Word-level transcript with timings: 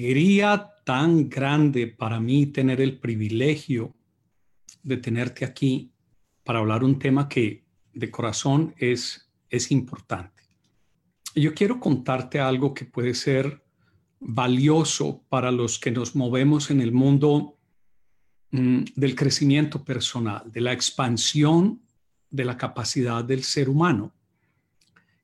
Alegría 0.00 0.72
tan 0.82 1.28
grande 1.28 1.86
para 1.86 2.18
mí 2.18 2.46
tener 2.46 2.80
el 2.80 2.98
privilegio 2.98 3.94
de 4.82 4.96
tenerte 4.96 5.44
aquí 5.44 5.92
para 6.42 6.60
hablar 6.60 6.84
un 6.84 6.98
tema 6.98 7.28
que 7.28 7.66
de 7.92 8.10
corazón 8.10 8.74
es, 8.78 9.30
es 9.50 9.70
importante. 9.70 10.44
Yo 11.34 11.52
quiero 11.52 11.78
contarte 11.78 12.40
algo 12.40 12.72
que 12.72 12.86
puede 12.86 13.12
ser 13.12 13.62
valioso 14.20 15.22
para 15.28 15.50
los 15.50 15.78
que 15.78 15.90
nos 15.90 16.16
movemos 16.16 16.70
en 16.70 16.80
el 16.80 16.92
mundo 16.92 17.58
mm, 18.52 18.84
del 18.96 19.14
crecimiento 19.14 19.84
personal, 19.84 20.50
de 20.50 20.62
la 20.62 20.72
expansión 20.72 21.82
de 22.30 22.46
la 22.46 22.56
capacidad 22.56 23.22
del 23.22 23.44
ser 23.44 23.68
humano. 23.68 24.14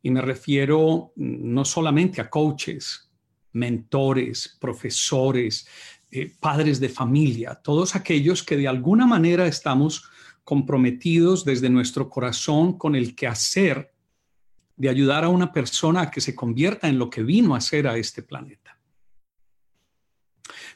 Y 0.02 0.10
me 0.10 0.20
refiero 0.20 1.14
mm, 1.16 1.54
no 1.54 1.64
solamente 1.64 2.20
a 2.20 2.28
coaches, 2.28 3.05
mentores, 3.56 4.56
profesores, 4.60 5.66
eh, 6.10 6.30
padres 6.38 6.78
de 6.78 6.88
familia, 6.88 7.54
todos 7.54 7.96
aquellos 7.96 8.42
que 8.42 8.56
de 8.56 8.68
alguna 8.68 9.06
manera 9.06 9.46
estamos 9.46 10.08
comprometidos 10.44 11.44
desde 11.44 11.70
nuestro 11.70 12.08
corazón 12.08 12.78
con 12.78 12.94
el 12.94 13.16
quehacer 13.16 13.92
de 14.76 14.88
ayudar 14.90 15.24
a 15.24 15.30
una 15.30 15.52
persona 15.52 16.02
a 16.02 16.10
que 16.10 16.20
se 16.20 16.34
convierta 16.34 16.86
en 16.86 16.98
lo 16.98 17.08
que 17.08 17.22
vino 17.22 17.54
a 17.54 17.60
ser 17.60 17.88
a 17.88 17.96
este 17.96 18.22
planeta. 18.22 18.78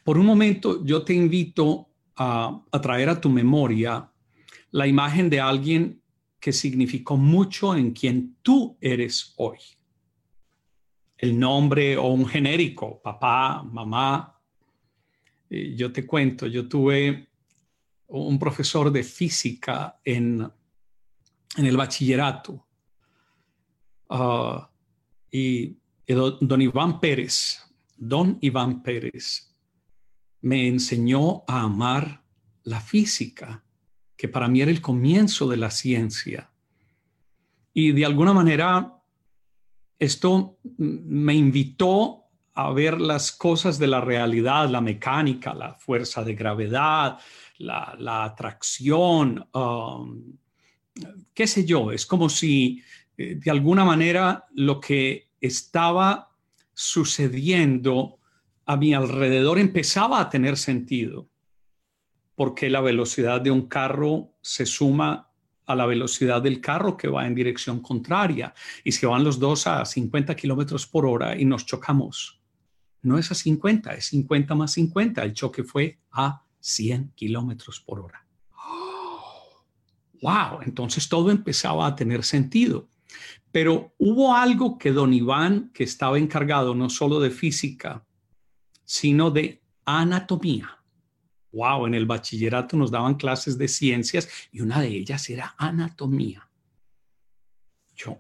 Por 0.03 0.17
un 0.17 0.25
momento, 0.25 0.83
yo 0.85 1.03
te 1.03 1.13
invito 1.13 1.87
a, 2.17 2.63
a 2.73 2.81
traer 2.81 3.11
a 3.11 3.21
tu 3.21 3.29
memoria 3.29 4.11
la 4.71 4.87
imagen 4.87 5.29
de 5.29 5.41
alguien 5.41 6.01
que 6.41 6.53
significó 6.53 7.19
mucho 7.19 7.77
en 7.77 7.93
quien 7.93 8.37
tú 8.43 8.79
eres 8.81 9.35
hoy 9.37 9.59
el 11.21 11.39
nombre 11.39 11.99
o 11.99 12.09
un 12.09 12.27
genérico, 12.27 13.01
papá, 13.03 13.63
mamá. 13.63 14.41
yo 15.51 15.93
te 15.93 16.07
cuento, 16.07 16.47
yo 16.47 16.67
tuve 16.67 17.29
un 18.07 18.39
profesor 18.39 18.91
de 18.91 19.03
física 19.03 20.01
en, 20.03 20.51
en 21.57 21.67
el 21.67 21.77
bachillerato 21.77 22.67
ah, 24.09 24.71
y, 25.31 25.77
don 26.07 26.63
Iván 26.63 26.99
Pérez, 26.99 27.61
don 27.97 28.39
Iván 28.41 28.83
Pérez, 28.83 29.55
me 30.41 30.67
enseñó 30.67 31.45
a 31.47 31.61
amar 31.61 32.25
la 32.65 32.81
física, 32.81 33.63
que 34.17 34.27
para 34.27 34.49
mí 34.49 34.63
era 34.63 34.71
el 34.71 34.81
comienzo 34.81 35.49
de 35.49 35.59
la 35.59 35.71
ciencia. 35.71 36.51
Y 37.75 37.93
de 37.93 38.07
alguna 38.07 38.33
manera 38.33 39.00
esto 40.01 40.57
me 40.79 41.35
invitó 41.35 42.25
a 42.55 42.73
ver 42.73 43.01
las 43.01 43.33
cosas 43.33 43.79
de 43.79 43.87
la 43.87 44.01
realidad, 44.01 44.69
la 44.69 44.81
mecánica, 44.81 45.55
la 45.55 45.75
fuerza 45.75 46.25
de 46.25 46.35
gravedad, 46.35 47.19
la, 47.59 48.25
atracción, 48.25 49.47
um, 49.53 50.37
qué 51.35 51.47
sé 51.47 51.67
yo, 51.67 51.93
es 51.93 52.07
como 52.07 52.31
si 52.31 52.83
eh, 53.17 53.37
de 53.37 53.51
alguna 53.51 53.85
manera 53.85 54.47
lo 54.55 54.81
que 54.81 55.29
estaba 55.41 56.31
sucediendo 56.73 58.19
a 58.65 58.77
mi 58.77 58.95
alrededor 58.95 59.59
empezaba 59.59 60.19
a 60.21 60.31
tener 60.31 60.57
sentido, 60.57 61.29
porque 62.35 62.71
la 62.71 62.81
velocidad 62.81 63.43
de 63.43 63.51
un 63.51 63.69
carro 63.69 64.33
se 64.41 64.65
suma 64.65 65.30
a 65.73 65.77
la 65.77 65.87
velocidad 65.87 66.43
del 66.43 66.61
carro 66.61 66.97
que 66.97 67.09
va 67.09 67.27
en 67.27 67.35
dirección 67.35 67.81
contraria. 67.81 68.55
Y 68.85 68.93
si 68.93 69.07
van 69.07 69.25
los 69.25 69.39
dos 69.39 69.67
a 69.67 69.85
50 69.85 70.35
kilómetros 70.37 70.87
por 70.87 71.07
hora 71.07 71.39
y 71.39 71.45
nos 71.45 71.67
chocamos, 71.67 72.41
no 73.03 73.19
es 73.19 73.31
a 73.31 73.35
50, 73.35 73.95
es 73.95 74.07
50 74.07 74.55
más 74.55 74.73
50. 74.73 75.23
El 75.23 75.33
choque 75.33 75.65
fue 75.65 75.99
a 76.13 76.43
100 76.61 77.13
kilómetros 77.15 77.81
por 77.81 78.01
hora. 78.01 78.27
¡Wow! 80.23 80.61
Entonces 80.63 81.09
todo 81.09 81.31
empezaba 81.31 81.87
a 81.87 81.95
tener 81.95 82.25
sentido. 82.25 82.89
Pero 83.53 83.95
hubo 83.99 84.35
algo 84.35 84.79
que 84.79 84.93
don 84.93 85.13
Iván, 85.13 85.71
que 85.75 85.85
estaba 85.85 86.19
encargado 86.19 86.75
no 86.75 86.89
solo 86.89 87.19
de 87.21 87.31
física, 87.31 88.05
sino 88.85 89.31
de 89.31 89.63
anatomía, 89.85 90.80
wow, 91.53 91.87
en 91.87 91.95
el 91.95 92.07
bachillerato 92.07 92.77
nos 92.77 92.91
daban 92.91 93.15
clases 93.15 93.59
de 93.59 93.69
ciencias 93.69 94.29
y 94.53 94.61
una 94.61 94.81
de 94.81 94.89
ellas 94.89 95.29
era 95.31 95.55
anatomía. 95.59 96.49
Yo, 97.97 98.19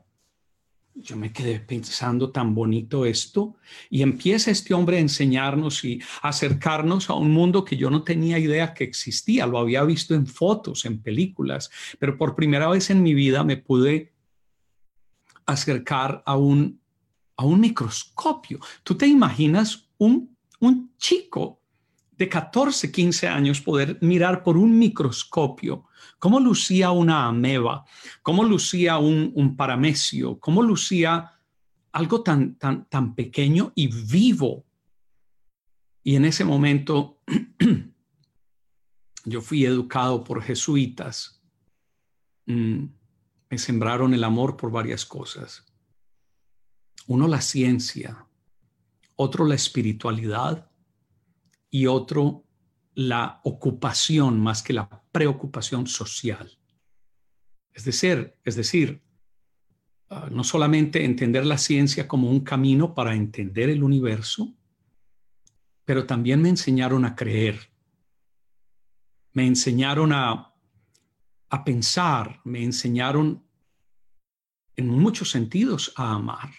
yo 0.94 1.16
me 1.16 1.32
quedé 1.32 1.60
pensando 1.60 2.30
tan 2.30 2.54
bonito 2.54 3.04
esto 3.06 3.56
y 3.88 4.02
empieza 4.02 4.50
este 4.50 4.74
hombre 4.74 4.96
a 4.96 5.00
enseñarnos 5.00 5.84
y 5.84 6.02
acercarnos 6.22 7.08
a 7.08 7.14
un 7.14 7.30
mundo 7.30 7.64
que 7.64 7.76
yo 7.76 7.90
no 7.90 8.02
tenía 8.02 8.38
idea 8.38 8.74
que 8.74 8.84
existía, 8.84 9.46
lo 9.46 9.58
había 9.58 9.84
visto 9.84 10.14
en 10.14 10.26
fotos, 10.26 10.84
en 10.84 11.00
películas, 11.00 11.70
pero 11.98 12.18
por 12.18 12.34
primera 12.34 12.68
vez 12.68 12.90
en 12.90 13.02
mi 13.02 13.14
vida 13.14 13.44
me 13.44 13.56
pude 13.56 14.12
acercar 15.46 16.22
a 16.26 16.36
un, 16.36 16.80
a 17.36 17.44
un 17.44 17.60
microscopio. 17.60 18.60
¿Tú 18.82 18.96
te 18.96 19.06
imaginas 19.06 19.88
un, 19.98 20.36
un 20.60 20.94
chico 20.98 21.59
de 22.20 22.28
14, 22.28 22.92
15 22.92 23.28
años 23.28 23.62
poder 23.62 23.96
mirar 24.02 24.42
por 24.42 24.58
un 24.58 24.78
microscopio 24.78 25.86
cómo 26.18 26.38
lucía 26.38 26.90
una 26.90 27.24
ameba, 27.24 27.86
cómo 28.20 28.44
lucía 28.44 28.98
un, 28.98 29.56
paramecio, 29.56 30.38
cómo 30.38 30.62
lucía 30.62 31.32
algo 31.92 32.22
tan, 32.22 32.56
tan, 32.56 32.84
tan 32.90 33.14
pequeño 33.14 33.72
y 33.74 33.86
vivo. 33.86 34.66
Y 36.02 36.16
en 36.16 36.26
ese 36.26 36.44
momento 36.44 37.22
yo 39.24 39.40
fui 39.40 39.64
educado 39.64 40.22
por 40.22 40.42
jesuitas. 40.42 41.40
Mm, 42.44 42.84
me 43.48 43.56
sembraron 43.56 44.12
el 44.12 44.24
amor 44.24 44.58
por 44.58 44.70
varias 44.70 45.06
cosas. 45.06 45.64
Uno, 47.06 47.26
la 47.26 47.40
ciencia. 47.40 48.26
Otro, 49.16 49.46
la 49.46 49.54
espiritualidad 49.54 50.69
y 51.70 51.86
otro 51.86 52.44
la 52.94 53.40
ocupación 53.44 54.40
más 54.40 54.62
que 54.62 54.72
la 54.72 54.88
preocupación 55.12 55.86
social. 55.86 56.58
Es 57.72 57.84
decir, 57.84 58.34
es 58.44 58.56
decir, 58.56 59.02
ah, 60.10 60.28
no 60.30 60.44
solamente 60.44 61.04
entender 61.04 61.46
la 61.46 61.58
ciencia 61.58 62.08
como 62.08 62.28
un 62.28 62.40
camino 62.40 62.94
para 62.94 63.14
entender 63.14 63.70
el 63.70 63.82
universo, 63.82 64.52
pero 65.84 66.06
también 66.06 66.42
me 66.42 66.48
enseñaron 66.48 67.04
a 67.04 67.14
creer, 67.14 67.58
me 69.32 69.46
enseñaron 69.46 70.12
a, 70.12 70.52
a 71.48 71.64
pensar, 71.64 72.40
me 72.44 72.62
enseñaron 72.62 73.44
en 74.76 74.88
muchos 74.88 75.30
sentidos 75.30 75.92
a 75.96 76.12
amar. 76.12 76.50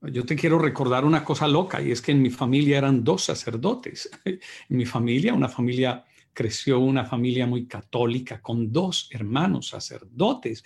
Yo 0.00 0.24
te 0.24 0.36
quiero 0.36 0.60
recordar 0.60 1.04
una 1.04 1.24
cosa 1.24 1.48
loca 1.48 1.82
y 1.82 1.90
es 1.90 2.00
que 2.00 2.12
en 2.12 2.22
mi 2.22 2.30
familia 2.30 2.78
eran 2.78 3.02
dos 3.02 3.24
sacerdotes. 3.24 4.08
En 4.24 4.76
mi 4.76 4.86
familia, 4.86 5.34
una 5.34 5.48
familia 5.48 6.04
creció, 6.32 6.78
una 6.78 7.04
familia 7.04 7.46
muy 7.46 7.66
católica 7.66 8.40
con 8.40 8.70
dos 8.70 9.08
hermanos 9.10 9.68
sacerdotes, 9.68 10.64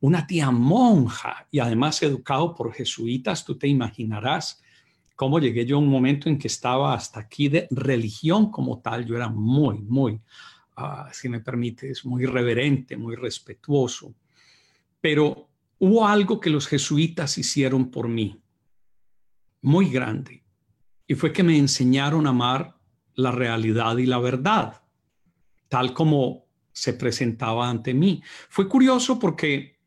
una 0.00 0.26
tía 0.26 0.50
monja 0.50 1.46
y 1.50 1.60
además 1.60 2.02
educado 2.02 2.54
por 2.54 2.74
jesuitas. 2.74 3.44
Tú 3.44 3.56
te 3.56 3.68
imaginarás 3.68 4.62
cómo 5.16 5.38
llegué 5.40 5.64
yo 5.64 5.76
a 5.76 5.80
un 5.80 5.88
momento 5.88 6.28
en 6.28 6.38
que 6.38 6.48
estaba 6.48 6.92
hasta 6.92 7.20
aquí 7.20 7.48
de 7.48 7.68
religión 7.70 8.50
como 8.50 8.80
tal. 8.80 9.06
Yo 9.06 9.16
era 9.16 9.30
muy, 9.30 9.78
muy, 9.80 10.20
ah, 10.76 11.08
si 11.10 11.30
me 11.30 11.40
permites, 11.40 12.04
muy 12.04 12.26
reverente, 12.26 12.98
muy 12.98 13.16
respetuoso. 13.16 14.14
Pero 15.00 15.48
hubo 15.78 16.06
algo 16.06 16.38
que 16.38 16.50
los 16.50 16.66
jesuitas 16.66 17.38
hicieron 17.38 17.90
por 17.90 18.08
mí 18.08 18.38
muy 19.62 19.90
grande. 19.90 20.44
Y 21.06 21.14
fue 21.14 21.32
que 21.32 21.42
me 21.42 21.56
enseñaron 21.56 22.26
a 22.26 22.30
amar 22.30 22.76
la 23.14 23.32
realidad 23.32 23.96
y 23.96 24.06
la 24.06 24.18
verdad, 24.18 24.82
tal 25.68 25.92
como 25.92 26.46
se 26.72 26.92
presentaba 26.92 27.68
ante 27.68 27.92
mí. 27.94 28.22
Fue 28.48 28.68
curioso 28.68 29.18
porque 29.18 29.78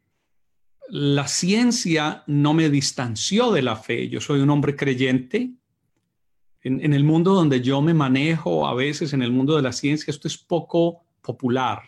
la 0.90 1.26
ciencia 1.28 2.24
no 2.28 2.54
me 2.54 2.70
distanció 2.70 3.52
de 3.52 3.62
la 3.62 3.78
fe. 3.78 4.10
Yo 4.10 4.20
soy 4.20 4.42
un 4.42 4.50
hombre 4.50 4.76
creyente. 4.76 5.54
En, 6.64 6.94
el 6.94 7.04
mundo 7.04 7.34
donde 7.34 7.62
yo 7.62 7.82
me 7.82 7.94
manejo, 7.94 8.68
a 8.68 8.76
veces 8.76 9.14
en 9.14 9.24
el 9.24 9.32
mundo 9.32 9.56
de 9.56 9.64
la 9.64 9.72
ciencia, 9.72 10.12
esto 10.12 10.28
es 10.28 10.38
poco 10.38 11.06
popular. 11.22 11.82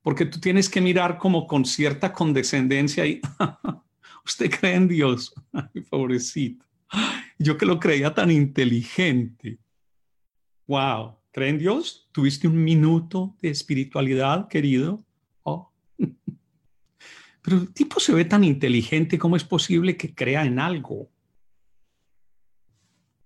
Porque 0.00 0.24
tú 0.24 0.40
tienes 0.40 0.68
que 0.68 0.80
mirar 0.80 1.18
como 1.18 1.46
con 1.46 1.64
cierta 1.64 2.12
condescendencia 2.12 3.06
y 3.06 3.20
usted 4.24 4.50
cree 4.50 4.74
en 4.74 4.88
Dios. 4.88 5.34
Ay, 5.52 5.82
pobrecito. 5.82 6.64
Yo 7.38 7.56
que 7.56 7.66
lo 7.66 7.80
creía 7.80 8.14
tan 8.14 8.30
inteligente. 8.30 9.58
Wow. 10.66 11.18
¿Cree 11.32 11.48
en 11.48 11.58
Dios? 11.58 12.08
¿Tuviste 12.12 12.46
un 12.46 12.62
minuto 12.62 13.36
de 13.40 13.50
espiritualidad, 13.50 14.48
querido? 14.48 15.04
Oh. 15.42 15.72
Pero 17.42 17.56
el 17.56 17.72
tipo 17.72 17.98
se 17.98 18.12
ve 18.12 18.24
tan 18.24 18.44
inteligente, 18.44 19.18
¿cómo 19.18 19.36
es 19.36 19.44
posible 19.44 19.96
que 19.96 20.14
crea 20.14 20.44
en 20.44 20.58
algo? 20.58 21.10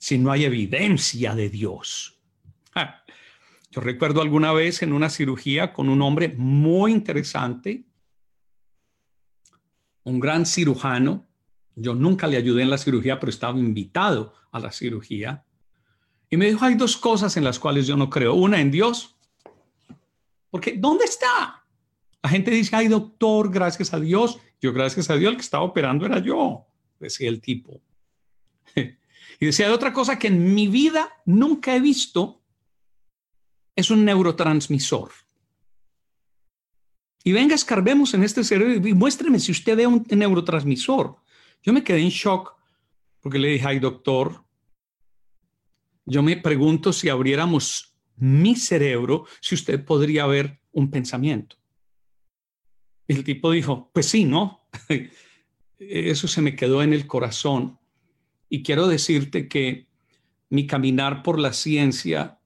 si 0.06 0.18
no 0.18 0.30
hay 0.30 0.44
evidencia 0.44 1.34
de 1.34 1.50
Dios? 1.50 2.20
Yo 3.72 3.80
recuerdo 3.80 4.22
alguna 4.22 4.52
vez 4.52 4.82
en 4.82 4.92
una 4.92 5.10
cirugía 5.10 5.72
con 5.72 5.88
un 5.88 6.00
hombre 6.00 6.32
muy 6.36 6.92
interesante, 6.92 7.84
un 10.06 10.20
gran 10.20 10.46
cirujano. 10.46 11.26
Yo 11.74 11.94
nunca 11.94 12.26
le 12.26 12.36
ayudé 12.36 12.62
en 12.62 12.70
la 12.70 12.78
cirugía, 12.78 13.18
pero 13.18 13.30
estaba 13.30 13.58
invitado 13.58 14.32
a 14.52 14.60
la 14.60 14.72
cirugía. 14.72 15.44
Y 16.30 16.36
me 16.36 16.46
dijo, 16.46 16.64
hay 16.64 16.76
dos 16.76 16.96
cosas 16.96 17.36
en 17.36 17.44
las 17.44 17.58
cuales 17.58 17.86
yo 17.86 17.96
no 17.96 18.08
creo. 18.08 18.34
Una 18.34 18.60
en 18.60 18.70
Dios, 18.70 19.16
porque 20.50 20.74
¿dónde 20.78 21.04
está? 21.04 21.64
La 22.22 22.30
gente 22.30 22.50
dice, 22.52 22.74
ay 22.74 22.88
doctor, 22.88 23.50
gracias 23.50 23.92
a 23.92 24.00
Dios. 24.00 24.38
Yo, 24.60 24.72
gracias 24.72 25.10
a 25.10 25.16
Dios, 25.16 25.32
el 25.32 25.36
que 25.36 25.42
estaba 25.42 25.64
operando 25.64 26.06
era 26.06 26.20
yo, 26.20 26.66
decía 26.98 27.28
el 27.28 27.40
tipo. 27.40 27.80
Y 29.38 29.44
decía, 29.44 29.70
otra 29.70 29.92
cosa 29.92 30.18
que 30.18 30.28
en 30.28 30.54
mi 30.54 30.66
vida 30.66 31.10
nunca 31.26 31.76
he 31.76 31.80
visto 31.80 32.40
es 33.74 33.90
un 33.90 34.02
neurotransmisor. 34.06 35.10
Y 37.26 37.32
venga, 37.32 37.56
escarbemos 37.56 38.14
en 38.14 38.22
este 38.22 38.44
cerebro 38.44 38.88
y 38.88 38.94
muéstreme 38.94 39.40
si 39.40 39.50
usted 39.50 39.76
ve 39.76 39.84
un 39.84 40.06
neurotransmisor. 40.08 41.16
Yo 41.60 41.72
me 41.72 41.82
quedé 41.82 41.98
en 41.98 42.10
shock 42.10 42.54
porque 43.20 43.40
le 43.40 43.48
dije, 43.48 43.66
ay 43.66 43.80
doctor, 43.80 44.44
yo 46.04 46.22
me 46.22 46.36
pregunto 46.36 46.92
si 46.92 47.08
abriéramos 47.08 47.96
mi 48.14 48.54
cerebro, 48.54 49.24
si 49.40 49.56
usted 49.56 49.84
podría 49.84 50.24
ver 50.26 50.60
un 50.70 50.88
pensamiento. 50.88 51.56
Y 53.08 53.14
el 53.14 53.24
tipo 53.24 53.50
dijo, 53.50 53.90
pues 53.92 54.06
sí, 54.06 54.24
¿no? 54.24 54.68
Eso 55.80 56.28
se 56.28 56.42
me 56.42 56.54
quedó 56.54 56.80
en 56.80 56.92
el 56.92 57.08
corazón. 57.08 57.80
Y 58.48 58.62
quiero 58.62 58.86
decirte 58.86 59.48
que 59.48 59.88
mi 60.48 60.68
caminar 60.68 61.24
por 61.24 61.40
la 61.40 61.52
ciencia, 61.52 62.38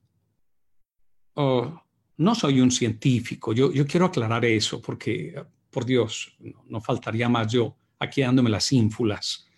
oh, 1.35 1.83
no 2.21 2.35
soy 2.35 2.61
un 2.61 2.71
científico, 2.71 3.55
yo, 3.55 3.73
yo 3.73 3.87
quiero 3.87 4.05
aclarar 4.05 4.45
eso 4.45 4.83
porque, 4.83 5.43
por 5.71 5.87
Dios, 5.87 6.37
no, 6.69 6.79
faltaría 6.83 7.31
más 7.31 7.51
yo 7.51 7.75
aquí 7.99 8.21
dándome 8.21 8.51
las 8.51 8.71
ínfulas. 8.73 9.49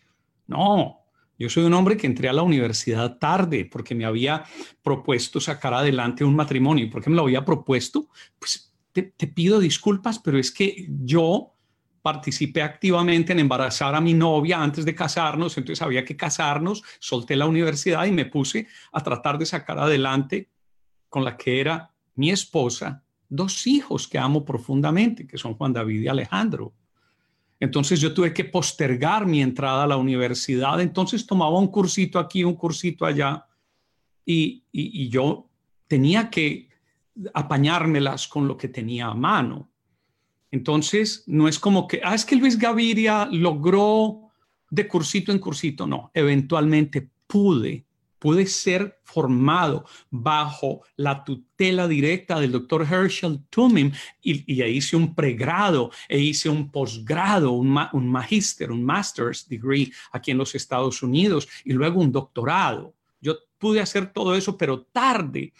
No, 0.47 1.00
yo 1.37 1.50
soy 1.50 1.64
un 1.64 1.75
hombre 1.75 1.97
que 1.97 2.06
entré 2.06 2.29
a 2.29 2.32
la 2.32 2.43
universidad 2.43 3.19
tarde 3.19 3.64
porque 3.64 3.97
me 3.97 4.05
había 4.05 4.44
propuesto 4.81 5.41
sacar 5.41 5.75
adelante 5.75 6.23
un 6.23 6.37
matrimonio. 6.37 6.85
¿Y 6.85 6.88
por 6.88 7.03
qué 7.03 7.11
me 7.11 7.17
lo 7.17 7.23
había 7.23 7.44
propuesto? 7.44 8.09
Pues 8.38 8.73
te, 8.93 9.03
te, 9.03 9.26
pido 9.26 9.58
disculpas, 9.58 10.20
pero 10.20 10.38
es 10.38 10.53
que 10.53 10.87
yo 10.88 11.56
participé 12.00 12.62
activamente 12.62 13.32
en 13.32 13.41
embarazar 13.41 13.97
a 13.97 14.00
mi 14.00 14.15
novia 14.15 14.62
antes 14.62 14.85
de 14.85 14.94
casarnos, 14.94 15.58
entonces 15.58 15.82
había 15.82 16.05
que 16.05 16.17
casarnos, 16.17 16.85
solté 17.00 17.35
la 17.35 17.47
universidad 17.47 18.05
y 18.05 18.12
me 18.12 18.26
puse 18.26 18.69
a 18.93 19.03
tratar 19.03 19.37
de 19.37 19.47
sacar 19.47 19.81
adelante 19.81 20.49
con 21.08 21.25
la 21.25 21.37
que 21.37 21.61
era 21.61 21.92
mi 22.14 22.31
esposa 22.31 23.03
dos 23.29 23.67
hijos 23.67 24.06
que 24.06 24.19
amo 24.19 24.44
profundamente, 24.44 25.26
que 25.26 25.38
son 25.38 25.55
Juan 25.55 25.73
David 25.73 26.03
y 26.03 26.09
Alejandro. 26.09 26.75
Entonces 27.59 28.00
yo 28.00 28.12
tuve 28.12 28.35
que 28.35 28.44
postergar 28.44 29.25
mi 29.25 29.41
entrada 29.41 29.85
a 29.85 29.87
la 29.87 29.97
universidad, 29.97 30.81
entonces 30.81 31.26
tomaba 31.26 31.59
un 31.59 31.69
cursito 31.69 32.19
aquí, 32.19 32.44
un 32.44 32.56
cursito 32.56 33.06
allá, 33.06 33.47
y, 34.26 34.64
yo 35.09 35.49
tenía 35.87 36.29
que 36.29 36.69
apañármelas 37.32 38.29
con 38.29 38.47
lo 38.47 38.56
que 38.56 38.69
tenía 38.69 39.06
a 39.06 39.15
mano. 39.15 39.70
Entonces, 40.50 41.25
no 41.26 41.49
es 41.49 41.58
como 41.58 41.87
que, 41.87 42.00
ah, 42.05 42.15
es 42.15 42.25
que 42.25 42.37
Luis 42.37 42.58
Gaviria 42.58 43.26
logró 43.31 44.29
de 44.70 44.87
cursito 44.87 45.32
en 45.32 45.38
cursito, 45.38 45.87
no, 45.87 46.11
eventualmente 46.15 47.08
pude, 47.26 47.87
pude 48.23 48.47
ser 48.47 49.01
formado 49.03 49.85
bajo 50.09 50.83
la 50.95 51.25
tutela 51.25 51.89
directa 51.89 52.39
del 52.39 52.53
doctor 52.53 52.87
Herschel 52.89 53.41
Tumim 53.51 53.91
y, 54.23 54.45
y 54.47 54.63
hice 54.63 54.95
un 54.95 55.13
pregrado 55.13 55.91
e 56.09 56.21
hice 56.21 56.49
un 56.49 56.71
posgrado, 56.71 57.51
un, 57.51 57.77
un 57.93 58.09
magíster, 58.09 58.71
un 58.71 58.85
master's 58.85 59.49
degree 59.49 59.91
aquí 60.13 60.31
en 60.31 60.39
los 60.39 60.55
Estados 60.55 61.03
Unidos 61.03 61.49
y 61.65 61.73
luego 61.73 62.01
un 62.01 62.13
doctorado. 62.13 62.95
Yo 63.21 63.39
pude 63.59 63.81
hacer 63.81 64.13
todo 64.13 64.37
eso, 64.37 64.57
pero 64.57 64.83
tarde, 64.83 65.53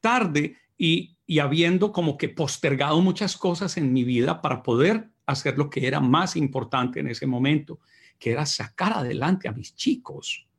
tarde 0.00 0.56
y, 0.76 1.16
habiendo 1.40 1.92
como 1.92 2.18
que 2.18 2.28
postergado 2.28 3.00
muchas 3.00 3.36
cosas 3.36 3.76
en 3.76 3.92
mi 3.92 4.02
vida 4.02 4.42
para 4.42 4.64
poder 4.64 5.10
hacer 5.26 5.56
lo 5.56 5.70
que 5.70 5.86
era 5.86 6.00
más 6.00 6.34
importante 6.34 6.98
en 6.98 7.06
ese 7.06 7.28
momento, 7.28 7.78
que 8.18 8.32
era 8.32 8.44
sacar 8.46 8.94
adelante 8.94 9.46
a 9.46 9.52
mis 9.52 9.76
chicos. 9.76 10.49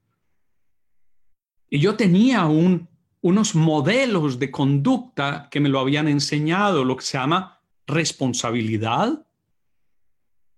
Y 1.71 1.79
yo 1.79 1.95
tenía 1.95 2.45
un, 2.45 2.87
unos 3.21 3.55
modelos 3.55 4.37
de 4.37 4.51
conducta 4.51 5.47
que 5.49 5.59
me 5.59 5.69
lo 5.69 5.79
habían 5.79 6.07
enseñado, 6.07 6.85
lo 6.85 6.95
que 6.97 7.05
se 7.05 7.17
llama 7.17 7.59
responsabilidad. 7.87 9.25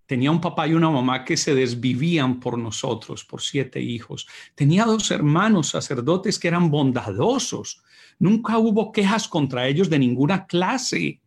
Tenía 0.06 0.32
un 0.32 0.42
papá 0.42 0.68
y 0.68 0.74
una 0.74 0.90
mamá 0.90 1.24
que 1.24 1.38
se 1.38 1.56
desvivían 1.56 2.42
por 2.42 2.58
nosotros, 2.58 3.24
por 3.24 3.42
siete 3.42 3.80
hijos. 3.80 4.28
Tenía 4.56 4.84
dos 4.84 5.10
hermanos 5.12 5.70
sacerdotes 5.70 6.38
que 6.38 6.50
eran 6.50 6.70
bondadosos, 6.70 7.82
Nunca 8.20 8.58
hubo 8.58 8.92
quejas 8.92 9.28
contra 9.28 9.68
ellos 9.68 9.90
de 9.90 10.00
ninguna 10.00 10.46
clase. 10.46 11.22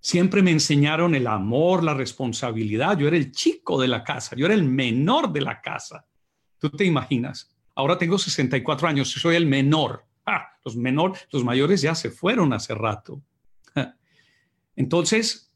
Siempre 0.00 0.42
me 0.42 0.50
enseñaron 0.50 1.14
el 1.14 1.26
amor, 1.26 1.84
la 1.84 1.94
responsabilidad. 1.94 2.98
Yo 2.98 3.08
era 3.08 3.16
el 3.16 3.32
chico 3.32 3.80
de 3.80 3.88
la 3.88 4.02
casa, 4.02 4.34
yo 4.36 4.46
era 4.46 4.54
el 4.54 4.64
menor 4.64 5.32
de 5.32 5.40
la 5.42 5.60
casa. 5.60 6.06
¿Tú 6.58 6.70
te 6.70 6.84
imaginas? 6.84 7.54
Ahora 7.74 7.98
tengo 7.98 8.18
64 8.18 8.88
años 8.88 9.16
y 9.16 9.20
soy 9.20 9.36
el 9.36 9.46
menor. 9.46 10.04
Ah, 10.26 10.46
los 10.64 10.76
menores, 10.76 11.26
los 11.30 11.44
mayores 11.44 11.80
ya 11.80 11.94
se 11.94 12.10
fueron 12.10 12.52
hace 12.52 12.74
rato. 12.74 13.22
Entonces, 14.76 15.52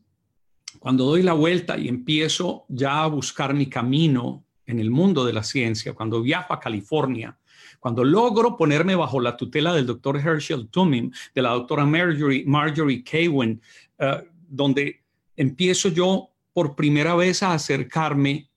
cuando 0.78 1.04
doy 1.04 1.22
la 1.22 1.32
vuelta 1.32 1.78
y 1.78 1.88
empiezo 1.88 2.64
ya 2.68 3.02
a 3.02 3.06
buscar 3.06 3.54
mi 3.54 3.66
camino 3.66 4.44
en 4.66 4.78
el 4.78 4.90
mundo 4.90 5.24
de 5.24 5.32
la 5.32 5.42
ciencia, 5.42 5.94
cuando 5.94 6.20
viajo 6.20 6.52
a 6.52 6.60
California, 6.60 7.38
cuando 7.78 8.04
logro 8.04 8.56
ponerme 8.56 8.94
bajo 8.94 9.20
la 9.20 9.36
tutela 9.36 9.72
del 9.74 9.86
doctor 9.86 10.16
Herschel 10.16 10.68
Tumim, 10.68 11.10
de 11.34 11.42
la 11.42 11.50
doctora 11.50 11.84
Marjorie, 11.84 12.44
Marjorie 12.46 13.04
Kawen, 13.04 13.60
eh, 13.98 14.28
donde 14.48 15.04
empiezo 15.36 15.88
yo 15.88 16.30
por 16.52 16.74
primera 16.74 17.14
vez 17.14 17.42
a 17.42 17.52
acercarme 17.52 18.50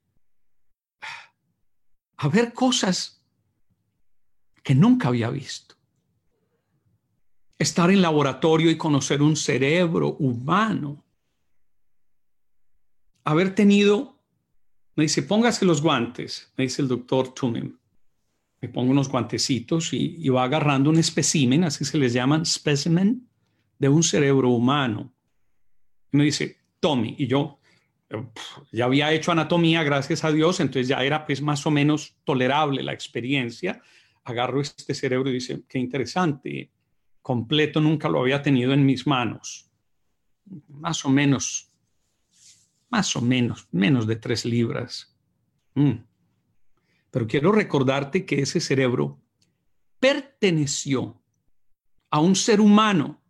a 2.18 2.28
ver 2.28 2.54
cosas 2.54 3.19
que 4.70 4.76
nunca 4.76 5.08
había 5.08 5.32
visto. 5.32 5.74
Estar 7.58 7.90
en 7.90 8.04
laboratorio 8.04 8.70
y 8.70 8.78
conocer 8.78 9.20
un 9.20 9.36
cerebro 9.36 10.10
humano. 10.20 11.04
Haber 13.24 13.56
tenido, 13.56 14.16
me 14.96 15.06
dice, 15.06 15.24
póngase 15.24 15.66
los 15.66 15.82
guantes, 15.82 16.54
me 16.56 16.66
dice 16.66 16.84
el 16.84 16.88
doctor 16.88 17.34
Tumim 17.34 17.80
me 18.62 18.70
pongo 18.70 18.92
unos 18.92 19.10
guantecitos 19.10 19.92
y, 19.92 20.30
va 20.30 20.44
agarrando 20.44 20.92
un 20.92 21.00
espécimen, 21.00 21.64
así 21.64 21.84
se 21.84 21.98
les 21.98 22.14
llaman, 22.14 22.46
specimen, 22.46 23.28
de 23.80 23.90
un 23.90 24.04
cerebro 24.04 24.50
humano. 24.50 25.12
Y 26.12 26.18
me 26.18 26.26
dice, 26.26 26.60
Tommy, 26.80 27.16
y 27.18 27.26
yo 27.26 27.60
ya 28.72 28.86
había 28.86 29.12
hecho 29.14 29.32
anatomía, 29.32 29.82
gracias 29.82 30.24
a 30.24 30.32
Dios, 30.32 30.60
entonces 30.60 30.88
ya 30.88 31.04
era 31.04 31.26
pues 31.26 31.42
más 31.42 31.66
o 31.66 31.72
menos 31.72 32.14
tolerable 32.24 32.84
la 32.84 32.94
experiencia. 32.94 33.82
Agarro 34.30 34.62
este 34.62 34.94
cerebro 34.94 35.30
y 35.30 35.34
dice, 35.34 35.64
qué 35.68 35.80
interesante, 35.80 36.70
completo 37.22 37.82
nunca 37.82 38.08
lo 38.08 38.22
había 38.22 38.42
tenido 38.42 38.74
en 38.74 38.86
mis 38.86 39.08
manos. 39.08 39.70
Más 40.68 41.04
o 41.04 41.10
menos, 41.10 41.72
más 42.90 43.16
o 43.16 43.22
menos, 43.22 43.68
menos 43.72 44.08
de 44.08 44.16
tres 44.16 44.46
libras. 44.46 45.16
Mm. 45.76 46.04
Pero 47.12 47.28
quiero 47.28 47.52
recordarte 47.52 48.26
que 48.26 48.42
ese 48.42 48.60
cerebro 48.60 49.20
perteneció 50.00 51.22
a 52.12 52.20
un 52.20 52.36
ser 52.36 52.62
humano 52.62 53.22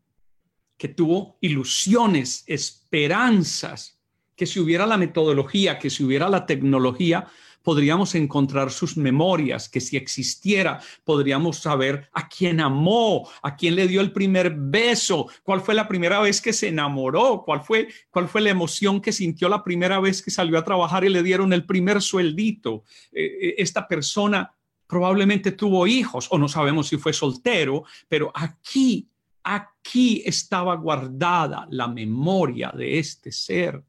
que 0.78 0.88
tuvo 0.88 1.38
ilusiones, 1.42 2.44
esperanzas, 2.48 4.00
que 4.36 4.46
si 4.46 4.60
hubiera 4.60 4.86
la 4.86 4.98
metodología, 4.98 5.78
que 5.78 5.90
si 5.90 6.04
hubiera 6.04 6.30
la 6.30 6.46
tecnología, 6.46 7.28
podríamos 7.64 8.16
encontrar 8.16 8.72
sus 8.72 8.98
memorias, 8.98 9.70
que 9.70 9.82
si 9.82 9.98
existiera, 9.98 10.80
podríamos 11.04 11.58
saber 11.58 12.10
a 12.14 12.28
quién 12.28 12.60
amó, 12.60 13.30
a 13.42 13.56
quién 13.56 13.76
le 13.76 13.88
dio 13.88 14.02
el 14.02 14.12
primer 14.12 14.54
beso, 14.56 15.28
cuál 15.44 15.62
fue 15.62 15.76
la 15.76 15.88
primera 15.88 16.20
vez 16.20 16.42
que 16.42 16.54
se 16.54 16.70
enamoró, 16.70 17.44
cuál 17.46 17.62
fue, 17.62 17.90
cuál 18.10 18.28
fue 18.28 18.42
la 18.42 18.50
emoción 18.50 19.02
que 19.02 19.12
sintió 19.12 19.50
la 19.50 19.64
primera 19.64 20.00
vez 20.00 20.22
que 20.22 20.32
salió 20.32 20.58
a 20.58 20.64
trabajar 20.64 21.04
y 21.04 21.10
le 21.10 21.24
dieron 21.24 21.54
el 21.54 21.66
primer 21.66 22.02
sueldito. 22.02 22.84
Eh, 23.12 23.26
eh, 23.26 23.56
esta 23.58 23.88
persona 23.88 24.52
probablemente 24.88 25.52
tuvo 25.52 25.86
hijos 25.86 26.28
o 26.32 26.38
no 26.38 26.48
sabemos 26.48 26.88
si 26.88 26.98
fue 26.98 27.14
soltero, 27.14 27.84
pero 28.08 28.32
aquí, 28.34 29.08
aquí 29.44 30.24
estaba 30.26 30.76
guardada 30.76 31.68
la 31.70 31.88
memoria 31.88 32.74
de 32.76 32.98
este 32.98 33.32
ser. 33.32 33.84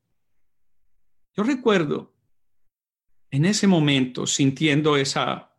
Yo 1.35 1.43
recuerdo 1.43 2.13
en 3.31 3.45
ese 3.45 3.67
momento, 3.67 4.27
sintiendo 4.27 4.97
esa, 4.97 5.51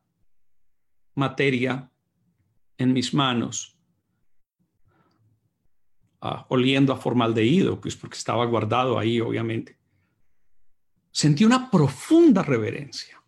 materia 1.16 1.90
en 2.78 2.94
mis 2.94 3.14
manos, 3.14 3.78
ah, 6.22 6.46
oliendo 6.50 6.94
a 6.94 6.98
formaldehído, 6.98 7.80
pues 7.80 7.96
porque 7.96 8.18
estaba 8.18 8.46
guardado 8.46 8.98
ahí, 8.98 9.20
obviamente. 9.20 9.78
Sentí 11.12 11.44
una 11.44 11.70
profunda 11.70 12.42
reverencia. 12.42 13.22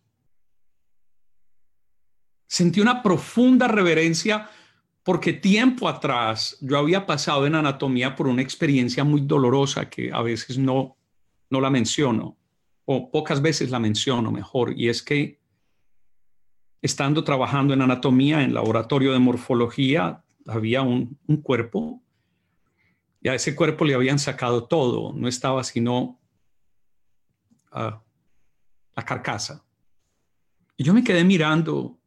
Sentí 2.47 2.79
una 2.79 3.01
profunda 3.01 3.67
reverencia 3.67 4.49
porque 5.03 5.33
tiempo 5.33 5.89
atrás 5.89 6.57
yo 6.61 6.77
había 6.77 7.05
pasado 7.05 7.45
en 7.45 7.55
anatomía 7.55 8.15
por 8.15 8.27
una 8.27 8.41
experiencia 8.41 9.03
muy 9.03 9.21
dolorosa 9.21 9.89
que 9.89 10.13
a 10.13 10.21
veces 10.21 10.57
no, 10.57 10.95
no 11.49 11.59
la 11.59 11.69
menciono, 11.69 12.37
o 12.85 13.11
pocas 13.11 13.41
veces 13.41 13.71
la 13.71 13.79
menciono 13.79 14.31
mejor, 14.31 14.73
y 14.77 14.89
es 14.89 15.01
que 15.01 15.39
estando 16.81 17.23
trabajando 17.23 17.73
en 17.73 17.81
anatomía, 17.81 18.43
en 18.43 18.53
laboratorio 18.53 19.13
de 19.13 19.19
morfología, 19.19 20.23
había 20.45 20.81
un, 20.81 21.17
cuerpo, 21.41 22.03
y 23.21 23.29
a 23.29 23.35
ese 23.35 23.55
cuerpo 23.55 23.85
le 23.85 23.93
habían 23.93 24.19
sacado 24.19 24.65
todo, 24.65 25.13
no 25.13 25.27
estaba 25.29 25.63
sino 25.63 26.19
ah, 27.71 28.03
la 28.95 29.05
carcasa. 29.05 29.63
Y 30.75 30.83
yo 30.83 30.93
me 30.93 31.03
quedé 31.03 31.23
mirando 31.23 31.97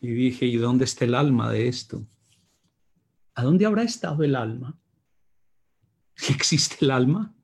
y 0.00 0.08
dije, 0.08 0.46
¿y 0.46 0.56
dónde 0.56 0.84
está 0.84 1.04
el 1.04 1.14
alma 1.14 1.50
de 1.50 1.66
esto? 1.66 2.06
¿A 3.34 3.42
dónde 3.42 3.66
habrá 3.66 3.82
estado 3.82 4.22
el 4.22 4.36
alma? 4.36 4.78
¿Si 6.14 6.32
existe 6.32 6.84
el 6.84 6.90
alma? 6.90 7.34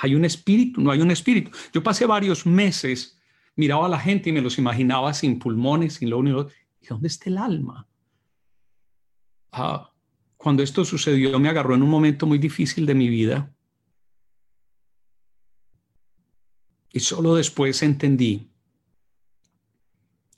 ¿Hay 0.00 0.14
un 0.14 0.24
espíritu? 0.24 0.80
No 0.80 0.90
hay 0.90 1.00
un 1.00 1.10
espíritu. 1.10 1.50
Yo 1.72 1.82
pasé 1.82 2.06
varios 2.06 2.46
meses, 2.46 3.18
miraba 3.56 3.86
a 3.86 3.88
la 3.88 3.98
gente 3.98 4.30
y 4.30 4.32
me 4.32 4.40
los 4.40 4.58
imaginaba 4.58 5.12
sin 5.12 5.38
pulmones, 5.38 5.94
sin 5.94 6.10
lo 6.10 6.18
único. 6.18 6.48
¿Y 6.80 6.86
dónde 6.86 7.08
está 7.08 7.28
el 7.28 7.36
alma? 7.36 7.86
Ah, 9.52 9.92
cuando 10.38 10.62
esto 10.62 10.84
sucedió, 10.84 11.38
me 11.38 11.50
agarró 11.50 11.74
en 11.74 11.82
un 11.82 11.90
momento 11.90 12.26
muy 12.26 12.38
difícil 12.38 12.86
de 12.86 12.94
mi 12.94 13.08
vida. 13.08 13.52
Y 16.92 17.00
solo 17.00 17.34
después 17.34 17.82
entendí 17.82 18.49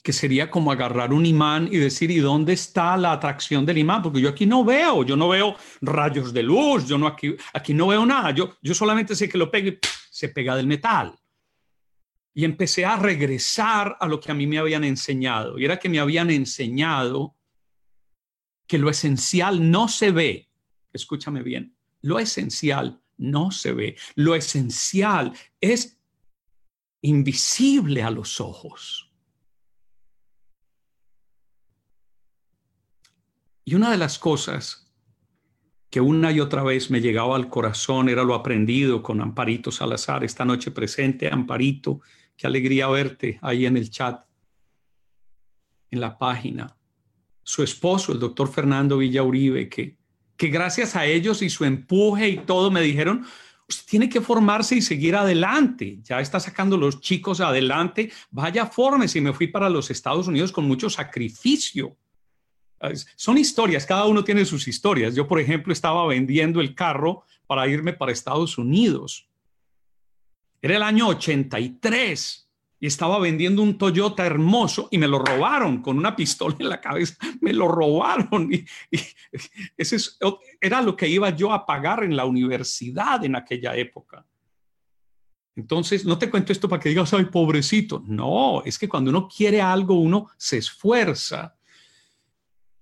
que 0.03 0.11
sería 0.11 0.51
como 0.51 0.69
agarrar 0.69 1.13
un 1.13 1.25
imán 1.25 1.69
y 1.71 1.77
decir, 1.77 2.11
¿y 2.11 2.19
dónde 2.19 2.51
está 2.51 2.97
la 2.97 3.13
atracción 3.13 3.65
del 3.65 3.77
imán? 3.77 4.01
Porque 4.03 4.19
yo 4.19 4.27
aquí 4.27 4.45
no 4.45 4.65
veo, 4.65 5.05
yo 5.05 5.15
no 5.15 5.29
veo 5.29 5.55
rayos 5.79 6.33
de 6.33 6.43
luz, 6.43 6.85
yo 6.85 6.97
no 6.97 7.07
aquí, 7.07 7.35
aquí 7.53 7.73
no 7.73 7.87
veo 7.87 8.05
nada, 8.05 8.31
yo, 8.31 8.57
yo 8.61 8.75
solamente 8.75 9.15
sé 9.15 9.29
que 9.29 9.37
lo 9.37 9.49
pegue, 9.49 9.79
se 10.11 10.27
pega 10.27 10.57
del 10.57 10.67
metal. 10.67 11.17
Y 12.33 12.43
empecé 12.43 12.83
a 12.83 12.97
regresar 12.97 13.95
a 13.97 14.05
lo 14.05 14.19
que 14.19 14.29
a 14.29 14.35
mí 14.35 14.45
me 14.45 14.57
habían 14.57 14.83
enseñado, 14.83 15.57
y 15.57 15.63
era 15.63 15.79
que 15.79 15.87
me 15.87 15.99
habían 15.99 16.29
enseñado 16.29 17.37
que 18.67 18.77
lo 18.77 18.89
esencial 18.89 19.71
no 19.71 19.87
se 19.87 20.11
ve, 20.11 20.49
escúchame 20.91 21.43
bien, 21.43 21.77
lo 22.01 22.19
esencial 22.19 23.01
no 23.17 23.51
se 23.51 23.71
ve, 23.71 23.95
lo 24.15 24.35
esencial 24.35 25.31
es 25.61 25.97
invisible 27.01 28.03
a 28.03 28.09
los 28.09 28.41
ojos. 28.41 29.12
Y 33.65 33.75
una 33.75 33.91
de 33.91 33.97
las 33.97 34.19
cosas 34.19 34.83
que 35.89 36.01
una 36.01 36.31
y 36.31 36.39
otra 36.39 36.63
vez 36.63 36.89
me 36.89 37.01
llegaba 37.01 37.35
al 37.35 37.49
corazón 37.49 38.09
era 38.09 38.23
lo 38.23 38.33
aprendido 38.33 39.03
con 39.03 39.21
Amparito 39.21 39.71
Salazar, 39.71 40.23
esta 40.23 40.43
noche 40.43 40.71
presente. 40.71 41.31
Amparito, 41.31 42.01
qué 42.35 42.47
alegría 42.47 42.87
verte 42.87 43.39
ahí 43.41 43.65
en 43.65 43.77
el 43.77 43.89
chat, 43.89 44.25
en 45.91 46.01
la 46.01 46.17
página. 46.17 46.75
Su 47.43 47.61
esposo, 47.61 48.11
el 48.11 48.19
doctor 48.19 48.51
Fernando 48.51 48.97
Villauribe, 48.97 49.69
que, 49.69 49.95
que 50.35 50.47
gracias 50.47 50.95
a 50.95 51.05
ellos 51.05 51.41
y 51.41 51.49
su 51.49 51.63
empuje 51.63 52.27
y 52.27 52.37
todo 52.39 52.71
me 52.71 52.81
dijeron, 52.81 53.25
usted 53.69 53.85
tiene 53.87 54.09
que 54.09 54.19
formarse 54.19 54.75
y 54.75 54.81
seguir 54.81 55.15
adelante. 55.15 55.99
Ya 56.01 56.19
está 56.19 56.39
sacando 56.39 56.75
los 56.75 56.99
chicos 57.01 57.39
adelante. 57.39 58.11
Vaya, 58.31 58.65
fórmese. 58.65 59.19
Y 59.19 59.21
me 59.21 59.33
fui 59.33 59.47
para 59.47 59.69
los 59.69 59.91
Estados 59.91 60.27
Unidos 60.27 60.51
con 60.51 60.67
mucho 60.67 60.89
sacrificio 60.89 61.95
son 63.15 63.37
historias, 63.37 63.85
cada 63.85 64.05
uno 64.05 64.23
tiene 64.23 64.45
sus 64.45 64.67
historias. 64.67 65.15
Yo, 65.15 65.27
por 65.27 65.39
ejemplo, 65.39 65.73
estaba 65.73 66.05
vendiendo 66.07 66.61
el 66.61 66.75
carro 66.75 67.23
para 67.47 67.67
irme 67.67 67.93
para 67.93 68.11
Estados 68.11 68.57
Unidos. 68.57 69.27
Era 70.61 70.77
el 70.77 70.83
año 70.83 71.07
83 71.07 72.49
y 72.79 72.87
estaba 72.87 73.19
vendiendo 73.19 73.61
un 73.61 73.77
Toyota 73.77 74.25
hermoso 74.25 74.89
y 74.91 74.97
me 74.97 75.07
lo 75.07 75.19
robaron 75.19 75.81
con 75.81 75.97
una 75.97 76.15
pistola 76.15 76.55
en 76.59 76.69
la 76.69 76.81
cabeza. 76.81 77.15
Me 77.41 77.53
lo 77.53 77.67
robaron 77.67 78.49
ese 79.77 79.97
era 80.59 80.81
lo 80.81 80.95
que 80.95 81.07
iba 81.07 81.29
yo 81.29 81.53
a 81.53 81.65
pagar 81.65 82.03
en 82.03 82.15
la 82.15 82.25
universidad 82.25 83.23
en 83.23 83.35
aquella 83.35 83.75
época. 83.75 84.25
Entonces, 85.55 86.03
no 86.03 86.17
te 86.17 86.29
cuento 86.29 86.51
esto 86.51 86.67
para 86.67 86.81
que 86.81 86.89
digas, 86.89 87.13
ay, 87.13 87.25
pobrecito. 87.25 88.03
No, 88.05 88.63
es 88.65 88.79
que 88.79 88.89
cuando 88.89 89.11
uno 89.11 89.27
quiere 89.27 89.61
algo, 89.61 89.93
uno 89.95 90.29
se 90.35 90.57
esfuerza 90.57 91.55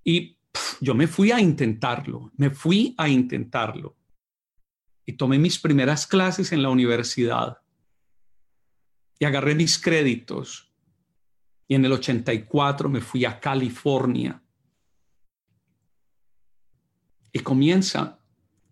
y 0.03 0.37
yo 0.79 0.93
me 0.95 1.07
fui 1.07 1.31
a 1.31 1.39
intentarlo, 1.39 2.31
me 2.37 2.49
fui 2.49 2.93
a 2.97 3.07
intentarlo. 3.07 3.95
Y 5.05 5.13
tomé 5.13 5.37
mis 5.39 5.59
primeras 5.59 6.07
clases 6.07 6.51
en 6.51 6.61
la 6.61 6.69
universidad. 6.69 7.57
Y 9.19 9.25
agarré 9.25 9.55
mis 9.55 9.77
créditos. 9.77 10.71
Y 11.67 11.75
en 11.75 11.85
el 11.85 11.93
84 11.93 12.89
me 12.89 13.01
fui 13.01 13.25
a 13.25 13.39
California. 13.39 14.41
Y 17.31 17.39
comienza 17.39 18.19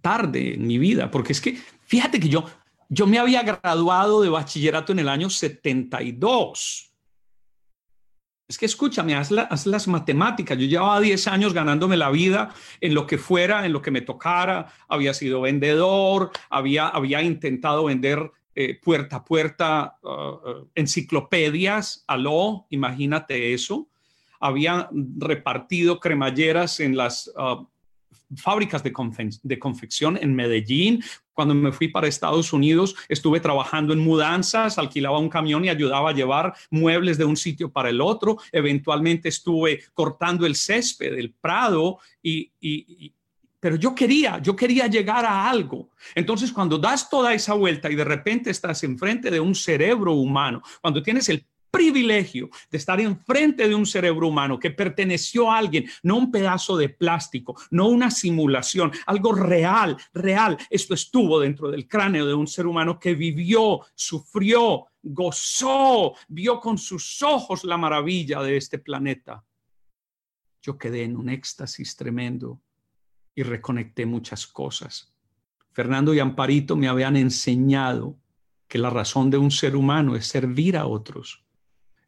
tarde 0.02 0.56
en 0.56 0.68
mi 0.68 0.78
vida, 0.78 1.10
porque 1.10 1.34
es 1.34 1.42
que, 1.42 1.58
fíjate 1.86 2.20
que 2.20 2.30
yo, 2.30 2.46
yo 2.90 3.08
me 3.08 3.20
había 3.20 3.44
graduado 3.44 4.22
de 4.22 4.30
bachillerato 4.30 4.92
en 4.92 5.00
el 5.00 5.10
año 5.10 5.30
72 5.30 6.88
es 8.50 8.58
que 8.58 8.65
escúchame, 8.65 9.13
haz, 9.13 9.29
las 9.32 9.88
matemáticas. 9.88 10.58
Yo 10.58 10.65
llevaba 10.65 11.00
10 11.00 11.27
años 11.27 11.53
ganándome 11.53 11.96
la 11.96 12.10
vida 12.10 12.51
en 12.82 12.96
lo 12.96 13.06
que 13.06 13.20
fuera, 13.20 13.63
en 13.63 13.72
lo 13.72 13.82
que 13.84 13.91
me 13.91 14.01
tocara. 14.01 14.74
Había 14.88 15.13
sido 15.13 15.41
vendedor, 15.41 16.32
había, 16.50 16.88
había 16.88 17.22
intentado 17.22 17.86
vender 17.86 18.32
eh, 18.56 18.79
puerta 18.82 19.18
a 19.18 19.24
puerta 19.24 20.00
uh, 20.01 20.10
uh, 20.10 20.70
enciclopedias. 20.74 22.03
Aló, 22.08 22.65
imagínate 22.72 23.53
eso. 23.53 23.88
Había 24.39 24.89
repartido 24.91 26.00
cremalleras 26.00 26.79
en 26.79 26.98
las 26.98 27.32
uh, 27.38 27.68
fábricas 28.36 28.84
de, 28.84 28.94
de, 29.44 29.60
confección 29.60 30.18
en 30.22 30.36
Medellín. 30.36 31.04
Cuando 31.34 31.56
me 31.56 31.72
fui 31.72 31.88
para 31.88 32.08
Estados 32.08 32.54
Unidos, 32.54 32.96
estuve 33.08 33.40
trabajando 33.40 33.94
en 33.94 34.00
mudanzas, 34.00 34.78
alquilaba 34.78 35.20
un 35.20 35.30
camión 35.30 35.66
y 35.66 35.70
ayudaba 35.70 36.10
a 36.10 36.14
llevar 36.14 36.54
muebles 36.70 37.18
de 37.18 37.26
un 37.26 37.38
sitio 37.38 37.72
para 37.72 37.90
el 37.90 38.02
otro. 38.02 38.38
Eventualmente 38.52 39.30
estuve 39.30 39.84
cortando 39.94 40.46
el 40.46 40.56
césped 40.56 41.16
del 41.16 41.32
prado 41.32 42.00
y, 42.22 42.52
y 42.60 43.14
pero 43.60 43.76
yo 43.76 43.94
quería, 43.94 44.40
yo 44.40 44.56
quería 44.56 44.88
llegar 44.88 45.26
a 45.26 45.50
algo. 45.50 45.90
Entonces, 46.16 46.52
cuando 46.52 46.78
das 46.78 47.10
toda 47.10 47.34
esa 47.34 47.54
vuelta 47.54 47.92
y 47.92 47.96
de 47.96 48.06
repente 48.06 48.50
estás 48.50 48.84
enfrente 48.84 49.30
de 49.30 49.40
un 49.40 49.54
cerebro 49.54 50.14
humano, 50.14 50.62
cuando 50.82 51.04
tienes 51.04 51.28
el 51.30 51.46
privilegio 51.72 52.50
de 52.72 52.78
estar 52.78 53.00
enfrente 53.00 53.68
de 53.68 53.76
un 53.76 53.86
cerebro 53.86 54.28
humano 54.28 54.60
que 54.60 54.72
perteneció 54.72 55.52
a 55.52 55.58
alguien, 55.58 55.90
no 56.04 56.18
un 56.18 56.32
pedazo 56.32 56.78
de 56.78 56.90
plástico, 56.90 57.56
no 57.72 57.88
una 57.88 58.12
simulación, 58.12 58.92
algo 59.06 59.34
real, 59.34 59.98
real. 60.14 60.58
Esto 60.70 60.94
estuvo 60.94 61.40
dentro 61.40 61.70
del 61.70 61.88
cráneo 61.88 62.26
de 62.26 62.34
un 62.34 62.48
ser 62.48 62.68
humano 62.68 63.00
que 63.00 63.14
vivió, 63.14 63.82
sufrió, 63.96 64.86
gozó, 65.02 66.14
vio 66.28 66.60
con 66.60 66.78
sus 66.78 67.22
ojos 67.22 67.64
la 67.64 67.78
maravilla 67.78 68.42
de 68.42 68.58
este 68.58 68.80
planeta. 68.80 69.44
Yo 70.62 70.78
quedé 70.78 71.04
en 71.04 71.16
un 71.16 71.30
éxtasis 71.30 71.96
tremendo 71.96 72.62
y 73.34 73.44
reconecté 73.44 74.06
muchas 74.06 74.46
cosas. 74.46 75.14
Fernando 75.72 76.14
y 76.14 76.20
Amparito 76.20 76.76
me 76.76 76.90
habían 76.90 77.16
enseñado 77.16 78.18
que 78.68 78.78
la 78.78 78.90
razón 78.90 79.30
de 79.30 79.38
un 79.38 79.52
ser 79.52 79.76
humano 79.76 80.16
es 80.16 80.28
servir 80.28 80.76
a 80.76 80.86
otros 80.86 81.46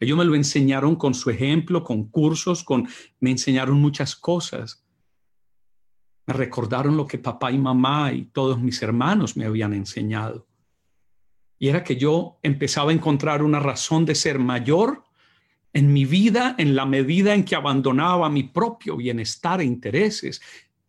ellos 0.02 0.18
me 0.18 0.26
lo 0.26 0.34
enseñaron 0.34 0.96
con 0.96 1.14
su 1.14 1.30
ejemplo, 1.30 1.84
con 1.84 2.10
cursos, 2.10 2.64
con 2.64 2.88
me 3.20 3.30
enseñaron 3.30 3.80
muchas 3.80 4.16
cosas. 4.16 4.84
Me 6.26 6.34
recordaron 6.34 6.98
lo 6.98 7.06
que 7.06 7.20
papá 7.20 7.52
y 7.52 7.60
mamá 7.60 8.12
y 8.12 8.26
todos 8.26 8.60
mis 8.60 8.82
hermanos 8.82 9.38
me 9.38 9.46
habían 9.46 9.74
enseñado. 9.74 10.48
Y 11.60 11.68
era 11.68 11.84
que 11.84 11.98
yo 11.98 12.40
empezaba 12.42 12.90
a 12.90 12.96
encontrar 12.96 13.44
una 13.44 13.60
razón 13.60 14.04
de 14.04 14.16
ser 14.16 14.40
mayor 14.40 15.04
en 15.72 15.94
mi 15.94 16.06
vida 16.06 16.56
en 16.58 16.76
la 16.76 16.88
medida 16.88 17.36
en 17.36 17.46
que 17.46 17.56
abandonaba 17.56 18.28
mi 18.28 18.42
propio 18.42 18.98
bienestar 18.98 19.62
e 19.62 19.66
intereses 19.66 20.42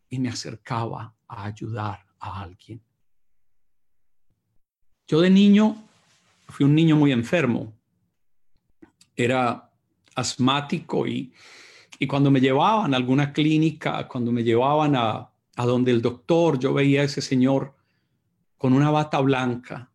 y 0.09 0.19
me 0.21 0.31
acercaba 0.31 1.15
a 1.29 1.45
ayudar 1.45 2.03
a 2.19 2.41
alguien. 2.41 2.81
Yo 5.07 5.21
de 5.21 5.29
niño 5.29 5.77
fui 6.49 6.65
un 6.65 6.75
niño 6.75 6.97
muy 6.97 7.13
enfermo 7.13 7.75
era 9.17 9.71
asmático 10.15 11.07
y, 11.07 11.33
y 11.99 12.07
cuando 12.07 12.31
me 12.31 12.41
llevaban 12.41 12.95
a 12.95 12.97
alguna 12.97 13.33
clínica, 13.33 14.07
cuando 14.09 14.33
me 14.33 14.43
llevaban 14.43 14.97
a, 14.97 15.31
a 15.57 15.67
donde 15.67 15.91
el 15.91 16.03
doctor, 16.03 16.59
yo 16.59 16.73
veía 16.75 17.03
a 17.03 17.05
ese 17.05 17.21
señor 17.21 17.75
con 18.57 18.73
una 18.73 18.91
bata 18.91 19.21
blanca. 19.21 19.91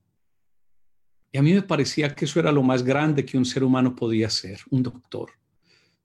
Y 1.31 1.37
a 1.37 1.41
mí 1.41 1.53
me 1.53 1.61
parecía 1.61 2.15
que 2.15 2.25
eso 2.25 2.39
era 2.39 2.51
lo 2.51 2.63
más 2.63 2.83
grande 2.83 3.25
que 3.25 3.37
un 3.37 3.45
ser 3.45 3.63
humano 3.63 3.95
podía 3.95 4.29
ser, 4.29 4.59
un 4.69 4.83
doctor. 4.83 5.31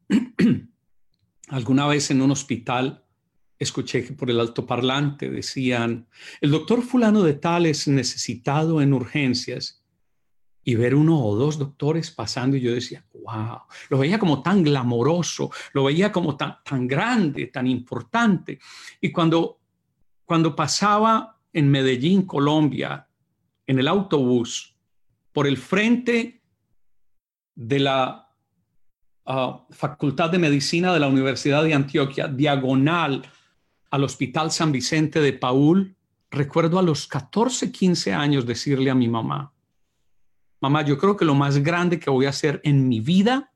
Alguna 1.49 1.87
vez 1.87 2.11
en 2.11 2.23
un 2.23 2.31
hospital 2.31 3.05
escuché 3.59 4.05
que 4.05 4.13
por 4.13 4.31
el 4.31 4.41
altoparlante 4.41 5.31
decían, 5.31 6.09
el 6.41 6.51
doctor 6.51 6.83
fulano 6.83 7.23
de 7.23 7.35
tal 7.35 7.67
es 7.67 7.87
necesitado 7.87 8.83
en 8.83 8.93
urgencias 8.93 9.82
y 10.65 10.75
ver 10.77 10.95
uno 10.95 11.19
o 11.19 11.35
dos 11.35 11.59
doctores 11.59 12.11
pasando 12.11 12.57
y 12.57 12.61
yo 12.61 12.73
decía, 12.73 13.05
wow, 13.13 13.63
lo 13.89 13.99
veía 13.99 14.19
como 14.19 14.43
tan 14.43 14.63
glamoroso, 14.63 15.51
lo 15.73 15.85
veía 15.85 16.13
como 16.13 16.37
tan, 16.37 16.57
tan 16.65 16.87
grande, 16.87 17.47
tan 17.47 17.67
importante. 17.67 18.59
Y 19.01 19.11
cuando, 19.11 19.59
cuando 20.25 20.55
pasaba 20.55 21.41
en 21.53 21.71
Medellín, 21.71 22.23
Colombia, 22.23 23.09
en 23.67 23.79
el 23.79 23.89
autobús, 23.89 24.77
por 25.33 25.47
el 25.47 25.57
frente 25.57 26.43
de 27.55 27.81
la 27.81 28.29
ah, 29.27 29.67
Facultad 29.71 30.31
de 30.31 30.39
Medicina 30.39 30.93
de 30.93 31.01
la 31.01 31.09
Universidad 31.09 31.65
de 31.65 31.75
Antioquia, 31.75 32.29
diagonal 32.29 33.23
al 33.91 34.05
Hospital 34.05 34.51
San 34.53 34.73
Vicente 34.73 35.21
de 35.21 35.33
Paul, 35.33 35.97
recuerdo 36.31 36.79
a 36.79 36.83
los 36.83 37.07
14, 37.07 37.73
15 37.73 38.13
años 38.15 38.47
decirle 38.47 38.91
a 38.91 38.95
mi 38.95 39.09
mamá, 39.09 39.53
mamá, 40.63 40.83
yo 40.83 40.97
creo 40.97 41.17
que 41.17 41.25
lo 41.25 41.35
más 41.35 41.59
grande 41.59 41.99
que 41.99 42.09
voy 42.09 42.25
a 42.25 42.31
hacer 42.31 42.61
en 42.65 42.89
mi 42.89 43.01
vida 43.01 43.53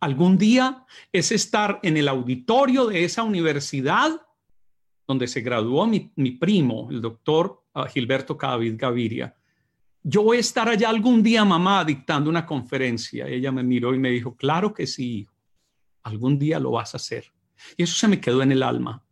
algún 0.00 0.36
día 0.36 0.84
es 1.12 1.30
estar 1.30 1.78
en 1.84 1.96
el 1.96 2.08
auditorio 2.08 2.88
de 2.88 3.04
esa 3.04 3.22
universidad 3.22 4.20
donde 5.06 5.28
se 5.28 5.40
graduó 5.40 5.86
mi, 5.86 6.00
primo, 6.32 6.88
el 6.90 7.00
doctor 7.00 7.62
ah, 7.74 7.86
Gilberto 7.86 8.36
Cadavid 8.36 8.74
Gaviria. 8.76 9.36
Yo 10.02 10.24
voy 10.24 10.38
a 10.38 10.40
estar 10.40 10.68
allá 10.68 10.88
algún 10.88 11.22
día, 11.22 11.44
mamá, 11.44 11.84
dictando 11.84 12.28
una 12.28 12.44
conferencia. 12.44 13.28
Ella 13.28 13.52
me 13.52 13.62
miró 13.62 13.94
y 13.94 14.00
me 14.00 14.10
dijo, 14.10 14.34
claro 14.34 14.74
que 14.74 14.88
sí, 14.88 15.28
algún 16.02 16.40
día 16.40 16.58
lo 16.58 16.72
vas 16.72 16.94
a 16.94 16.96
hacer. 16.96 17.32
Y 17.76 17.84
eso 17.84 17.94
se 17.94 18.08
me 18.08 18.20
quedó 18.20 18.42
en 18.42 18.50
el 18.50 18.64
alma. 18.64 19.04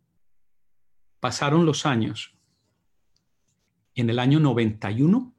Pasaron 1.21 1.65
los 1.65 1.85
años. 1.85 2.35
En 3.95 4.09
el 4.09 4.19
año 4.19 4.41
91 4.41 5.33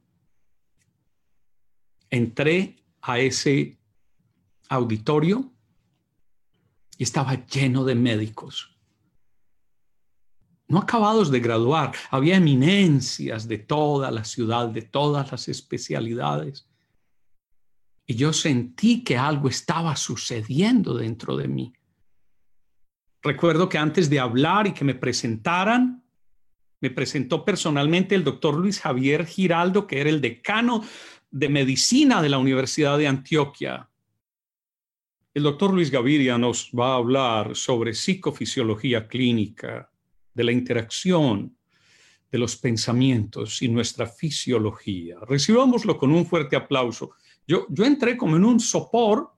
entré 2.13 2.75
a 3.01 3.17
ese 3.17 3.79
auditorio 4.69 5.51
y 6.95 7.03
estaba 7.03 7.45
lleno 7.47 7.83
de 7.83 7.95
médicos. 7.95 8.77
No 10.67 10.77
acabados 10.77 11.31
de 11.31 11.39
graduar, 11.39 11.93
había 12.11 12.37
eminencias 12.37 13.47
de 13.47 13.57
toda 13.57 14.11
la 14.11 14.23
ciudad, 14.23 14.69
de 14.69 14.83
todas 14.83 15.31
las 15.31 15.47
especialidades. 15.47 16.69
Y 18.05 18.13
yo 18.15 18.31
sentí 18.31 19.03
que 19.03 19.17
algo 19.17 19.49
estaba 19.49 19.95
sucediendo 19.95 20.93
dentro 20.93 21.35
de 21.35 21.47
mí. 21.47 21.73
Recuerdo 23.23 23.69
que 23.69 23.79
antes 23.79 24.09
de 24.09 24.19
hablar 24.19 24.67
y 24.67 24.73
que 24.73 24.85
me 24.85 24.93
presentaran, 24.93 26.03
me 26.83 26.91
presentó 26.91 27.45
personalmente 27.45 28.13
el 28.13 28.25
doctor 28.25 28.55
Luis 28.55 28.81
Javier 28.81 29.25
Giraldo, 29.25 29.87
que 29.87 30.01
era 30.01 30.09
el 30.09 30.19
decano 30.19 30.83
de 31.33 31.49
Medicina 31.49 32.21
de 32.21 32.29
la 32.29 32.37
Universidad 32.37 32.95
de 32.95 33.07
Antioquia. 33.07 33.89
El 35.33 35.41
doctor 35.41 35.73
Luis 35.73 35.89
Gaviria 35.89 36.37
nos 36.37 36.69
va 36.79 36.93
a 36.93 36.97
hablar 36.97 37.55
sobre 37.55 37.95
psicofisiología 37.95 39.07
clínica, 39.07 39.89
de 40.31 40.43
la 40.43 40.51
interacción 40.51 41.57
de 42.31 42.37
los 42.37 42.55
pensamientos 42.55 43.63
y 43.63 43.67
nuestra 43.67 44.05
fisiología. 44.05 45.17
Recibámoslo 45.27 45.97
con 45.97 46.11
un 46.11 46.27
fuerte 46.27 46.55
aplauso. 46.55 47.13
Yo, 47.47 47.65
yo 47.69 47.83
entré 47.83 48.15
como 48.15 48.35
en 48.35 48.45
un 48.45 48.59
sopor. 48.59 49.31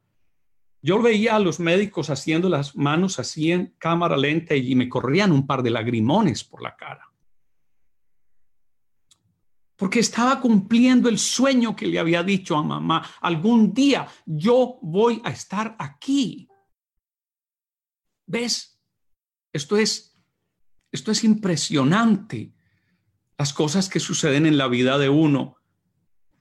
Yo 0.81 1.01
veía 1.01 1.37
a 1.37 1.39
los 1.39 1.61
médicos 1.61 2.09
haciendo 2.09 2.49
las 2.49 2.75
manos 2.75 3.19
así 3.19 3.53
en 3.53 3.73
cámara 3.77 4.17
lenta 4.17 4.53
y 4.53 4.75
me 4.75 4.89
corrían 4.89 5.31
un 5.31 5.47
par 5.47 5.63
de 5.63 5.71
lagrimones 5.71 6.43
por 6.43 6.61
la 6.61 6.75
cara 6.75 7.14
porque 9.75 9.99
estaba 9.99 10.39
cumpliendo 10.39 11.09
el 11.09 11.19
sueño 11.19 11.75
que 11.75 11.87
le 11.87 11.99
había 11.99 12.23
dicho 12.23 12.55
a 12.55 12.63
mamá. 12.63 13.07
Algún 13.21 13.73
día 13.73 14.07
yo 14.25 14.79
voy 14.81 15.21
a 15.23 15.31
estar 15.31 15.75
aquí. 15.79 16.47
¿Ves? 18.25 18.79
Esto 19.51 19.77
es, 19.77 20.15
esto 20.91 21.11
es 21.11 21.23
impresionante. 21.23 22.53
Las 23.37 23.53
cosas 23.53 23.89
que 23.89 23.99
suceden 23.99 24.45
en 24.45 24.57
la 24.57 24.67
vida 24.67 24.97
de 24.97 25.09
uno. 25.09 25.57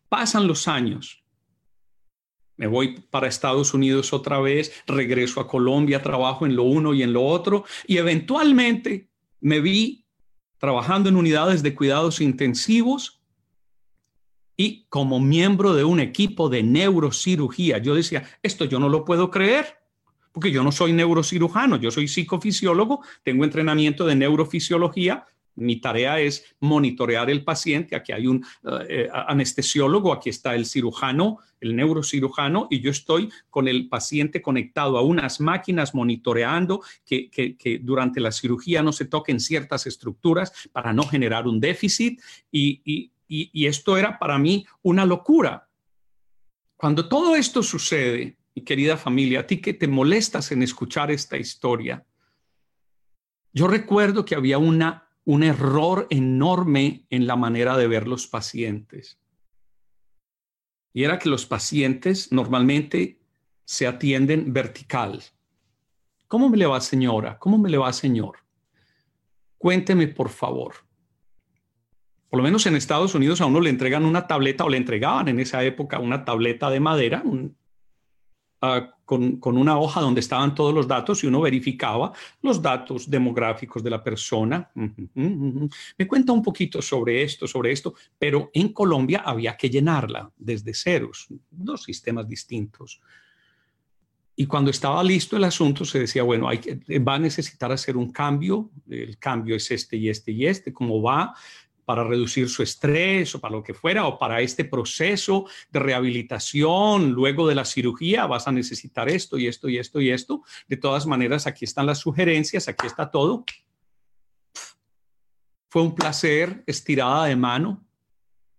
Pasan 0.09 0.47
los 0.47 0.69
años. 0.69 1.25
Me 2.57 2.69
voy 2.69 3.01
para 3.11 3.27
Estados 3.27 3.75
Unidos 3.75 4.13
otra 4.13 4.39
vez, 4.39 4.73
regreso 4.87 5.41
a 5.41 5.49
Colombia, 5.49 6.03
trabajo 6.03 6.47
en 6.47 6.55
lo 6.55 6.63
uno 6.63 6.95
y 6.95 7.03
en 7.03 7.13
lo 7.13 7.25
otro, 7.25 7.65
y 7.85 7.97
eventualmente 7.97 9.11
me 9.41 9.61
vi 9.61 10.07
trabajando 10.59 11.09
en 11.09 11.17
unidades 11.17 11.65
de 11.65 11.75
cuidados 11.75 12.21
intensivos 12.21 13.14
y 14.57 14.87
como 14.89 15.21
miembro 15.21 15.75
de 15.75 15.85
un 15.85 16.01
equipo 16.01 16.49
de 16.49 16.63
neurocirugía. 16.63 17.79
Yo 17.79 17.95
decía, 17.95 18.25
esto 18.43 18.65
yo 18.65 18.79
no 18.79 18.89
lo 18.89 19.05
puedo 19.05 19.31
creer, 19.31 19.79
porque 20.33 20.51
yo 20.51 20.63
no 20.63 20.73
soy 20.73 20.93
neurocirujano, 20.93 21.77
yo 21.77 21.91
soy 21.91 22.09
psicofisiólogo, 22.09 23.03
tengo 23.23 23.45
entrenamiento 23.45 24.05
de 24.07 24.17
neurofisiología, 24.17 25.27
mi 25.57 25.77
tarea 25.77 26.21
es 26.21 26.57
monitorear 26.61 27.31
el 27.31 27.45
paciente. 27.45 27.97
Aquí 27.97 28.13
hay 28.13 28.27
un 28.27 28.45
eh, 28.89 29.09
anestesiólogo, 29.13 30.13
aquí 30.13 30.31
está 30.31 30.55
el 30.55 30.67
cirujano, 30.67 31.39
el 31.61 31.77
neurocirujano, 31.77 32.67
y 32.71 32.81
yo 32.81 32.91
estoy 32.91 33.31
con 33.51 33.69
el 33.69 33.89
paciente 33.89 34.43
conectado 34.43 34.99
a 34.99 35.03
unas 35.03 35.41
máquinas 35.41 35.95
monitoreando 35.95 36.83
que, 37.07 37.31
durante 37.83 38.21
la 38.21 38.33
cirugía 38.33 38.83
no 38.83 38.93
se 38.93 39.05
toquen 39.05 39.41
ciertas 39.41 39.87
estructuras 39.87 40.53
para 40.73 40.93
no 40.93 41.05
generar 41.05 41.47
un 41.47 41.61
déficit. 41.61 42.21
Y, 42.51 43.13
y, 43.27 43.67
esto 43.67 43.97
era 43.97 44.19
para 44.19 44.39
mí 44.39 44.67
una 44.83 45.07
locura. 45.07 45.69
Cuando 46.77 47.09
todo 47.09 47.37
esto 47.37 47.63
sucede, 47.63 48.37
mi 48.55 48.63
querida 48.63 48.97
familia, 48.97 49.41
a 49.41 49.47
ti 49.47 49.61
que 49.61 49.75
te 49.75 49.89
molestas 49.89 50.53
en 50.53 50.63
escuchar 50.63 51.11
esta 51.11 51.37
historia, 51.37 52.05
yo 53.53 53.69
recuerdo 53.69 54.25
que 54.25 54.35
había 54.35 54.59
una, 54.59 55.09
un 55.25 55.43
error 55.43 56.07
enorme 56.11 57.07
en 57.09 57.27
la 57.27 57.37
manera 57.37 57.77
de 57.77 57.87
ver 57.87 58.07
los 58.07 58.27
pacientes. 58.27 59.19
Y 60.93 61.05
era 61.05 61.19
que 61.19 61.29
los 61.29 61.47
pacientes 61.47 62.31
normalmente 62.31 63.19
se 63.65 63.87
atienden 63.87 64.53
vertical. 64.53 65.23
¿Cómo 66.29 66.49
me 66.49 66.57
le 66.57 66.67
va, 66.67 66.81
señora? 66.81 67.39
¿Cómo 67.39 67.59
me 67.59 67.71
le 67.71 67.79
va, 67.79 67.93
señor? 67.93 68.39
Cuénteme, 69.57 70.09
por 70.09 70.29
favor 70.29 70.84
por 72.35 72.39
lo 72.39 72.43
menos 72.47 72.67
en 72.67 72.75
Estados 72.75 73.15
Unidos 73.15 73.41
a 73.41 73.47
uno 73.47 73.61
le 73.61 73.71
entregan 73.71 74.05
una 74.05 74.27
tableta 74.27 74.65
o 74.65 74.69
le 74.69 74.77
entregaban 74.77 75.29
en 75.29 75.39
esa 75.39 75.63
época 75.63 76.01
una 76.01 76.25
tableta 76.25 76.69
de 76.69 76.81
madera 76.81 77.23
ah, 78.61 78.93
con, 79.05 79.39
una 79.45 79.79
hoja 79.79 80.01
donde 80.01 80.19
estaban 80.19 80.53
todos 80.53 80.75
los 80.75 80.89
datos 80.89 81.23
y 81.23 81.29
uno 81.29 81.43
verificaba 81.43 82.13
los 82.43 82.61
datos 82.61 83.09
demográficos 83.09 83.85
de 83.85 83.91
la 83.91 84.03
persona. 84.03 84.69
Me 84.75 86.09
cuenta 86.09 86.33
un 86.33 86.43
poquito 86.43 86.83
sobre 86.83 87.23
esto, 87.23 87.47
sobre 87.47 87.71
esto, 87.71 87.95
pero 88.19 88.51
en 88.53 88.73
Colombia 88.73 89.23
había 89.25 89.57
que 89.57 89.71
llenarla 89.71 90.29
desde 90.37 90.75
ceros, 90.75 91.29
dos 91.53 91.85
sistemas 91.85 92.27
distintos. 92.27 93.01
Y 94.37 94.47
cuando 94.47 94.73
estaba 94.73 95.05
listo 95.05 95.37
el 95.37 95.45
asunto, 95.45 95.85
se 95.85 96.01
decía, 96.01 96.25
bueno, 96.25 96.49
hay 96.49 96.59
va 96.99 97.15
a 97.15 97.19
necesitar 97.21 97.71
hacer 97.71 97.97
un 97.97 98.11
cambio, 98.11 98.71
el 98.89 99.17
cambio 99.19 99.55
es 99.55 99.71
este 99.71 99.97
y 99.97 100.09
este 100.09 100.33
y 100.33 100.47
este, 100.47 100.73
¿cómo 100.73 101.01
va? 101.01 101.35
Para 101.85 102.05
reducir 102.05 102.49
su 102.49 102.63
estrés 102.63 103.35
o 103.35 103.41
para 103.41 103.53
lo 103.53 103.63
que 103.63 103.75
fuera, 103.75 104.07
o 104.07 104.19
para 104.19 104.41
este 104.41 104.65
proceso 104.65 105.47
de 105.71 105.81
rehabilitación 105.81 107.13
luego 107.13 107.47
de 107.47 107.55
la 107.55 107.65
cirugía, 107.65 108.27
vas 108.27 108.49
a 108.49 108.53
necesitar 108.53 109.09
esto 109.09 109.39
y 109.39 109.47
esto 109.47 109.69
y 109.69 109.79
esto 109.79 110.01
y 110.01 110.11
esto. 110.11 110.43
De 110.69 110.77
todas 110.77 111.07
maneras, 111.07 111.47
aquí 111.47 111.65
están 111.65 111.87
las 111.87 111.99
sugerencias, 111.99 112.69
aquí 112.69 112.87
está 112.87 113.11
todo. 113.11 113.45
Fue 115.69 115.83
un 115.83 115.95
placer, 115.95 116.63
estirada 116.67 117.27
de 117.27 117.37
mano, 117.37 117.85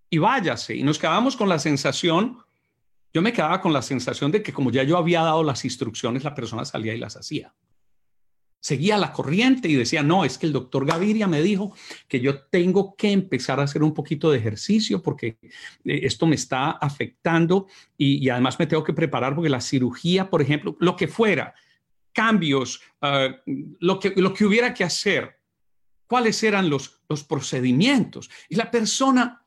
y 0.10 0.18
váyase. 0.18 0.76
Y 0.76 0.84
nos 0.84 1.00
quedamos 1.00 1.36
con 1.36 1.50
la 1.50 1.60
sensación, 1.60 2.40
yo 3.14 3.22
me 3.22 3.34
quedaba 3.34 3.62
con 3.62 3.74
la 3.74 3.82
sensación 3.82 4.32
de 4.32 4.44
que 4.44 4.54
como 4.54 4.72
ya 4.72 4.84
yo 4.84 4.98
había 4.98 5.22
dado 5.22 5.44
las 5.44 5.66
instrucciones, 5.66 6.24
la 6.24 6.36
persona 6.36 6.66
salía 6.66 6.94
y 6.94 6.98
las 6.98 7.16
hacía. 7.16 7.54
Seguía 8.66 8.98
la 8.98 9.14
corriente 9.14 9.70
y 9.70 9.76
decía, 9.76 10.02
no, 10.02 10.26
es 10.26 10.40
que 10.40 10.48
el 10.48 10.52
doctor 10.52 10.88
Gaviria 10.88 11.28
me 11.28 11.44
dijo 11.44 11.76
que 12.08 12.20
yo 12.20 12.46
tengo 12.46 12.96
que 12.96 13.12
empezar 13.12 13.60
a 13.60 13.64
hacer 13.64 13.84
un 13.84 13.94
poquito 13.94 14.32
de 14.32 14.40
ejercicio 14.40 15.04
porque 15.04 15.38
eh, 15.44 16.00
esto 16.02 16.26
me 16.26 16.34
está 16.34 16.72
afectando 16.72 17.68
y, 17.96 18.28
además 18.28 18.58
me 18.58 18.66
tengo 18.66 18.84
que 18.84 18.94
preparar 18.94 19.36
porque 19.36 19.52
la 19.52 19.62
cirugía, 19.62 20.32
por 20.32 20.42
ejemplo, 20.42 20.76
lo 20.80 20.96
que 20.96 21.08
fuera, 21.08 21.54
cambios, 22.12 22.82
ah, 23.02 23.36
lo, 23.82 24.00
que, 24.00 24.14
lo 24.16 24.34
que 24.34 24.46
hubiera 24.46 24.74
que 24.74 24.84
hacer, 24.84 25.38
cuáles 26.08 26.42
eran 26.42 26.68
los, 26.68 27.04
los 27.08 27.24
procedimientos. 27.24 28.32
Y 28.50 28.56
la 28.56 28.72
persona, 28.72 29.46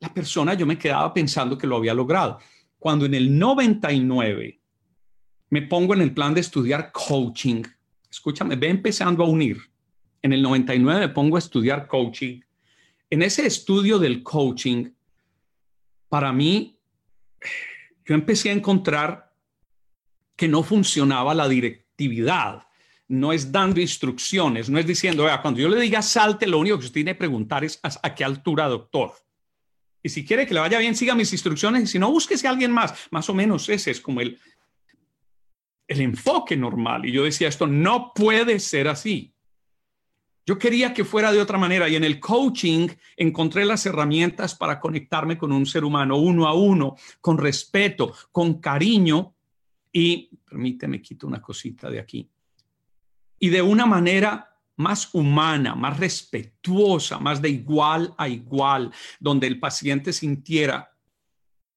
la 0.00 0.12
persona, 0.12 0.54
yo 0.54 0.66
me 0.66 0.78
quedaba 0.78 1.14
pensando 1.14 1.56
que 1.56 1.68
lo 1.68 1.76
había 1.76 1.94
logrado. 1.94 2.40
Cuando 2.76 3.06
en 3.06 3.14
el 3.14 3.38
99 3.38 4.60
me 5.50 5.62
pongo 5.62 5.94
en 5.94 6.00
el 6.00 6.12
plan 6.12 6.34
de 6.34 6.40
estudiar 6.40 6.90
coaching, 6.90 7.62
escúchame, 8.16 8.56
ve 8.56 8.68
empezando 8.68 9.22
a 9.22 9.28
unir. 9.28 9.58
En 10.22 10.32
el 10.32 10.42
99 10.42 11.00
me 11.00 11.08
pongo 11.10 11.36
a 11.36 11.38
estudiar 11.38 11.86
coaching. 11.86 12.40
En 13.10 13.22
ese 13.22 13.46
estudio 13.46 13.98
del 13.98 14.22
coaching, 14.22 14.90
para 16.08 16.32
mí, 16.32 16.78
yo 18.04 18.14
empecé 18.14 18.50
a 18.50 18.54
encontrar 18.54 19.32
que 20.34 20.48
no 20.48 20.62
funcionaba 20.62 21.34
la 21.34 21.48
directividad. 21.48 22.66
No 23.08 23.32
es 23.32 23.52
dando 23.52 23.80
instrucciones, 23.80 24.68
no 24.68 24.78
es 24.78 24.86
diciendo, 24.86 25.24
vea, 25.24 25.40
cuando 25.40 25.60
yo 25.60 25.68
le 25.68 25.80
diga 25.80 26.02
salte, 26.02 26.46
lo 26.46 26.58
único 26.58 26.78
que 26.78 26.86
usted 26.86 26.94
tiene 26.94 27.12
que 27.12 27.18
preguntar 27.18 27.64
es 27.64 27.78
a, 27.82 28.14
qué 28.14 28.24
altura, 28.24 28.66
doctor. 28.66 29.12
Y 30.02 30.08
si 30.08 30.24
quiere 30.24 30.46
que 30.46 30.54
le 30.54 30.60
vaya 30.60 30.78
bien, 30.78 30.96
siga 30.96 31.14
mis 31.14 31.32
instrucciones 31.32 31.82
y 31.84 31.86
si 31.86 31.98
no, 31.98 32.10
búsquese 32.10 32.46
a 32.46 32.50
alguien 32.50 32.72
más. 32.72 32.94
Más 33.10 33.28
o 33.28 33.34
menos 33.34 33.68
ese 33.68 33.90
es 33.90 34.00
como 34.00 34.20
el, 34.20 34.38
el 35.88 36.00
enfoque 36.00 36.56
normal. 36.56 37.06
Y 37.06 37.12
yo 37.12 37.24
decía, 37.24 37.48
esto 37.48 37.66
no 37.66 38.12
puede 38.14 38.58
ser 38.58 38.88
así. 38.88 39.32
Yo 40.44 40.58
quería 40.58 40.94
que 40.94 41.04
fuera 41.04 41.32
de 41.32 41.40
otra 41.40 41.58
manera 41.58 41.88
y 41.88 41.96
en 41.96 42.04
el 42.04 42.20
coaching 42.20 42.88
encontré 43.16 43.64
las 43.64 43.84
herramientas 43.84 44.54
para 44.54 44.78
conectarme 44.78 45.36
con 45.36 45.50
un 45.50 45.66
ser 45.66 45.84
humano 45.84 46.18
uno 46.18 46.46
a 46.46 46.54
uno, 46.54 46.94
con 47.20 47.36
respeto, 47.36 48.14
con 48.30 48.60
cariño 48.60 49.34
y, 49.92 50.30
permíteme, 50.48 51.02
quito 51.02 51.26
una 51.26 51.42
cosita 51.42 51.90
de 51.90 51.98
aquí, 51.98 52.28
y 53.40 53.48
de 53.48 53.60
una 53.60 53.86
manera 53.86 54.56
más 54.76 55.12
humana, 55.14 55.74
más 55.74 55.98
respetuosa, 55.98 57.18
más 57.18 57.42
de 57.42 57.48
igual 57.48 58.14
a 58.16 58.28
igual, 58.28 58.92
donde 59.18 59.46
el 59.46 59.58
paciente 59.58 60.12
sintiera 60.12 60.95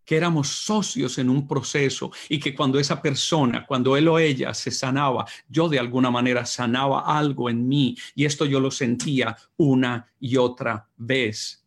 que 0.10 0.18
éramos 0.18 0.48
socios 0.48 1.20
en 1.20 1.30
un 1.30 1.48
proceso 1.48 2.12
y 2.30 2.40
que 2.40 2.56
cuando 2.56 2.80
esa 2.80 3.00
persona, 3.00 3.64
cuando 3.68 3.96
él 3.96 4.08
o 4.08 4.18
ella 4.18 4.56
se 4.56 4.72
sanaba, 4.72 5.24
yo 5.48 5.70
de 5.70 5.78
alguna 5.78 6.10
manera 6.10 6.48
sanaba 6.48 7.02
algo 7.16 7.48
en 7.48 7.68
mí 7.68 7.96
y 8.16 8.26
esto 8.26 8.46
yo 8.46 8.60
lo 8.60 8.72
sentía 8.72 9.38
una 9.58 10.12
y 10.20 10.36
otra 10.38 10.90
vez. 10.98 11.64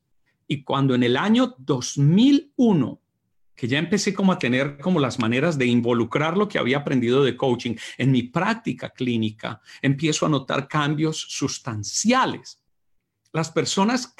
Y 0.48 0.64
cuando 0.64 0.96
en 0.96 1.04
el 1.04 1.16
año 1.16 1.54
2001 1.56 3.00
que 3.54 3.68
ya 3.68 3.78
empecé 3.78 4.12
como 4.12 4.32
a 4.32 4.40
tener 4.40 4.76
como 4.78 4.98
las 4.98 5.20
maneras 5.20 5.56
de 5.56 5.66
involucrar 5.66 6.36
lo 6.36 6.48
que 6.48 6.58
había 6.58 6.78
aprendido 6.78 7.22
de 7.22 7.36
coaching 7.36 7.76
en 7.96 8.10
mi 8.10 8.24
práctica 8.24 8.90
clínica, 8.90 9.60
empiezo 9.80 10.26
a 10.26 10.30
notar 10.30 10.66
cambios 10.66 11.16
sustanciales. 11.28 12.60
Las 13.32 13.52
personas 13.52 14.16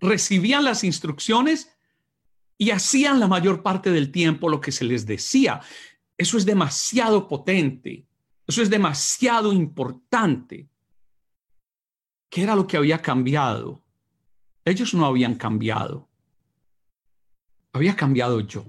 recibían 0.00 0.64
las 0.64 0.82
instrucciones 0.82 1.75
y 2.58 2.70
hacían 2.70 3.20
la 3.20 3.28
mayor 3.28 3.62
parte 3.62 3.90
del 3.90 4.10
tiempo 4.10 4.48
lo 4.48 4.60
que 4.60 4.72
se 4.72 4.84
les 4.84 5.06
decía. 5.06 5.60
Eso 6.16 6.38
es 6.38 6.46
demasiado 6.46 7.28
potente, 7.28 8.06
eso 8.46 8.62
es 8.62 8.70
demasiado 8.70 9.52
importante. 9.52 10.68
¿Qué 12.30 12.42
era 12.42 12.56
lo 12.56 12.66
que 12.66 12.76
había 12.76 13.00
cambiado? 13.00 13.82
Ellos 14.64 14.94
no 14.94 15.06
habían 15.06 15.34
cambiado. 15.36 16.08
Había 17.72 17.94
cambiado 17.94 18.40
yo. 18.40 18.64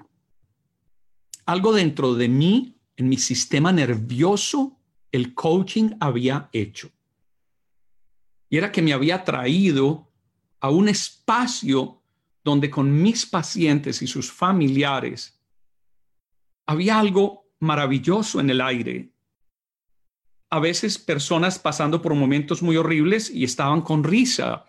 Algo 1.46 1.74
dentro 1.74 2.14
de 2.14 2.28
mí, 2.28 2.78
en 2.98 3.08
mi 3.08 3.18
sistema 3.18 3.72
nervioso, 3.72 4.78
el 5.12 5.34
coaching 5.34 5.92
había 6.00 6.50
hecho. 6.52 6.92
Y 8.50 8.58
era 8.58 8.72
que 8.72 8.82
me 8.82 8.94
había 8.94 9.24
traído 9.24 10.12
a 10.60 10.70
un 10.70 10.90
espacio 10.90 11.97
donde 12.48 12.70
con 12.70 13.02
mis 13.02 13.26
pacientes 13.26 14.02
y 14.02 14.08
sus 14.08 14.32
familiares 14.32 15.38
había 16.66 16.98
algo 16.98 17.50
maravilloso 17.60 18.40
en 18.40 18.50
el 18.50 18.62
aire. 18.62 19.12
A 20.50 20.62
veces 20.62 20.98
personas 20.98 21.60
pasando 21.60 22.02
por 22.02 22.16
momentos 22.16 22.64
muy 22.64 22.78
horribles 22.78 23.30
y 23.30 23.44
estaban 23.44 23.82
con 23.82 24.02
risa 24.02 24.64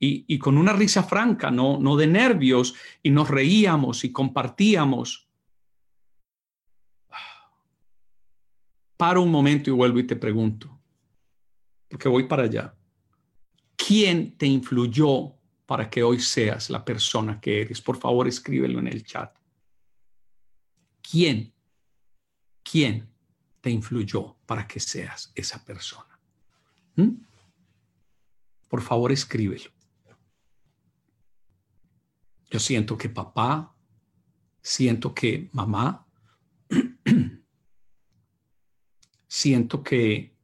y, 0.00 0.38
con 0.40 0.58
una 0.58 0.72
risa 0.72 1.04
franca, 1.04 1.52
no, 1.52 1.78
no 1.78 1.96
de 1.96 2.08
nervios, 2.08 2.74
y 3.00 3.10
nos 3.10 3.28
reíamos 3.28 4.02
y 4.02 4.10
compartíamos. 4.10 5.28
Paro 8.96 9.22
un 9.22 9.30
momento 9.30 9.70
y 9.70 9.72
vuelvo 9.72 10.00
y 10.00 10.04
te 10.04 10.16
pregunto, 10.16 10.80
porque 11.88 12.08
voy 12.08 12.24
para 12.24 12.42
allá. 12.42 12.74
¿Quién 13.76 14.36
te 14.36 14.46
influyó 14.46 15.39
para 15.70 15.88
que 15.88 16.02
hoy 16.02 16.18
seas 16.18 16.68
la 16.68 16.84
persona 16.84 17.40
que 17.40 17.60
eres. 17.60 17.80
Por 17.80 17.96
favor, 17.96 18.26
escríbelo 18.26 18.80
en 18.80 18.88
el 18.88 19.04
chat. 19.04 19.32
¿Quién? 21.00 21.54
¿Quién 22.64 23.08
te 23.60 23.70
influyó 23.70 24.34
para 24.46 24.66
que 24.66 24.80
seas 24.80 25.30
esa 25.32 25.64
persona? 25.64 26.18
¿Mm? 26.96 27.10
Por 28.68 28.82
favor, 28.82 29.12
escríbelo. 29.12 29.70
Yo 32.50 32.58
siento 32.58 32.98
que 32.98 33.08
papá, 33.08 33.72
siento 34.60 35.14
que 35.14 35.50
mamá, 35.52 36.04
siento 39.28 39.84
que 39.84 40.34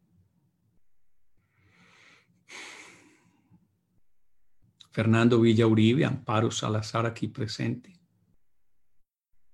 Fernando 4.96 5.38
Villa 5.38 5.66
Uribe, 5.66 6.06
Amparo 6.06 6.50
Salazar 6.50 7.04
aquí 7.04 7.28
presente, 7.28 8.00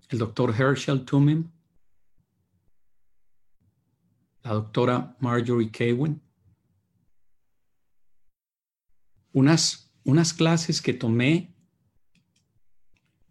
el 0.08 0.18
doctor 0.20 0.54
Herschel 0.56 1.04
Tumim, 1.04 1.50
la 4.44 4.52
doctora 4.52 5.16
Marjorie 5.18 5.72
Kewin. 5.72 6.22
Unas, 9.32 9.92
unas 10.04 10.32
clases 10.32 10.80
que 10.80 10.94
tomé, 10.94 11.52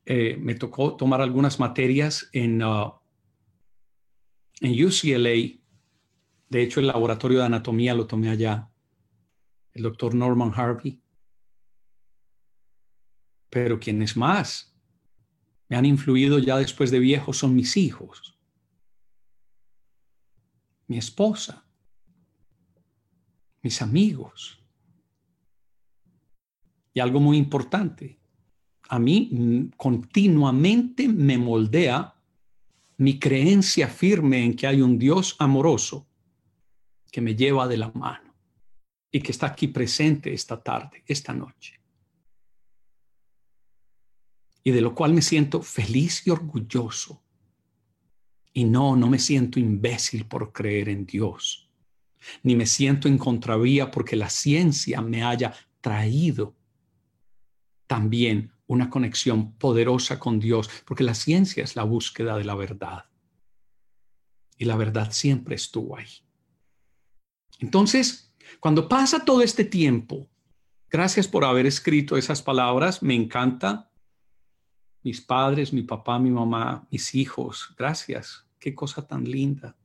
eh, 0.04 0.36
me 0.36 0.56
tocó 0.56 0.97
tomar 0.97 1.21
algunas 1.21 1.62
materias 1.62 2.30
en, 2.34 2.62
uh, 2.62 2.91
en 4.60 4.86
UCLA. 4.86 5.62
De 6.50 6.62
hecho, 6.62 6.82
el 6.82 6.88
laboratorio 6.88 7.39
de 7.39 7.45
anatomía 7.45 7.95
lo 7.95 8.06
tomé 8.06 8.28
allá. 8.28 8.69
El 9.71 9.84
doctor 9.84 10.13
Norman 10.13 10.52
Harvey 10.54 11.02
pero 13.52 13.80
quienes 13.80 14.16
más 14.16 14.74
me 15.68 15.76
han 15.76 15.86
influido 15.86 16.40
ya 16.40 16.58
después 16.58 16.90
de 16.90 17.00
viejo 17.00 17.34
son 17.34 17.54
mis 17.54 17.78
hijos, 17.78 18.40
mi 20.88 20.98
esposa, 20.98 21.64
mis 23.62 23.82
amigos. 23.82 24.58
Y 26.94 27.00
algo 27.02 27.20
muy 27.20 27.38
importante, 27.38 28.20
a 28.88 29.00
mí 29.00 29.70
continuamente 29.78 31.08
me 31.08 31.38
moldea 31.38 32.16
mi 32.98 33.20
creencia 33.20 33.88
firme 33.88 34.46
en 34.46 34.56
que 34.56 34.68
hay 34.68 34.82
un 34.82 34.98
Dios 34.98 35.36
amoroso 35.40 36.08
que 37.12 37.22
me 37.22 37.36
lleva 37.36 37.68
de 37.68 37.78
la 37.78 37.92
mano 37.92 38.34
y 39.12 39.22
que 39.22 39.32
está 39.32 39.48
aquí 39.48 39.68
presente 39.68 40.34
esta 40.34 40.62
tarde, 40.62 41.04
esta 41.06 41.34
noche 41.34 41.81
y 44.63 44.71
de 44.71 44.82
lo 44.82 44.93
cual 44.93 45.13
me 45.13 45.21
siento 45.21 45.62
feliz 45.62 46.26
y 46.26 46.30
orgulloso. 46.30 47.21
Y 48.54 48.65
no, 48.65 48.95
no 48.95 49.08
me 49.08 49.19
siento 49.19 49.60
imbécil 49.60 50.26
por 50.26 50.52
creer 50.52 50.89
en 50.89 51.06
Dios, 51.06 51.69
ni 52.43 52.56
me 52.56 52.65
siento 52.65 53.08
en 53.08 53.17
contravía 53.17 53.89
porque 53.89 54.15
la 54.15 54.30
ciencia 54.30 55.02
me 55.02 55.24
haya 55.24 55.54
traído 55.80 56.56
también 57.88 58.54
una 58.67 58.89
conexión 58.89 59.54
poderosa 59.54 60.17
con 60.17 60.39
Dios, 60.39 60.69
porque 60.86 61.04
la 61.04 61.13
ciencia 61.13 61.63
es 61.63 61.76
la 61.76 61.84
búsqueda 61.84 62.38
de 62.38 62.45
la 62.45 62.56
verdad. 62.56 63.06
Y 64.58 64.65
la 64.65 64.78
verdad 64.78 65.12
siempre 65.12 65.56
estuvo 65.56 65.97
ahí. 65.97 66.08
Entonces, 67.60 68.34
cuando 68.60 68.88
pasa 68.88 69.26
todo 69.26 69.41
este 69.41 69.65
tiempo, 69.65 70.30
gracias 70.89 71.28
por 71.28 71.43
haber 71.43 71.65
escrito 71.65 72.15
esas 72.15 72.41
palabras, 72.41 73.04
me 73.04 73.13
encanta 73.13 73.90
mis 75.04 75.22
padres, 75.22 75.74
mi 75.74 75.84
papá, 75.84 76.20
mi 76.20 76.30
mamá, 76.30 76.88
mis 76.92 77.16
hijos. 77.16 77.74
Gracias. 77.78 78.46
Qué 78.60 78.76
cosa 78.76 79.06
tan 79.06 79.24
linda. 79.24 79.76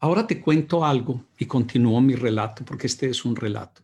Ahora 0.00 0.26
te 0.26 0.40
cuento 0.40 0.84
algo 0.84 1.24
y 1.36 1.46
continúo 1.46 2.00
mi 2.00 2.14
relato 2.14 2.64
porque 2.64 2.86
este 2.86 3.10
es 3.10 3.24
un 3.24 3.34
relato. 3.34 3.82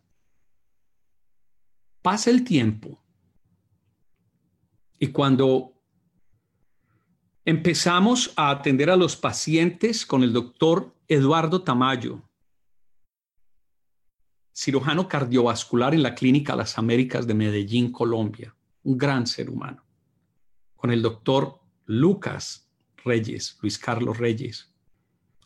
Pasa 2.01 2.29
el 2.29 2.43
tiempo 2.43 3.03
y 4.97 5.07
cuando 5.07 5.73
empezamos 7.43 8.33
a 8.35 8.49
atender 8.49 8.89
a 8.89 8.95
los 8.95 9.15
pacientes 9.15 10.05
con 10.05 10.23
el 10.23 10.31
doctor 10.31 10.95
Eduardo 11.07 11.63
Tamayo, 11.63 12.23
cirujano 14.53 15.07
cardiovascular 15.07 15.93
en 15.93 16.01
la 16.01 16.15
Clínica 16.15 16.55
Las 16.55 16.77
Américas 16.77 17.27
de 17.27 17.33
Medellín, 17.33 17.91
Colombia, 17.91 18.54
un 18.85 18.97
gran 18.97 19.27
ser 19.27 19.49
humano, 19.49 19.83
con 20.75 20.91
el 20.91 21.01
doctor 21.01 21.59
Lucas 21.85 22.69
Reyes, 23.03 23.57
Luis 23.61 23.77
Carlos 23.77 24.17
Reyes, 24.17 24.71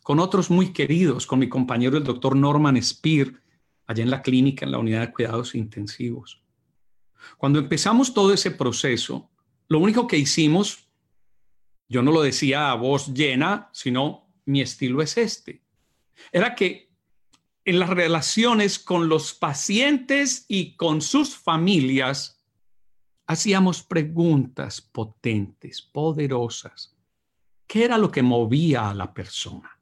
con 0.02 0.20
otros 0.20 0.50
muy 0.50 0.72
queridos, 0.72 1.26
con 1.26 1.38
mi 1.38 1.48
compañero 1.48 1.96
el 1.96 2.04
doctor 2.04 2.36
Norman 2.36 2.80
Spear, 2.82 3.32
allá 3.86 4.02
en 4.02 4.10
la 4.10 4.22
clínica, 4.22 4.64
en 4.64 4.72
la 4.72 4.78
unidad 4.78 5.00
de 5.00 5.12
cuidados 5.12 5.54
intensivos. 5.54 6.42
Cuando 7.36 7.58
empezamos 7.58 8.14
todo 8.14 8.32
ese 8.32 8.50
proceso, 8.50 9.30
lo 9.68 9.78
único 9.78 10.06
que 10.06 10.18
hicimos, 10.18 10.88
yo 11.88 12.02
no 12.02 12.12
lo 12.12 12.22
decía 12.22 12.70
a 12.70 12.74
voz 12.74 13.12
llena, 13.12 13.70
sino 13.72 14.28
mi 14.44 14.60
estilo 14.60 15.02
es 15.02 15.16
este, 15.16 15.62
era 16.32 16.54
que 16.54 16.90
en 17.64 17.78
las 17.78 17.90
relaciones 17.90 18.78
con 18.78 19.08
los 19.08 19.32
pacientes 19.32 20.44
y 20.48 20.76
con 20.76 21.00
sus 21.02 21.36
familias, 21.36 22.39
hacíamos 23.30 23.84
preguntas 23.84 24.80
potentes, 24.80 25.80
poderosas. 25.80 26.96
¿Qué 27.64 27.84
era 27.84 27.96
lo 27.96 28.10
que 28.10 28.22
movía 28.22 28.90
a 28.90 28.94
la 28.94 29.14
persona? 29.14 29.78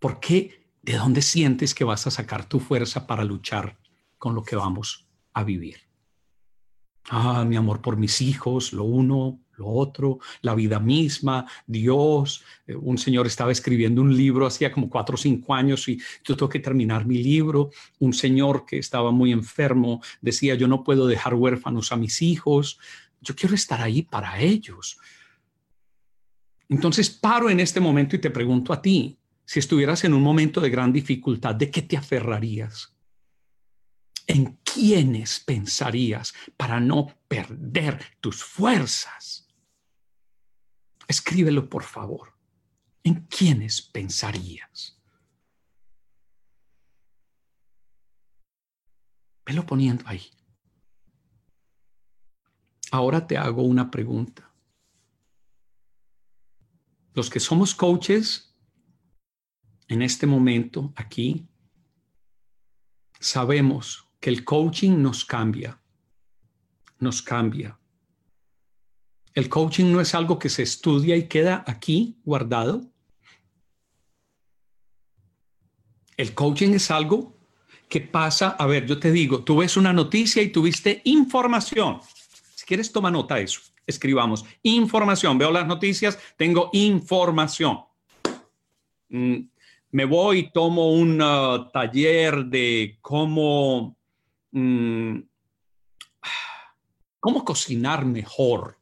¿Por 0.00 0.18
qué? 0.18 0.66
¿De 0.82 0.94
dónde 0.94 1.22
sientes 1.22 1.72
que 1.72 1.84
vas 1.84 2.08
a 2.08 2.10
sacar 2.10 2.44
tu 2.48 2.58
fuerza 2.58 3.06
para 3.06 3.22
luchar 3.22 3.78
con 4.18 4.34
lo 4.34 4.42
que 4.42 4.56
vamos 4.56 5.06
a 5.32 5.44
vivir? 5.44 5.76
Ah, 7.08 7.44
mi 7.44 7.54
amor 7.54 7.80
por 7.80 7.96
mis 7.96 8.20
hijos, 8.20 8.72
lo 8.72 8.82
uno, 8.82 9.38
lo 9.60 9.68
otro, 9.68 10.18
la 10.42 10.54
vida 10.54 10.80
misma, 10.80 11.46
Dios. 11.66 12.42
Eh, 12.66 12.74
un 12.74 12.98
señor 12.98 13.26
estaba 13.26 13.52
escribiendo 13.52 14.02
un 14.02 14.16
libro 14.16 14.46
hacía 14.46 14.72
como 14.72 14.88
cuatro 14.88 15.14
o 15.14 15.18
cinco 15.18 15.54
años 15.54 15.88
y 15.88 15.98
yo 16.24 16.36
tengo 16.36 16.48
que 16.48 16.60
terminar 16.60 17.06
mi 17.06 17.22
libro. 17.22 17.70
Un 18.00 18.12
señor 18.12 18.64
que 18.66 18.78
estaba 18.78 19.10
muy 19.10 19.32
enfermo 19.32 20.02
decía, 20.20 20.54
yo 20.54 20.66
no 20.66 20.82
puedo 20.82 21.06
dejar 21.06 21.34
huérfanos 21.34 21.92
a 21.92 21.96
mis 21.96 22.22
hijos, 22.22 22.78
yo 23.20 23.36
quiero 23.36 23.54
estar 23.54 23.80
ahí 23.80 24.02
para 24.02 24.40
ellos. 24.40 24.98
Entonces 26.68 27.10
paro 27.10 27.50
en 27.50 27.60
este 27.60 27.80
momento 27.80 28.16
y 28.16 28.20
te 28.20 28.30
pregunto 28.30 28.72
a 28.72 28.80
ti, 28.80 29.18
si 29.44 29.58
estuvieras 29.58 30.04
en 30.04 30.14
un 30.14 30.22
momento 30.22 30.60
de 30.60 30.70
gran 30.70 30.92
dificultad, 30.92 31.54
¿de 31.56 31.70
qué 31.70 31.82
te 31.82 31.96
aferrarías? 31.96 32.94
¿En 34.28 34.60
quiénes 34.62 35.40
pensarías 35.40 36.32
para 36.56 36.78
no 36.78 37.08
perder 37.26 37.98
tus 38.20 38.44
fuerzas? 38.44 39.49
Escríbelo, 41.10 41.68
por 41.68 41.82
favor. 41.82 42.32
¿En 43.02 43.26
quiénes 43.26 43.82
pensarías? 43.82 44.96
Velo 49.44 49.66
poniendo 49.66 50.04
ahí. 50.06 50.22
Ahora 52.92 53.26
te 53.26 53.36
hago 53.36 53.64
una 53.64 53.90
pregunta. 53.90 54.54
Los 57.12 57.28
que 57.28 57.40
somos 57.40 57.74
coaches 57.74 58.56
en 59.88 60.02
este 60.02 60.28
momento 60.28 60.92
aquí, 60.94 61.48
sabemos 63.18 64.06
que 64.20 64.30
el 64.30 64.44
coaching 64.44 65.02
nos 65.02 65.24
cambia, 65.24 65.82
nos 67.00 67.20
cambia. 67.20 67.79
El 69.34 69.48
coaching 69.48 69.92
no 69.92 70.00
es 70.00 70.14
algo 70.14 70.38
que 70.38 70.48
se 70.48 70.62
estudia 70.62 71.16
y 71.16 71.28
queda 71.28 71.64
aquí 71.66 72.16
guardado. 72.24 72.82
El 76.16 76.34
coaching 76.34 76.70
es 76.70 76.90
algo 76.90 77.36
que 77.88 78.00
pasa, 78.00 78.50
a 78.50 78.66
ver, 78.66 78.86
yo 78.86 78.98
te 78.98 79.10
digo, 79.10 79.42
tú 79.42 79.58
ves 79.58 79.76
una 79.76 79.92
noticia 79.92 80.42
y 80.42 80.50
tuviste 80.50 81.00
información. 81.04 82.00
Si 82.54 82.66
quieres, 82.66 82.92
toma 82.92 83.10
nota 83.10 83.36
de 83.36 83.44
eso. 83.44 83.60
Escribamos 83.86 84.44
información. 84.62 85.38
Veo 85.38 85.50
las 85.50 85.66
noticias, 85.66 86.18
tengo 86.36 86.70
información. 86.72 87.80
Mm, 89.08 89.36
me 89.92 90.04
voy 90.04 90.38
y 90.38 90.52
tomo 90.52 90.92
un 90.92 91.20
uh, 91.22 91.70
taller 91.70 92.44
de 92.44 92.98
cómo, 93.00 93.96
mm, 94.52 95.18
cómo 97.20 97.44
cocinar 97.44 98.04
mejor 98.04 98.79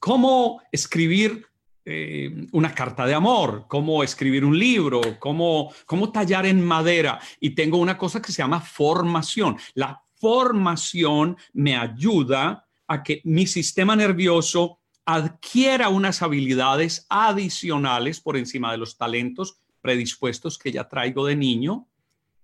cómo 0.00 0.62
escribir 0.72 1.46
eh, 1.84 2.46
una 2.52 2.74
carta 2.74 3.06
de 3.06 3.14
amor, 3.14 3.66
cómo 3.68 4.02
escribir 4.02 4.44
un 4.44 4.58
libro, 4.58 5.00
cómo, 5.18 5.72
cómo 5.86 6.10
tallar 6.10 6.46
en 6.46 6.64
madera. 6.64 7.20
Y 7.38 7.50
tengo 7.50 7.78
una 7.78 7.96
cosa 7.96 8.20
que 8.20 8.32
se 8.32 8.42
llama 8.42 8.60
formación. 8.60 9.56
La 9.74 10.02
formación 10.16 11.36
me 11.52 11.76
ayuda 11.76 12.66
a 12.88 13.02
que 13.02 13.20
mi 13.24 13.46
sistema 13.46 13.94
nervioso 13.94 14.80
adquiera 15.04 15.88
unas 15.88 16.22
habilidades 16.22 17.06
adicionales 17.08 18.20
por 18.20 18.36
encima 18.36 18.72
de 18.72 18.78
los 18.78 18.96
talentos 18.96 19.58
predispuestos 19.80 20.58
que 20.58 20.72
ya 20.72 20.88
traigo 20.88 21.26
de 21.26 21.36
niño 21.36 21.86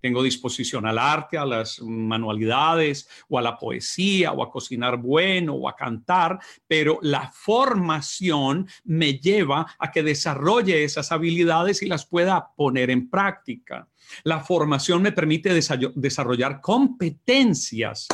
tengo 0.01 0.23
disposición 0.23 0.87
al 0.87 0.99
arte, 0.99 1.39
a 1.39 1.45
las 1.45 1.81
manualidades 1.81 3.09
o 3.29 3.39
a 3.39 3.43
la 3.43 3.59
poesía 3.59 4.33
o 4.33 4.43
a 4.43 4.51
cocinar 4.51 4.97
bueno 4.97 5.55
o 5.55 5.69
a 5.69 5.77
cantar, 5.77 6.39
pero 6.67 6.99
la 7.03 7.31
formación 7.33 8.69
me 8.85 9.15
lleva 9.15 9.75
a 9.79 9.91
que 9.91 10.03
desarrolle 10.03 10.85
esas 10.85 11.13
habilidades 11.13 11.83
y 11.83 11.87
las 11.87 12.07
pueda 12.07 12.55
poner 12.57 12.91
en 12.91 13.09
práctica. 13.09 13.89
La 14.25 14.41
formación 14.41 15.03
me 15.03 15.13
permite 15.13 15.53
desarrollar 15.53 16.61
competencias. 16.61 18.07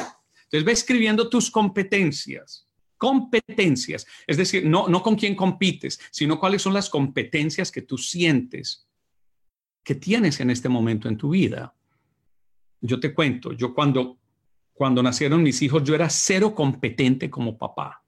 Entonces, 0.45 0.65
ve 0.65 0.73
escribiendo 0.73 1.29
tus 1.29 1.51
competencias 1.51 2.69
competencias, 3.03 4.07
es 4.29 4.37
decir, 4.37 4.65
no, 4.65 5.03
con 5.03 5.17
quién 5.17 5.35
compites, 5.35 5.99
sino 6.13 6.39
cuáles 6.39 6.63
son 6.63 6.73
las 6.73 6.89
competencias 6.89 7.73
que 7.73 7.83
tú 7.83 7.99
sientes 7.99 8.87
que 9.83 9.95
tienes 9.95 10.41
en 10.41 10.51
este 10.51 10.69
momento 10.69 11.09
en 11.09 11.17
tu 11.17 11.31
vida. 11.31 11.75
Yo 12.81 13.01
te 13.01 13.15
cuento, 13.15 13.53
yo 13.53 13.75
cuando, 13.75 14.19
cuando 14.73 15.03
nacieron 15.03 15.43
mis 15.43 15.63
hijos, 15.63 15.83
yo 15.85 15.95
era 15.95 16.09
cero 16.11 16.55
competente 16.55 17.31
como 17.31 17.57
papá, 17.57 18.03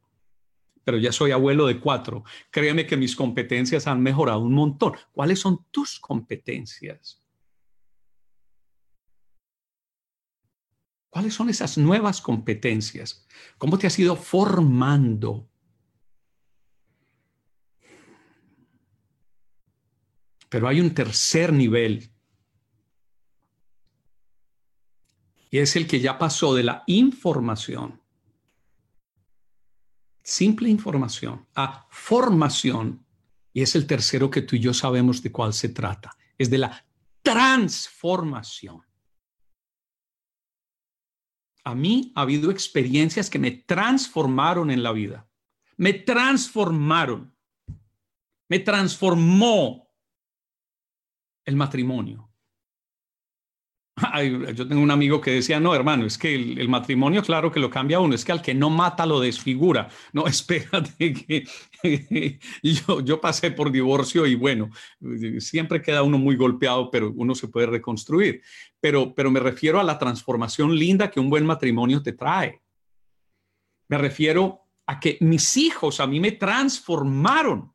pero 0.85 0.99
ya 0.99 1.13
soy 1.13 1.31
abuelo 1.31 1.67
de 1.67 1.81
cuatro. 1.81 2.25
Créeme 2.51 2.87
que 2.87 2.97
mis 2.97 3.17
competencias 3.17 3.87
han 3.87 4.03
mejorado 4.03 4.41
un 4.41 4.55
montón. 4.55 4.95
¿Cuáles 5.13 5.39
son 5.41 5.65
tus 5.71 5.99
competencias? 5.99 7.23
¿Cuáles 11.09 11.33
son 11.33 11.49
esas 11.49 11.79
nuevas 11.79 12.21
competencias? 12.21 13.25
¿Cómo 13.57 13.79
te 13.79 13.87
has 13.87 13.97
ido 13.99 14.17
formando? 14.17 15.49
Pero 20.55 20.69
hay 20.69 20.81
un 20.81 20.95
tercer 20.95 21.53
nivel. 21.53 22.13
Y 25.51 25.59
es 25.59 25.75
el 25.75 25.89
que 25.89 25.99
ya 25.99 26.17
pasó 26.17 26.55
de 26.55 26.63
la 26.63 26.85
información, 26.87 28.01
simple 30.23 30.69
información, 30.69 31.45
a 31.57 31.89
formación, 31.91 33.05
y 33.53 33.63
es 33.63 33.75
el 33.75 33.89
tercero 33.89 34.31
que 34.31 34.43
tú 34.43 34.55
y 34.55 34.61
yo 34.61 34.73
sabemos 34.73 35.25
de 35.25 35.33
cuál 35.33 35.53
se 35.55 35.71
trata, 35.71 36.17
es 36.39 36.51
de 36.51 36.59
la 36.59 36.87
transformación. 37.21 38.81
A 41.65 41.75
mí 41.75 42.13
ha 42.15 42.21
habido 42.21 42.53
experiencias 42.53 43.29
que 43.29 43.41
me 43.41 43.51
transformaron 43.51 44.71
en 44.71 44.85
la 44.85 44.93
vida, 44.93 45.29
me 45.77 45.95
transformaron, 45.95 47.35
me 48.49 48.61
transformó 48.61 49.84
el 51.45 51.57
matrimonio, 51.57 52.31
yo 54.55 54.67
tengo 54.67 54.83
un 54.83 54.91
amigo 54.91 55.21
que 55.21 55.31
decía, 55.31 55.61
no, 55.61 55.75
hermano, 55.75 56.05
es 56.05 56.19
que 56.19 56.35
el, 56.35 56.69
matrimonio, 56.69 57.23
claro 57.23 57.53
que 57.53 57.61
lo 57.61 57.71
cambia 57.71 58.01
uno, 58.01 58.15
es 58.15 58.25
que 58.25 58.33
al 58.33 58.43
que 58.43 58.55
no 58.55 58.69
mata 58.69 59.07
lo 59.07 59.21
desfigura. 59.21 59.89
No, 60.13 60.27
espérate 60.27 61.13
que 61.13 61.47
yo, 62.63 63.01
yo 63.01 63.21
pasé 63.21 63.53
por 63.53 63.71
divorcio 63.71 64.27
y 64.27 64.35
bueno, 64.35 64.71
siempre 65.39 65.81
queda 65.81 66.03
uno 66.03 66.19
muy 66.19 66.37
golpeado, 66.37 66.91
pero 66.91 67.13
uno 67.15 67.35
se 67.35 67.49
puede 67.49 67.67
reconstruir. 67.67 68.43
Pero, 68.81 69.15
pero 69.15 69.31
me 69.31 69.41
refiero 69.41 69.79
a 69.79 69.85
la 69.85 69.99
transformación 69.99 70.77
linda 70.77 71.11
que 71.11 71.21
un 71.21 71.31
buen 71.31 71.47
matrimonio 71.47 72.03
te 72.03 72.13
trae. 72.13 72.61
Me 73.89 73.99
refiero 73.99 74.63
a 74.87 74.99
que 74.99 75.19
mis 75.21 75.57
hijos 75.57 76.01
a 76.01 76.07
mí 76.07 76.19
me 76.19 76.33
transformaron 76.33 77.74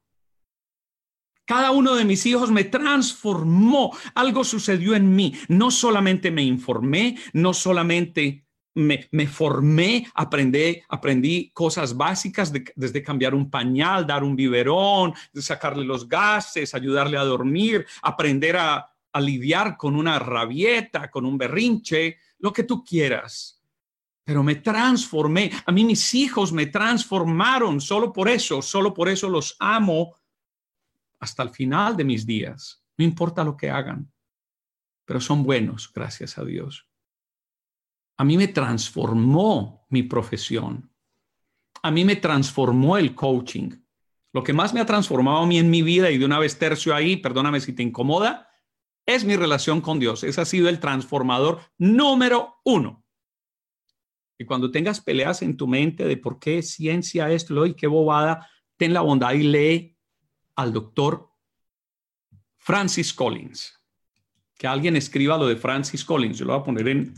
Cada 1.49 1.71
uno 1.71 1.95
de 1.95 2.05
mis 2.05 2.27
hijos 2.27 2.51
me 2.51 2.63
transformó. 2.63 3.97
Algo 4.13 4.43
sucedió 4.43 4.93
en 4.93 5.15
mí. 5.15 5.33
No 5.47 5.71
solamente 5.71 6.29
me 6.29 6.43
informé, 6.43 7.17
no 7.33 7.55
solamente 7.55 8.45
me, 8.75 9.25
formé, 9.25 10.05
aprendí, 10.13 10.79
aprendí 10.87 11.49
cosas 11.49 11.97
básicas 11.97 12.53
desde 12.75 13.01
cambiar 13.01 13.33
un 13.33 13.49
pañal, 13.49 14.05
dar 14.05 14.23
un 14.23 14.35
biberón, 14.35 15.15
sacarle 15.33 15.85
los 15.85 16.07
gases, 16.07 16.75
ayudarle 16.75 17.17
a 17.17 17.23
dormir, 17.23 17.83
aprender 18.03 18.55
a, 18.55 18.87
a 19.11 19.19
lidiar 19.19 19.75
con 19.75 19.95
una 19.95 20.19
rabieta, 20.19 21.09
con 21.09 21.25
un 21.25 21.35
berrinche, 21.35 22.17
lo 22.37 22.53
que 22.53 22.61
tú 22.61 22.83
quieras. 22.83 23.59
Pero 24.23 24.43
me 24.43 24.53
transformé. 24.53 25.49
A 25.65 25.71
mí 25.71 25.83
mis 25.83 26.13
hijos 26.13 26.53
me 26.53 26.67
transformaron 26.67 27.81
solo 27.81 28.13
por 28.13 28.29
eso, 28.29 28.61
solo 28.61 28.93
por 28.93 29.09
eso 29.09 29.27
los 29.27 29.55
amo 29.59 30.18
hasta 31.19 31.43
el 31.43 31.49
final 31.49 31.95
de 31.95 32.03
mis 32.03 32.25
días. 32.25 32.83
No 32.97 33.05
importa 33.05 33.43
lo 33.43 33.55
que 33.55 33.69
hagan, 33.69 34.11
pero 35.05 35.19
son 35.19 35.43
buenos, 35.43 35.91
gracias 35.93 36.37
a 36.37 36.43
Dios. 36.43 36.87
A 38.17 38.23
mí 38.23 38.37
me 38.37 38.47
transformó 38.47 39.85
mi 39.89 40.03
profesión. 40.03 40.91
A 41.81 41.91
mí 41.91 42.03
me 42.03 42.15
transformó 42.17 42.97
el 42.97 43.15
coaching. 43.15 43.71
Lo 44.33 44.43
que 44.43 44.53
más 44.53 44.73
me 44.73 44.81
ha 44.81 44.85
transformado 44.85 45.39
a 45.39 45.47
mí 45.47 45.57
en 45.57 45.69
mi 45.69 45.81
vida, 45.81 46.11
y 46.11 46.17
de 46.17 46.25
una 46.25 46.39
vez 46.39 46.59
tercio 46.59 46.93
ahí, 46.93 47.17
perdóname 47.17 47.61
si 47.61 47.73
te 47.73 47.81
incomoda, 47.81 48.49
es 49.05 49.25
mi 49.25 49.35
relación 49.35 49.81
con 49.81 49.99
Dios. 49.99 50.23
Ese 50.23 50.41
ha 50.41 50.45
sido 50.45 50.69
el 50.69 50.79
transformador 50.79 51.61
número 51.77 52.57
uno. 52.63 53.03
Y 54.37 54.45
cuando 54.45 54.69
tengas 54.69 55.01
peleas 55.01 55.41
en 55.41 55.57
tu 55.57 55.67
mente 55.67 56.05
de 56.05 56.17
por 56.17 56.39
qué 56.39 56.61
ciencia 56.61 57.31
esto 57.31 57.65
y 57.65 57.73
qué 57.73 57.87
bobada, 57.87 58.47
ten 58.77 58.93
la 58.93 59.01
bondad 59.01 59.33
y 59.33 59.43
lee 59.43 59.97
al 60.59 60.73
doctor 60.73 61.31
Francis 62.57 63.13
Collins. 63.13 63.79
Que 64.57 64.67
alguien 64.67 64.97
escriba 64.97 65.37
lo 65.37 65.47
de 65.47 65.55
Francis 65.55 66.03
Collins. 66.03 66.37
Yo 66.37 66.45
lo 66.45 66.53
voy 66.53 66.61
a 66.61 66.65
poner 66.65 66.87
en 66.89 67.13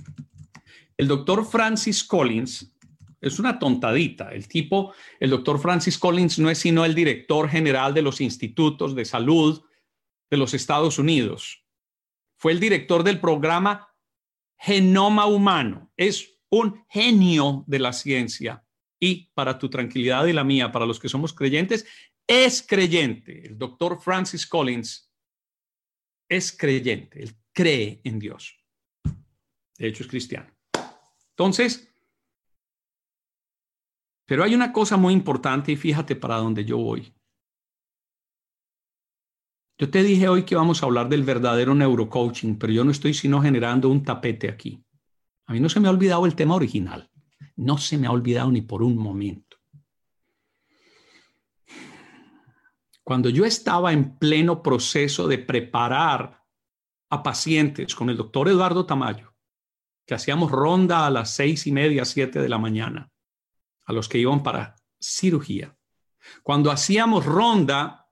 el 0.96 1.08
doctor 1.08 1.44
Francis 1.44 2.04
Collins 2.04 2.72
es 3.20 3.40
una 3.40 3.58
tontadita. 3.58 4.32
El 4.32 4.48
tipo, 4.48 4.94
el 5.20 5.32
doctor 5.32 5.60
Francis 5.60 5.98
Collins 5.98 6.38
no 6.38 6.50
es 6.50 6.60
sino 6.60 6.86
el 6.86 6.94
director 6.94 7.50
general 7.50 7.94
de 7.94 8.04
los 8.04 8.22
institutos 8.22 8.96
de 8.96 9.06
salud 9.06 9.64
de 10.30 10.38
los 10.38 10.54
Estados 10.54 11.00
Unidos. 11.00 11.66
Fue 12.38 12.52
el 12.52 12.60
director 12.60 13.04
del 13.04 13.20
programa 13.20 13.90
Genoma 14.58 15.26
Humano. 15.26 15.92
Es 15.98 16.40
un 16.50 16.84
genio 16.90 17.64
de 17.66 17.80
la 17.80 17.94
ciencia. 17.94 18.64
Y 19.00 19.32
para 19.34 19.58
tu 19.58 19.70
tranquilidad 19.70 20.28
y 20.28 20.34
la 20.34 20.44
mía, 20.44 20.72
para 20.72 20.86
los 20.86 21.00
que 21.00 21.10
somos 21.10 21.34
creyentes, 21.34 21.88
es 22.32 22.66
creyente. 22.66 23.46
El 23.46 23.58
doctor 23.58 24.02
Francis 24.02 24.48
Collins 24.48 25.12
es 26.30 26.54
creyente. 26.54 27.22
Él 27.22 27.36
cree 27.52 28.00
en 28.06 28.20
Dios. 28.20 28.58
De 29.78 29.88
hecho, 29.88 30.04
es 30.04 30.10
cristiano. 30.10 30.50
Entonces, 31.32 31.90
pero 34.26 34.46
hay 34.46 34.56
una 34.56 34.72
cosa 34.72 34.96
muy 34.96 35.14
importante 35.14 35.74
y 35.74 35.76
fíjate 35.76 36.16
para 36.16 36.38
dónde 36.38 36.64
yo 36.64 36.78
voy. 36.78 37.14
Yo 39.78 39.90
te 39.90 40.02
dije 40.02 40.30
hoy 40.30 40.46
que 40.46 40.56
vamos 40.56 40.82
a 40.82 40.86
hablar 40.86 41.10
del 41.10 41.24
verdadero 41.24 41.76
neurocoaching, 41.76 42.58
pero 42.58 42.72
yo 42.72 42.86
no 42.86 42.92
estoy 42.92 43.14
sino 43.14 43.42
generando 43.42 43.90
un 43.90 44.04
tapete 44.04 44.48
aquí. 44.48 44.82
A 45.48 45.54
mí 45.54 45.60
no 45.60 45.68
se 45.68 45.82
me 45.82 45.90
ha 45.90 45.92
olvidado 45.92 46.26
el 46.26 46.36
tema 46.36 46.56
original. 46.56 47.12
No 47.58 47.78
se 47.78 47.98
me 47.98 48.08
ha 48.08 48.12
olvidado 48.12 48.50
ni 48.52 48.62
por 48.62 48.84
un 48.84 48.96
momento. 48.96 49.51
Cuando 53.12 53.30
yo 53.30 53.44
estaba 53.44 53.92
en 53.92 54.18
pleno 54.18 54.64
proceso 54.64 55.28
de 55.28 55.38
preparar 55.38 56.46
a 57.10 57.22
pacientes 57.22 57.94
con 57.94 58.10
el 58.10 58.16
doctor 58.16 58.48
Eduardo 58.48 58.86
Tamayo, 58.86 59.36
que 60.06 60.14
hacíamos 60.14 60.50
ronda 60.50 61.06
a 61.06 61.10
las 61.10 61.36
seis 61.36 61.68
y 61.68 61.74
media, 61.74 62.06
siete 62.06 62.40
de 62.40 62.48
la 62.48 62.58
mañana, 62.58 63.12
a 63.84 63.92
los 63.92 64.08
que 64.08 64.18
iban 64.18 64.42
para 64.44 64.78
cirugía. 64.98 65.78
Cuando 66.42 66.72
hacíamos 66.72 67.26
ronda, 67.26 68.10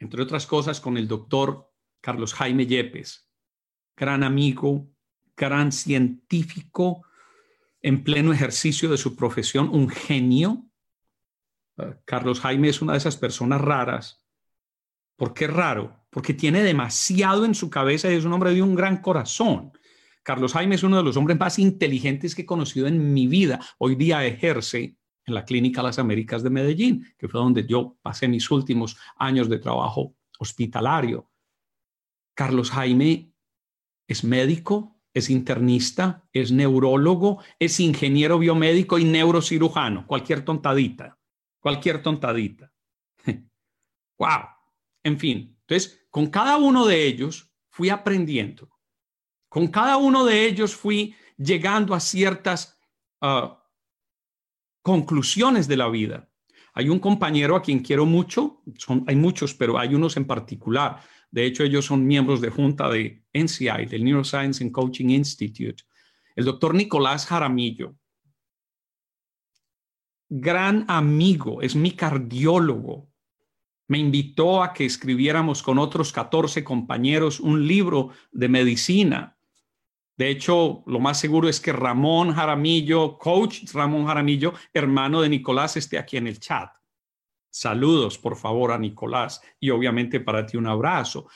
entre 0.00 0.22
otras 0.24 0.44
cosas, 0.44 0.80
con 0.80 0.96
el 0.96 1.06
doctor 1.06 1.72
Carlos 2.00 2.34
Jaime 2.34 2.66
Yepes, 2.66 3.30
gran 3.96 4.24
amigo, 4.24 4.90
gran 5.36 5.70
científico, 5.70 7.06
en 7.80 8.02
pleno 8.02 8.32
ejercicio 8.32 8.90
de 8.90 8.96
su 8.98 9.14
profesión, 9.14 9.68
un 9.68 9.88
genio. 9.88 10.68
Carlos 12.04 12.40
Jaime 12.40 12.68
es 12.68 12.82
una 12.82 12.92
de 12.92 12.98
esas 12.98 13.16
personas 13.16 13.60
raras. 13.60 14.24
¿Por 15.16 15.34
qué 15.34 15.46
raro? 15.46 16.04
Porque 16.10 16.34
tiene 16.34 16.62
demasiado 16.62 17.44
en 17.44 17.54
su 17.54 17.70
cabeza 17.70 18.10
y 18.10 18.16
es 18.16 18.24
un 18.24 18.32
hombre 18.32 18.54
de 18.54 18.62
un 18.62 18.74
gran 18.74 19.00
corazón. 19.02 19.72
Carlos 20.22 20.52
Jaime 20.52 20.74
es 20.74 20.82
uno 20.82 20.96
de 20.96 21.02
los 21.02 21.16
hombres 21.16 21.38
más 21.38 21.58
inteligentes 21.58 22.34
que 22.34 22.42
he 22.42 22.46
conocido 22.46 22.86
en 22.86 23.12
mi 23.12 23.26
vida. 23.26 23.60
Hoy 23.78 23.94
día 23.94 24.24
ejerce 24.24 24.96
en 25.26 25.34
la 25.34 25.44
Clínica 25.44 25.82
Las 25.82 25.98
Américas 25.98 26.42
de 26.42 26.50
Medellín, 26.50 27.06
que 27.18 27.28
fue 27.28 27.40
donde 27.40 27.66
yo 27.66 27.96
pasé 28.02 28.28
mis 28.28 28.50
últimos 28.50 28.96
años 29.16 29.48
de 29.48 29.58
trabajo 29.58 30.14
hospitalario. 30.38 31.30
Carlos 32.34 32.70
Jaime 32.70 33.32
es 34.08 34.24
médico, 34.24 35.00
es 35.12 35.30
internista, 35.30 36.24
es 36.32 36.52
neurólogo, 36.52 37.42
es 37.58 37.80
ingeniero 37.80 38.38
biomédico 38.38 38.98
y 38.98 39.04
neurocirujano. 39.04 40.06
Cualquier 40.06 40.44
tontadita, 40.44 41.18
cualquier 41.60 42.02
tontadita. 42.02 42.72
wow. 44.18 44.48
En 45.02 45.18
fin, 45.18 45.56
entonces, 45.60 46.06
con 46.10 46.26
cada 46.26 46.56
uno 46.56 46.86
de 46.86 47.06
ellos 47.06 47.52
fui 47.68 47.88
aprendiendo 47.88 48.70
con 49.50 49.66
cada 49.66 49.96
uno 49.98 50.24
de 50.24 50.46
ellos 50.46 50.74
fui 50.74 51.14
llegando 51.36 51.92
a 51.92 52.00
ciertas 52.00 52.78
ah, 53.20 53.62
conclusiones 54.80 55.66
de 55.66 55.76
la 55.76 55.88
vida. 55.88 56.30
Hay 56.72 56.88
un 56.88 57.00
compañero 57.00 57.56
a 57.56 57.62
quien 57.62 57.80
quiero 57.80 58.06
mucho, 58.06 58.62
hay 59.08 59.16
muchos, 59.16 59.52
pero 59.52 59.76
hay 59.76 59.92
unos 59.92 60.16
en 60.16 60.24
particular. 60.24 61.02
De 61.32 61.44
hecho, 61.44 61.64
ellos 61.64 61.84
son 61.84 62.06
miembros 62.06 62.40
de 62.40 62.50
junta 62.50 62.88
de 62.88 63.24
NCI, 63.32 63.86
del 63.86 64.04
Neuroscience 64.04 64.62
and 64.62 64.72
Coaching 64.72 65.10
Institute. 65.10 65.82
El 66.36 66.44
doctor 66.44 66.72
Nicolás 66.72 67.26
Jaramillo, 67.26 67.96
gran 70.30 70.86
amigo, 70.88 71.60
es 71.60 71.76
mi 71.76 71.90
cardiólogo. 71.90 73.10
Me 73.88 73.98
invitó 73.98 74.62
a 74.62 74.72
que 74.72 74.86
escribiéramos 74.86 75.62
con 75.62 75.78
otros 75.78 76.12
14 76.12 76.64
compañeros 76.64 77.40
un 77.40 77.66
libro 77.66 78.10
de 78.32 78.48
medicina 78.48 79.36
de 80.20 80.28
hecho, 80.28 80.82
lo 80.84 81.00
más 81.00 81.18
seguro 81.18 81.48
es 81.48 81.60
que 81.60 81.72
Ramón 81.72 82.34
Jaramillo, 82.34 83.16
coach 83.16 83.72
Ramón 83.72 84.04
Jaramillo, 84.04 84.52
hermano 84.74 85.22
de 85.22 85.30
Nicolás, 85.30 85.78
esté 85.78 85.96
aquí 85.96 86.18
en 86.18 86.26
el 86.26 86.38
chat. 86.38 86.70
Saludos, 87.50 88.18
por 88.18 88.36
favor, 88.36 88.70
a 88.70 88.76
Nicolás 88.76 89.40
y 89.58 89.70
obviamente 89.70 90.20
para 90.20 90.44
ti 90.44 90.58
un 90.58 90.66
abrazo. 90.66 91.30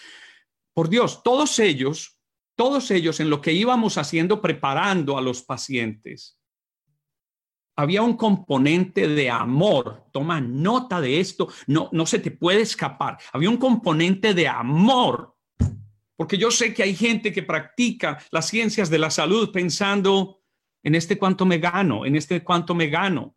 Por 0.75 0.91
Dios, 0.91 1.23
todos 1.23 1.59
ellos, 1.61 2.19
todos 2.57 2.91
ellos 2.91 3.21
en 3.21 3.31
lo 3.31 3.41
que 3.41 3.55
íbamos 3.55 3.97
haciendo 3.97 4.43
preparando 4.43 5.17
a 5.17 5.23
los 5.23 5.41
pacientes, 5.41 6.39
había 7.77 8.03
un 8.03 8.17
componente 8.17 9.09
de 9.09 9.31
amor. 9.31 10.05
Toma 10.13 10.41
nota 10.41 11.01
de 11.01 11.21
esto, 11.21 11.49
no, 11.67 11.89
no 11.93 12.07
se 12.07 12.19
te 12.19 12.31
puede 12.31 12.63
escapar. 12.63 13.19
Había 13.33 13.51
un 13.51 13.57
componente 13.57 14.35
de 14.35 14.49
amor 14.49 15.35
porque 16.17 16.39
yo 16.39 16.51
sé 16.51 16.73
que 16.73 16.83
hay 16.83 16.95
gente 16.95 17.33
que 17.33 17.43
practica 17.43 18.19
las 18.31 18.49
ciencias 18.49 18.91
de 18.91 18.99
la 18.99 19.11
salud 19.11 19.51
pensando 19.53 20.41
en 20.83 20.95
este 20.95 21.19
cuánto 21.19 21.45
me 21.45 21.59
gano, 21.59 22.07
en 22.07 22.17
este 22.17 22.43
cuánto 22.45 22.75
me 22.75 22.89
gano. 22.89 23.37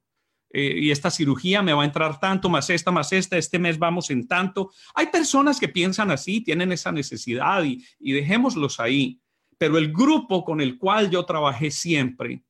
Eh, 0.53 0.79
y 0.79 0.91
esta 0.91 1.11
cirugía 1.11 1.61
me 1.61 1.73
va 1.73 1.81
a 1.81 1.85
entrar 1.85 2.19
tanto, 2.19 2.49
más 2.49 2.69
esta, 2.69 2.91
más 2.91 3.11
esta, 3.11 3.37
este 3.37 3.59
mes 3.59 3.79
vamos 3.79 4.09
en 4.09 4.27
tanto. 4.27 4.71
Hay 4.93 5.07
personas 5.07 5.59
que 5.59 5.67
piensan 5.67 6.11
así, 6.11 6.41
tienen 6.41 6.71
esa 6.71 6.91
necesidad 6.91 7.63
y, 7.63 7.83
y 7.99 8.13
dejémoslos 8.13 8.79
ahí. 8.79 9.19
Pero 9.57 9.77
el 9.77 9.91
grupo 9.91 10.45
con 10.45 10.61
el 10.61 10.77
cual 10.77 11.09
yo 11.09 11.25
trabajé 11.25 11.71
siempre, 11.71 12.43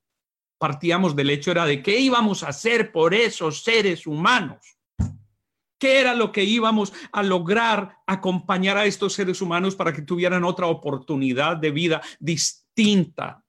partíamos 0.58 1.16
del 1.16 1.30
hecho 1.30 1.52
era 1.52 1.66
de 1.66 1.82
qué 1.82 2.00
íbamos 2.00 2.44
a 2.44 2.50
hacer 2.50 2.92
por 2.92 3.14
esos 3.14 3.64
seres 3.64 4.08
humanos. 4.08 4.78
¿Qué 5.80 6.00
era 6.00 6.16
lo 6.16 6.32
que 6.32 6.44
íbamos 6.44 6.92
a 7.12 7.22
lograr 7.22 7.98
acompañar 8.08 8.78
a 8.78 8.86
estos 8.86 9.14
seres 9.14 9.42
humanos 9.42 9.76
para 9.76 9.94
que 9.94 10.02
tuvieran 10.02 10.44
otra 10.44 10.66
oportunidad 10.68 11.58
de 11.58 11.72
vida 11.72 12.02
distinta? 12.20 13.44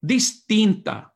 Distinta. 0.00 1.14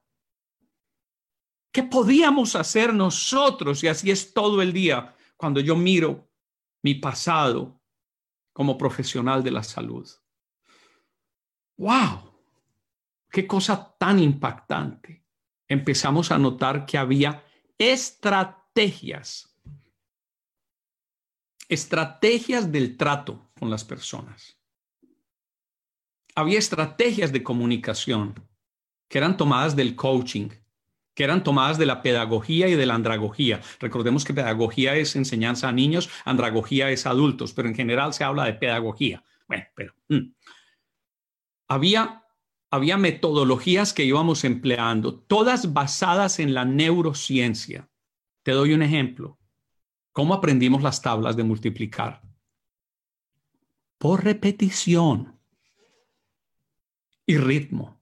¿Qué 1.72 1.84
podíamos 1.84 2.56
hacer 2.56 2.92
nosotros? 2.92 3.82
Y 3.84 3.88
así 3.88 4.10
es 4.10 4.34
todo 4.34 4.60
el 4.60 4.72
día 4.72 5.14
cuando 5.36 5.60
yo 5.60 5.76
miro 5.76 6.28
mi 6.82 6.94
pasado 6.96 7.80
como 8.52 8.76
profesional 8.76 9.42
de 9.42 9.50
la 9.52 9.62
salud. 9.62 10.08
¡Wow! 11.78 12.31
¡Qué 13.32 13.46
cosa 13.46 13.96
tan 13.98 14.20
impactante! 14.20 15.24
Empezamos 15.66 16.30
a 16.30 16.38
notar 16.38 16.86
que 16.86 16.98
había 16.98 17.42
estrategias 17.78 19.52
estrategias 21.72 22.70
del 22.70 22.98
trato 22.98 23.50
con 23.58 23.70
las 23.70 23.82
personas. 23.82 24.58
Había 26.34 26.58
estrategias 26.58 27.32
de 27.32 27.42
comunicación 27.42 28.34
que 29.08 29.16
eran 29.16 29.38
tomadas 29.38 29.74
del 29.74 29.96
coaching, 29.96 30.50
que 31.14 31.24
eran 31.24 31.42
tomadas 31.42 31.78
de 31.78 31.86
la 31.86 32.02
pedagogía 32.02 32.68
y 32.68 32.74
de 32.74 32.84
la 32.84 32.94
andragogía. 32.94 33.62
Recordemos 33.80 34.24
que 34.24 34.34
pedagogía 34.34 34.96
es 34.96 35.16
enseñanza 35.16 35.68
a 35.68 35.72
niños, 35.72 36.10
andragogía 36.26 36.90
es 36.90 37.06
adultos, 37.06 37.54
pero 37.54 37.68
en 37.68 37.74
general 37.74 38.12
se 38.12 38.24
habla 38.24 38.44
de 38.44 38.54
pedagogía. 38.54 39.24
Bueno, 39.48 39.64
pero 39.74 39.94
mm. 40.08 40.34
había, 41.68 42.21
había 42.72 42.96
metodologías 42.96 43.92
que 43.92 44.02
íbamos 44.02 44.44
empleando, 44.44 45.14
todas 45.14 45.74
basadas 45.74 46.38
en 46.38 46.54
la 46.54 46.64
neurociencia. 46.64 47.90
Te 48.42 48.52
doy 48.52 48.72
un 48.72 48.80
ejemplo. 48.80 49.38
¿Cómo 50.10 50.32
aprendimos 50.32 50.82
las 50.82 51.02
tablas 51.02 51.36
de 51.36 51.44
multiplicar? 51.44 52.22
Por 53.98 54.24
repetición 54.24 55.38
y 57.26 57.36
ritmo. 57.36 58.00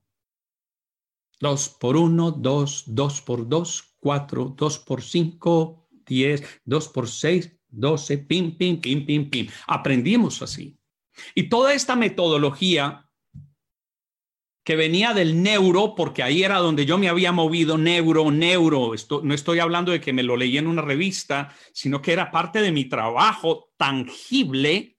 2 1.41 1.69
por 1.81 1.97
1, 1.97 2.31
2, 2.31 2.85
2 2.87 3.23
por 3.23 3.49
2, 3.49 3.97
4, 3.99 4.55
2 4.57 4.79
por 4.79 5.03
5, 5.03 5.89
10, 6.07 6.61
2 6.65 6.89
por 6.91 7.09
6, 7.09 7.59
12, 7.71 8.19
pim, 8.19 8.57
pim, 8.57 8.81
pim, 8.81 9.05
pim, 9.05 9.31
pim. 9.31 9.49
Aprendimos 9.67 10.43
así. 10.43 10.79
Y 11.35 11.49
toda 11.49 11.75
esta 11.75 11.97
metodología 11.97 13.10
que 14.71 14.77
venía 14.77 15.13
del 15.15 15.43
neuro, 15.43 15.97
porque 15.97 16.23
ahí 16.23 16.45
era 16.45 16.59
donde 16.59 16.87
yo 16.87 16.97
me 16.97 17.09
había 17.09 17.33
movido, 17.33 17.77
neuro, 17.77 18.31
neuro, 18.31 18.95
Esto, 18.95 19.21
no 19.25 19.35
estoy 19.35 19.59
hablando 19.59 19.91
de 19.91 20.01
que 20.01 20.13
me 20.13 20.23
lo 20.23 20.37
leí 20.37 20.59
en 20.59 20.69
una 20.69 20.81
revista, 20.81 21.53
sino 21.73 22.01
que 22.01 22.13
era 22.13 22.31
parte 22.31 22.63
de 22.63 22.71
mi 22.71 22.85
trabajo 22.85 23.73
tangible. 23.77 24.97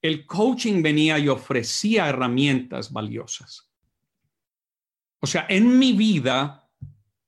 El 0.00 0.24
coaching 0.24 0.82
venía 0.82 1.18
y 1.18 1.28
ofrecía 1.28 2.08
herramientas 2.08 2.90
valiosas. 2.90 3.70
O 5.20 5.26
sea, 5.26 5.44
en 5.50 5.78
mi 5.78 5.92
vida, 5.92 6.70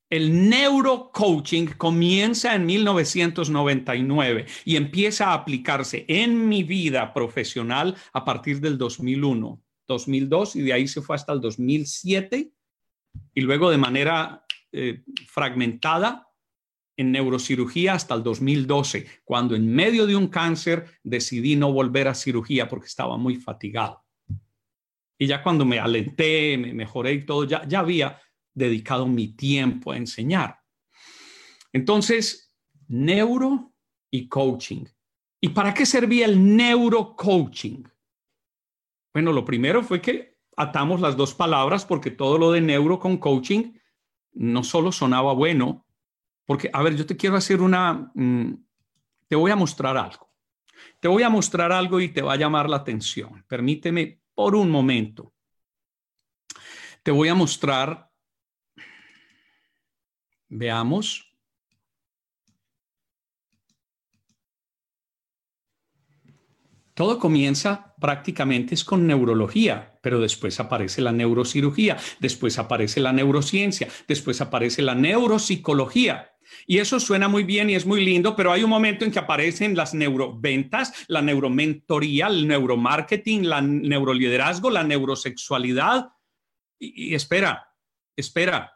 el 0.08 0.48
neurocoaching 0.48 1.66
comienza 1.76 2.54
en 2.54 2.64
1999 2.64 4.46
y 4.64 4.76
empieza 4.76 5.26
a 5.26 5.34
aplicarse 5.34 6.06
en 6.08 6.48
mi 6.48 6.62
vida 6.62 7.12
profesional 7.12 7.94
a 8.14 8.24
partir 8.24 8.62
del 8.62 8.78
2001, 8.78 9.62
2002 9.88 10.56
y 10.56 10.62
de 10.62 10.72
ahí 10.72 10.86
se 10.86 11.02
fue 11.02 11.16
hasta 11.16 11.32
el 11.32 11.40
2007 11.40 12.52
y 13.34 13.40
luego 13.40 13.70
de 13.70 13.78
manera 13.78 14.44
eh, 14.70 15.02
fragmentada 15.26 16.28
en 16.96 17.12
neurocirugía 17.12 17.94
hasta 17.94 18.14
el 18.14 18.22
2012, 18.22 19.06
cuando 19.24 19.54
en 19.54 19.72
medio 19.72 20.06
de 20.06 20.16
un 20.16 20.28
cáncer 20.28 20.98
decidí 21.02 21.56
no 21.56 21.72
volver 21.72 22.08
a 22.08 22.14
cirugía 22.14 22.68
porque 22.68 22.86
estaba 22.86 23.16
muy 23.16 23.36
fatigado. 23.36 24.04
Y 25.16 25.26
ya 25.26 25.42
cuando 25.42 25.64
me 25.64 25.78
alenté, 25.78 26.58
me 26.58 26.72
mejoré 26.72 27.12
y 27.12 27.24
todo, 27.24 27.44
ya, 27.44 27.66
ya 27.66 27.80
había 27.80 28.20
dedicado 28.52 29.06
mi 29.06 29.28
tiempo 29.28 29.92
a 29.92 29.96
enseñar. 29.96 30.58
Entonces, 31.72 32.52
neuro 32.88 33.72
y 34.10 34.28
coaching. 34.28 34.84
¿Y 35.40 35.50
para 35.50 35.72
qué 35.72 35.86
servía 35.86 36.26
el 36.26 36.56
neurocoaching? 36.56 37.84
Bueno, 39.18 39.32
lo 39.32 39.44
primero 39.44 39.82
fue 39.82 40.00
que 40.00 40.38
atamos 40.56 41.00
las 41.00 41.16
dos 41.16 41.34
palabras 41.34 41.84
porque 41.84 42.12
todo 42.12 42.38
lo 42.38 42.52
de 42.52 42.60
neuro 42.60 43.00
con 43.00 43.16
coaching 43.16 43.72
no 44.34 44.62
solo 44.62 44.92
sonaba 44.92 45.32
bueno, 45.32 45.88
porque, 46.44 46.70
a 46.72 46.84
ver, 46.84 46.94
yo 46.94 47.04
te 47.04 47.16
quiero 47.16 47.34
hacer 47.34 47.60
una, 47.60 48.12
mm, 48.14 48.52
te 49.26 49.34
voy 49.34 49.50
a 49.50 49.56
mostrar 49.56 49.96
algo. 49.96 50.32
Te 51.00 51.08
voy 51.08 51.24
a 51.24 51.30
mostrar 51.30 51.72
algo 51.72 51.98
y 51.98 52.10
te 52.10 52.22
va 52.22 52.34
a 52.34 52.36
llamar 52.36 52.70
la 52.70 52.76
atención. 52.76 53.44
Permíteme 53.48 54.22
por 54.36 54.54
un 54.54 54.70
momento. 54.70 55.34
Te 57.02 57.10
voy 57.10 57.26
a 57.26 57.34
mostrar, 57.34 58.08
veamos. 60.48 61.34
Todo 66.94 67.18
comienza 67.18 67.87
prácticamente 68.00 68.74
es 68.74 68.84
con 68.84 69.06
neurología, 69.06 69.98
pero 70.02 70.20
después 70.20 70.58
aparece 70.60 71.02
la 71.02 71.12
neurocirugía, 71.12 71.96
después 72.20 72.58
aparece 72.58 73.00
la 73.00 73.12
neurociencia, 73.12 73.88
después 74.06 74.40
aparece 74.40 74.82
la 74.82 74.94
neuropsicología. 74.94 76.32
Y 76.66 76.78
eso 76.78 76.98
suena 76.98 77.28
muy 77.28 77.44
bien 77.44 77.68
y 77.70 77.74
es 77.74 77.84
muy 77.84 78.04
lindo, 78.04 78.34
pero 78.34 78.52
hay 78.52 78.62
un 78.62 78.70
momento 78.70 79.04
en 79.04 79.10
que 79.10 79.18
aparecen 79.18 79.76
las 79.76 79.94
neuroventas, 79.94 80.92
la 81.08 81.20
neuromentoría, 81.20 82.28
el 82.28 82.48
neuromarketing, 82.48 83.48
la 83.48 83.60
neuroliderazgo, 83.60 84.70
la 84.70 84.84
neurosexualidad. 84.84 86.08
Y, 86.78 87.10
y 87.10 87.14
espera, 87.14 87.68
espera, 88.16 88.72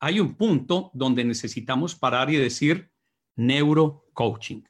hay 0.00 0.20
un 0.20 0.34
punto 0.36 0.90
donde 0.94 1.24
necesitamos 1.24 1.94
parar 1.94 2.30
y 2.30 2.36
decir 2.36 2.90
neurocoaching. 3.36 4.66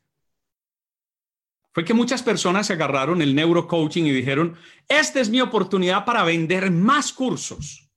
Fue 1.77 1.85
que 1.85 1.93
muchas 1.93 2.23
personas 2.23 2.69
se 2.69 2.73
agarraron 2.73 3.21
el 3.21 3.35
neurocoaching 3.35 4.07
y 4.07 4.11
dijeron, 4.11 4.57
esta 4.89 5.21
es 5.21 5.29
mi 5.29 5.43
oportunidad 5.43 6.07
para 6.07 6.25
vender 6.25 6.71
más 6.71 7.13
cursos. 7.13 7.91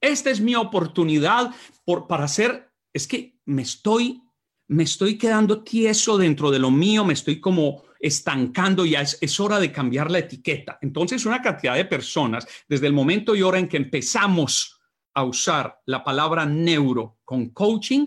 Esta 0.00 0.30
es 0.30 0.40
mi 0.40 0.54
oportunidad 0.54 1.54
por, 1.84 2.06
para 2.06 2.24
hacer 2.24 2.72
es 2.94 3.06
que 3.06 3.38
me 3.44 3.60
estoy, 3.60 4.22
me 4.66 4.84
estoy 4.84 5.18
quedando 5.18 5.62
tieso 5.62 6.16
dentro 6.16 6.50
de 6.50 6.58
lo 6.58 6.70
mío, 6.70 7.04
me 7.04 7.12
estoy 7.12 7.38
como 7.38 7.84
estancando, 8.00 8.86
ya 8.86 9.02
es 9.02 9.40
hora 9.40 9.60
de 9.60 9.70
cambiar 9.70 10.10
la 10.10 10.20
etiqueta. 10.20 10.78
Entonces, 10.80 11.26
una 11.26 11.42
cantidad 11.42 11.74
de 11.74 11.84
personas, 11.84 12.46
desde 12.66 12.86
el 12.86 12.94
momento 12.94 13.36
y 13.36 13.42
hora 13.42 13.58
en 13.58 13.68
que 13.68 13.76
empezamos 13.76 14.80
a 15.12 15.22
usar 15.22 15.82
la 15.84 16.02
palabra 16.02 16.46
neuro 16.46 17.18
con 17.26 17.50
coaching, 17.50 18.06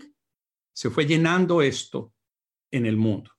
se 0.74 0.90
fue 0.90 1.06
llenando 1.06 1.62
esto 1.62 2.12
en 2.72 2.86
el 2.86 2.96
mundo. 2.96 3.31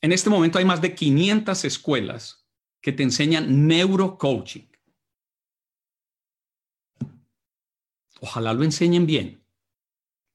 En 0.00 0.12
este 0.12 0.30
momento 0.30 0.58
hay 0.58 0.64
más 0.64 0.80
de 0.80 0.94
500 0.94 1.64
escuelas 1.64 2.46
que 2.80 2.92
te 2.92 3.02
enseñan 3.02 3.66
neurocoaching. 3.66 4.68
Ojalá 8.20 8.52
lo 8.52 8.64
enseñen 8.64 9.06
bien. 9.06 9.42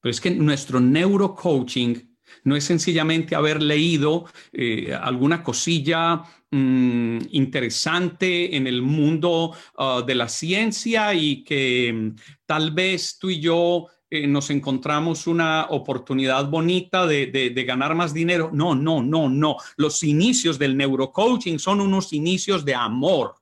Pero 0.00 0.10
es 0.10 0.20
que 0.20 0.30
nuestro 0.30 0.80
neurocoaching 0.80 2.14
no 2.44 2.56
es 2.56 2.64
sencillamente 2.64 3.34
haber 3.34 3.62
leído 3.62 4.26
eh, 4.52 4.94
alguna 4.94 5.42
cosilla 5.42 6.22
mm, 6.50 7.18
interesante 7.30 8.56
en 8.56 8.66
el 8.66 8.82
mundo 8.82 9.54
ah, 9.78 10.02
de 10.06 10.14
la 10.14 10.28
ciencia 10.28 11.14
y 11.14 11.42
que 11.42 11.92
mm, 11.92 12.16
tal 12.44 12.72
vez 12.72 13.18
tú 13.18 13.30
y 13.30 13.40
yo 13.40 13.86
eh, 14.14 14.28
nos 14.28 14.50
encontramos 14.50 15.26
una 15.26 15.66
oportunidad 15.70 16.48
bonita 16.48 17.04
de, 17.04 17.64
ganar 17.66 17.96
más 17.96 18.14
dinero. 18.14 18.50
No, 18.52 18.72
no, 18.76 19.02
no, 19.02 19.28
no. 19.28 19.56
Los 19.76 20.04
inicios 20.04 20.56
del 20.56 20.76
neurocoaching 20.76 21.58
son 21.58 21.80
unos 21.80 22.12
inicios 22.12 22.64
de 22.64 22.76
amor 22.76 23.34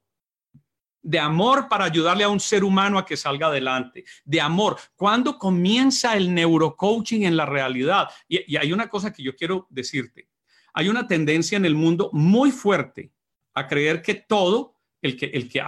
de 1.05 1.19
amor 1.19 1.69
para 1.69 1.85
ayudarle 1.85 2.23
a 2.23 2.29
un 2.29 2.39
ser 2.39 2.63
humano 2.63 2.97
a 2.97 3.05
que 3.05 3.17
salga 3.17 3.49
adelante, 3.49 4.05
de 4.25 4.41
amor. 4.41 4.79
¿Cuándo 4.95 5.37
comienza 5.37 6.17
el 6.17 6.33
neurocoaching 6.33 7.25
en 7.25 7.37
la 7.37 7.45
realidad? 7.45 8.09
Y, 8.29 8.57
hay 8.57 8.73
una 8.73 8.89
cosa 8.89 9.13
que 9.13 9.23
yo 9.23 9.35
quiero 9.35 9.67
decirte. 9.69 10.29
Hay 10.73 10.89
una 10.89 11.07
tendencia 11.09 11.57
en 11.57 11.65
el 11.65 11.75
mundo 11.75 12.09
muy 12.13 12.53
fuerte 12.53 13.11
a 13.53 13.67
creer 13.67 14.01
que 14.01 14.15
todo, 14.15 14.77
el 15.03 15.17
que, 15.17 15.27
el 15.27 15.49
que 15.49 15.61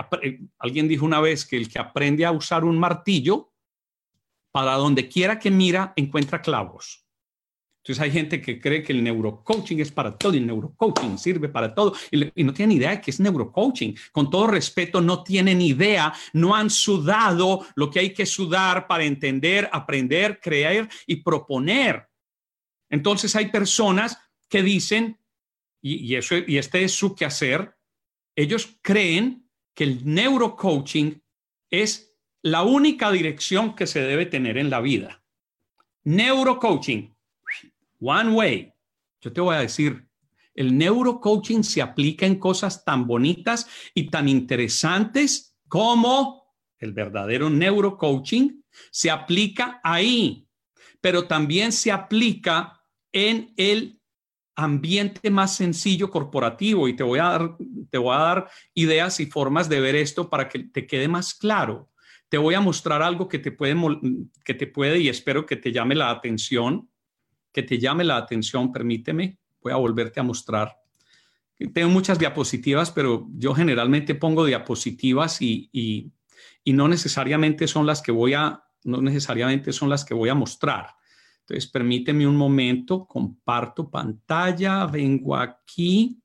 alguien 0.59 0.87
dijo 0.87 1.05
una 1.05 1.21
vez 1.21 1.45
que 1.45 1.57
el 1.57 1.69
que 1.69 1.81
aprende 1.81 2.25
a 2.25 2.31
usar 2.31 2.65
un 2.65 2.79
martillo, 2.79 3.54
para 4.55 4.75
donde 4.77 5.09
quiera 5.09 5.37
que 5.37 5.51
mira, 5.51 5.93
encuentra 5.97 6.41
clavos. 6.41 7.05
Entonces 7.83 8.01
hay 8.01 8.13
gente 8.13 8.41
que 8.41 8.61
cree 8.61 8.85
que 8.85 8.93
el 8.93 9.03
neurocoaching 9.03 9.81
es 9.81 9.91
para 9.91 10.17
todo 10.17 10.33
y 10.33 10.37
el 10.37 10.47
neurocoaching 10.47 11.19
sirve 11.19 11.49
para 11.49 11.75
todo 11.75 11.93
y, 12.09 12.45
no 12.45 12.55
tienen 12.55 12.77
idea 12.77 12.91
de 12.91 13.01
qué 13.01 13.11
es 13.11 13.19
neurocoaching. 13.19 13.97
Con 14.13 14.31
todo 14.31 14.47
respeto, 14.47 15.01
no 15.01 15.25
tienen 15.25 15.61
idea, 15.61 16.15
no 16.35 16.55
han 16.55 16.71
sudado 16.71 17.67
lo 17.75 17.91
que 17.91 17.99
hay 17.99 18.15
que 18.15 18.27
sudar 18.27 18.87
para 18.87 19.03
entender, 19.03 19.69
aprender, 19.73 20.39
creer 20.39 20.89
y 21.09 21.17
proponer. 21.17 22.09
Entonces 22.89 23.35
hay 23.35 23.51
personas 23.51 24.17
que 24.49 24.63
dicen, 24.63 25.19
y, 25.83 26.15
y, 26.15 26.59
este 26.59 26.85
es 26.85 26.93
su 26.93 27.17
quehacer, 27.17 27.77
ellos 28.37 28.79
creen 28.83 29.51
que 29.75 29.83
el 29.83 30.03
neurocoaching 30.05 31.21
es 31.71 32.14
la 32.45 32.63
única 32.63 33.11
dirección 33.11 33.75
que 33.75 33.87
se 33.87 34.03
debe 34.03 34.27
tener 34.27 34.59
en 34.59 34.69
la 34.69 34.83
vida. 34.83 35.23
Neurocoaching 36.05 37.17
One 38.01 38.33
Way. 38.33 38.73
Yo 39.23 39.33
te 39.33 39.41
voy 39.41 39.57
a 39.57 39.61
decir, 39.61 40.07
el 40.55 40.77
neurocoaching 40.77 41.65
se 41.65 41.81
aplica 41.81 42.27
en 42.27 42.39
cosas 42.39 42.85
tan 42.85 43.07
bonitas 43.07 43.67
y 43.95 44.11
tan 44.11 44.29
interesantes 44.29 45.57
como 45.69 46.55
el 46.79 46.93
verdadero 46.93 47.49
neurocoaching 47.49 48.63
se 48.91 49.11
aplica 49.11 49.81
ahí, 49.83 50.47
pero 51.01 51.27
también 51.27 51.73
se 51.73 51.93
aplica 51.93 52.79
en 53.11 53.55
el 53.57 54.03
ambiente 54.55 55.31
más 55.31 55.57
sencillo 55.57 56.11
corporativo 56.11 56.89
y 56.89 56.95
te 56.95 57.03
voy 57.03 57.21
a 57.21 57.25
dar, 57.25 57.57
te 57.89 57.97
voy 57.97 58.15
a 58.15 58.19
dar 58.19 58.51
ideas 58.75 59.19
y 59.21 59.27
formas 59.27 59.71
de 59.71 59.81
ver 59.81 59.95
esto 59.95 60.29
para 60.29 60.47
que 60.51 60.59
te 60.59 60.87
quede 60.87 61.09
más 61.09 61.33
claro. 61.33 61.89
Te 62.35 62.39
voy 62.39 62.55
a 62.55 62.61
mostrar 62.61 63.01
algo 63.01 63.29
que 63.29 63.39
te 63.39 63.53
puede, 63.53 63.77
que 64.45 64.55
te 64.55 64.67
puede 64.67 64.99
y 64.99 65.09
espero 65.09 65.47
que 65.47 65.55
te 65.55 65.71
llame 65.71 65.95
la 65.95 66.11
atención, 66.11 66.91
que 67.53 67.63
te 67.63 67.79
llame 67.79 68.03
la 68.03 68.17
atención, 68.17 68.73
permíteme, 68.73 69.39
voy 69.63 69.73
a 69.73 69.77
volverte 69.77 70.19
a 70.19 70.25
mostrar. 70.25 70.77
Tengo 71.73 71.91
muchas 71.91 72.19
diapositivas, 72.19 72.91
pero 72.91 73.29
yo 73.37 73.55
generalmente 73.55 74.17
pongo 74.17 74.45
diapositivas 74.45 75.41
y, 75.41 75.71
y, 75.73 76.73
no 76.73 76.89
necesariamente 76.89 77.69
son 77.69 77.87
las 77.87 78.03
que 78.03 78.11
voy 78.11 78.35
a, 78.35 78.65
no 78.83 79.01
necesariamente 79.01 79.73
son 79.73 79.89
las 79.89 80.05
que 80.05 80.15
voy 80.15 80.29
a 80.29 80.35
mostrar. 80.35 80.89
Entonces, 81.43 81.71
permíteme 81.71 82.27
un 82.27 82.37
momento, 82.37 83.07
comparto 83.07 83.89
pantalla, 83.89 84.87
vengo 84.87 85.37
aquí. 85.37 86.21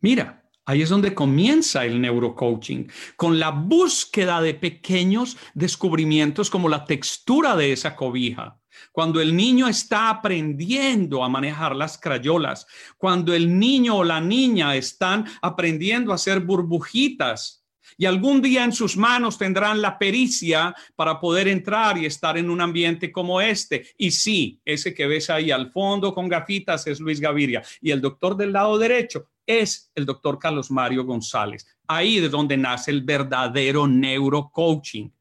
Mira, 0.00 0.41
ahí 0.64 0.82
es 0.82 0.88
donde 0.88 1.14
comienza 1.14 1.84
el 1.84 2.00
neurocoaching, 2.00 2.90
con 3.16 3.38
la 3.38 3.50
búsqueda 3.50 4.40
de 4.40 4.54
pequeños 4.54 5.36
descubrimientos 5.54 6.50
como 6.50 6.68
la 6.68 6.84
textura 6.84 7.56
de 7.56 7.72
esa 7.72 7.96
cobija. 7.96 8.58
Cuando 8.90 9.20
el 9.20 9.36
niño 9.36 9.68
está 9.68 10.10
aprendiendo 10.10 11.22
a 11.22 11.28
manejar 11.28 11.76
las 11.76 11.98
crayolas, 11.98 12.66
cuando 12.96 13.34
el 13.34 13.58
niño 13.58 13.96
o 13.96 14.04
la 14.04 14.20
niña 14.20 14.74
están 14.76 15.26
aprendiendo 15.40 16.12
a 16.12 16.16
hacer 16.16 16.40
burbujitas 16.40 17.62
y 17.96 18.06
algún 18.06 18.40
día 18.40 18.64
en 18.64 18.72
sus 18.72 18.96
manos 18.96 19.38
tendrán 19.38 19.82
la 19.82 19.98
pericia 19.98 20.74
para 20.96 21.20
poder 21.20 21.48
entrar 21.48 21.98
y 21.98 22.06
estar 22.06 22.38
en 22.38 22.50
un 22.50 22.60
ambiente 22.60 23.12
como 23.12 23.40
este. 23.40 23.86
Y 23.98 24.10
sí, 24.10 24.60
ese 24.64 24.94
que 24.94 25.06
ves 25.06 25.30
ahí 25.30 25.50
al 25.50 25.70
fondo 25.70 26.14
con 26.14 26.28
gafitas 26.28 26.86
es 26.86 27.00
Luis 27.00 27.20
Gaviria. 27.20 27.62
Y 27.80 27.90
el 27.90 28.00
doctor 28.00 28.36
del 28.36 28.52
lado 28.52 28.78
derecho 28.78 29.28
es 29.46 29.90
el 29.94 30.06
doctor 30.06 30.38
Carlos 30.38 30.70
Mario 30.70 31.04
González. 31.04 31.66
Ahí 31.86 32.20
de 32.20 32.28
donde 32.28 32.56
nace 32.56 32.90
el 32.90 33.02
verdadero 33.02 33.86
neurocoaching. 33.86 35.12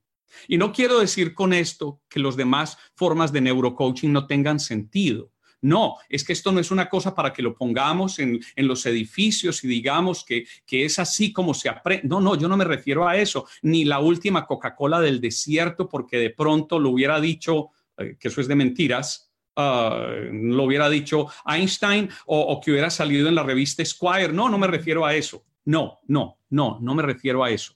Y 0.47 0.57
no 0.57 0.71
quiero 0.71 0.99
decir 0.99 1.33
con 1.33 1.53
esto 1.53 2.01
que 2.09 2.19
las 2.19 2.35
demás 2.35 2.77
formas 2.95 3.31
de 3.31 3.41
neurocoaching 3.41 4.11
no 4.11 4.27
tengan 4.27 4.59
sentido. 4.59 5.31
No, 5.63 5.97
es 6.09 6.23
que 6.23 6.33
esto 6.33 6.51
no 6.51 6.59
es 6.59 6.71
una 6.71 6.89
cosa 6.89 7.13
para 7.13 7.31
que 7.31 7.43
lo 7.43 7.53
pongamos 7.53 8.17
en, 8.17 8.39
los 8.55 8.85
edificios 8.87 9.63
y 9.63 9.67
digamos 9.67 10.25
que, 10.25 10.45
es 10.71 10.97
así 10.97 11.31
como 11.31 11.53
se 11.53 11.69
aprende. 11.69 12.07
No, 12.07 12.19
no, 12.19 12.35
yo 12.35 12.47
no 12.47 12.57
me 12.57 12.65
refiero 12.65 13.07
a 13.07 13.15
eso, 13.15 13.45
ni 13.61 13.85
la 13.85 13.99
última 13.99 14.47
Coca-Cola 14.47 14.99
del 14.99 15.21
desierto, 15.21 15.87
porque 15.87 16.17
de 16.17 16.31
pronto 16.31 16.79
lo 16.79 16.89
hubiera 16.89 17.21
dicho, 17.21 17.69
eh, 17.97 18.17
que 18.19 18.29
eso 18.29 18.41
es 18.41 18.47
de 18.47 18.55
mentiras, 18.55 19.30
ah, 19.61 20.07
lo 20.31 20.63
hubiera 20.63 20.89
dicho 20.89 21.27
Einstein 21.45 22.09
o, 22.25 22.59
que 22.59 22.71
hubiera 22.71 22.89
salido 22.89 23.27
en 23.27 23.35
la 23.35 23.43
revista 23.43 23.83
Squire. 23.85 24.33
No, 24.33 24.49
no 24.49 24.57
me 24.57 24.67
refiero 24.67 25.05
a 25.05 25.13
eso. 25.13 25.43
No, 25.65 25.99
no, 26.07 26.39
no, 26.49 26.79
no 26.81 26.95
me 26.95 27.03
refiero 27.03 27.43
a 27.43 27.49
eso. 27.49 27.75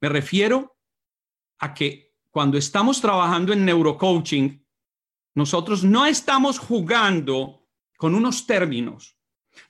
Me 0.00 0.08
refiero 0.08 0.76
a 1.58 1.72
que 1.72 2.14
cuando 2.30 2.58
estamos 2.58 3.00
trabajando 3.00 3.52
en 3.52 3.64
neurocoaching, 3.64 4.62
nosotros 5.34 5.84
no 5.84 6.06
estamos 6.06 6.58
jugando 6.58 7.66
con 7.96 8.14
unos 8.14 8.46
términos. 8.46 9.15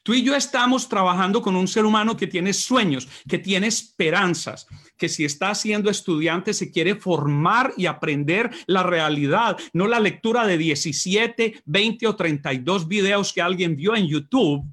Tú 0.03 0.14
y 0.14 0.22
yo 0.22 0.34
estamos 0.34 0.89
trabajando 0.89 1.43
con 1.43 1.57
un 1.57 1.68
ser 1.68 1.84
humano 1.84 2.16
que 2.16 2.26
tiene 2.26 2.53
sueños, 2.53 3.09
que 3.28 3.39
tiene 3.39 3.66
esperanzas, 3.66 4.66
que 4.97 5.09
si 5.09 5.24
está 5.24 5.55
siendo 5.55 5.91
estudiante 5.91 6.55
se 6.55 6.70
quiere 6.70 6.97
formar 6.97 7.72
y 7.76 7.87
aprender 7.87 8.51
la 8.66 8.82
realidad, 8.82 9.57
no 9.72 9.87
la 9.87 10.01
lectura 10.01 10.47
de 10.47 10.59
17, 10.59 11.62
20 11.64 12.07
o 12.07 12.16
32 12.16 12.89
videos 12.89 13.32
que 13.32 13.43
alguien 13.43 13.76
vio 13.76 13.95
en 13.97 14.07
YouTube, 14.07 14.64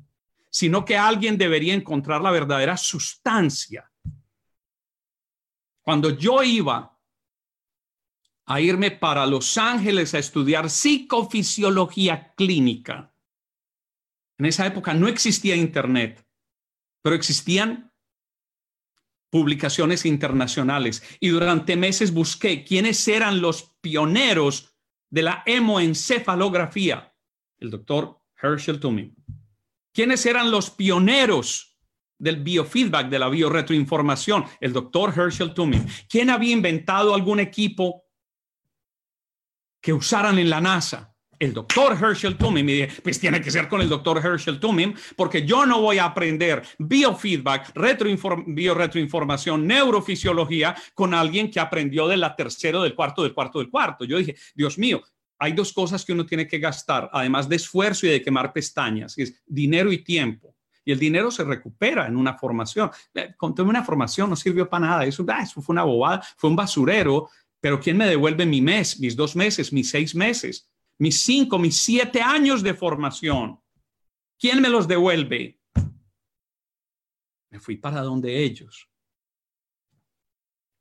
sino 0.49 0.86
que 0.86 0.97
alguien 0.97 1.38
debería 1.38 1.74
encontrar 1.74 2.22
la 2.22 2.32
verdadera 2.32 2.78
sustancia. 2.78 3.89
Cuando 5.82 6.11
yo 6.11 6.43
iba 6.43 6.93
a 8.45 8.61
irme 8.61 8.91
para 8.91 9.26
Los 9.26 9.57
Ángeles 9.57 10.14
a 10.14 10.20
estudiar 10.20 10.70
psicofisiología 10.70 12.34
clínica. 12.36 13.12
En 14.38 14.46
esa 14.46 14.66
época 14.66 14.94
no 14.94 15.08
existía 15.08 15.56
Internet, 15.56 16.26
pero 17.02 17.16
existían 17.16 17.92
publicaciones 19.30 20.06
internacionales 20.06 21.04
y 21.20 21.30
durante 21.30 21.76
meses 21.76 22.14
busqué 22.14 22.64
quiénes 22.64 23.08
eran 23.08 23.42
los 23.42 23.76
pioneros 23.82 24.76
de 25.10 25.24
la 25.24 25.44
hemoencefalografía, 25.46 27.16
el 27.58 27.72
doctor 27.72 28.20
Herschel 28.42 28.80
Tumin. 28.80 29.16
¿Quiénes 29.92 30.26
eran 30.26 30.50
los 30.50 30.70
pioneros 30.70 31.78
del 32.18 32.44
biofeedback, 32.44 33.10
de 33.10 33.20
la 33.20 33.30
bioretroinformación? 33.30 34.46
El 34.60 34.74
doctor 34.74 35.14
Herschel 35.16 35.54
Tumin. 35.54 35.86
¿Quién 36.10 36.30
había 36.30 36.52
inventado 36.52 37.14
algún 37.14 37.40
equipo 37.40 38.06
que 39.82 39.94
usaran 39.94 40.40
en 40.40 40.50
la 40.50 40.62
NASA 40.62 41.12
el 41.44 41.54
doctor 41.54 41.98
Herschel 42.00 42.38
Tumim. 42.38 42.68
Y 42.70 42.74
dije, 42.74 43.02
pues 43.02 43.20
tiene 43.20 43.41
que 43.41 43.52
ser 43.52 43.68
con 43.68 43.82
el 43.82 43.89
doctor 43.89 44.18
Herschel 44.24 44.60
Tumim, 44.60 44.94
porque 45.16 45.46
yo 45.46 45.66
no 45.66 45.82
voy 45.82 45.98
a 45.98 46.06
aprender 46.06 46.64
biofeedback, 46.80 47.74
bioretroinformación, 48.48 49.68
neurofisiología 49.68 50.76
con 50.94 51.14
alguien 51.14 51.52
que 51.52 51.60
aprendió 51.60 52.08
de 52.08 52.18
la 52.18 52.36
tercero, 52.36 52.82
del 52.82 52.96
cuarto, 52.96 53.24
del 53.24 53.34
cuarto, 53.34 53.60
del 53.60 53.70
cuarto. 53.70 54.06
Yo 54.06 54.18
dije, 54.18 54.36
Dios 54.56 54.78
mío, 54.78 55.02
hay 55.39 55.54
dos 55.54 55.74
cosas 55.74 56.06
que 56.06 56.14
uno 56.14 56.26
tiene 56.26 56.48
que 56.48 56.60
gastar, 56.60 57.10
además 57.12 57.50
de 57.50 57.58
esfuerzo 57.58 58.06
y 58.08 58.10
de 58.10 58.22
quemar 58.22 58.54
pestañas, 58.54 59.18
es 59.18 59.41
dinero 59.46 59.91
y 59.91 60.04
tiempo. 60.04 60.56
Y 60.86 60.91
el 60.91 61.00
dinero 61.00 61.32
se 61.32 61.46
recupera 61.46 62.08
en 62.08 62.18
una 62.18 62.38
formación. 62.38 62.91
Eh, 63.14 63.34
Contéme 63.38 63.70
una 63.70 63.86
formación, 63.86 64.30
no 64.30 64.36
sirvió 64.36 64.70
para 64.70 64.86
nada. 64.86 65.06
Eso, 65.06 65.26
ah, 65.30 65.41
eso 65.41 65.62
fue 65.62 65.72
una 65.72 65.84
bobada, 65.84 66.22
fue 66.36 66.50
un 66.50 66.58
basurero 66.58 67.30
pero 67.64 67.80
¿quién 67.80 67.96
me 67.96 68.06
devuelve 68.06 68.46
mi 68.46 68.60
mes, 68.60 69.00
mis 69.00 69.16
dos 69.16 69.38
meses, 69.38 69.72
mis 69.72 69.89
seis 69.89 70.14
meses, 70.14 70.70
mis 71.00 71.22
cinco, 71.24 71.60
mis 71.60 71.78
siete 71.78 72.22
años 72.22 72.64
de 72.64 72.74
formación? 72.74 73.60
¿Quién 74.39 74.62
me 74.62 74.70
los 74.70 74.88
devuelve? 74.88 75.60
Me 77.50 77.60
fui 77.60 77.78
para 77.78 78.02
donde 78.02 78.44
ellos. 78.44 78.89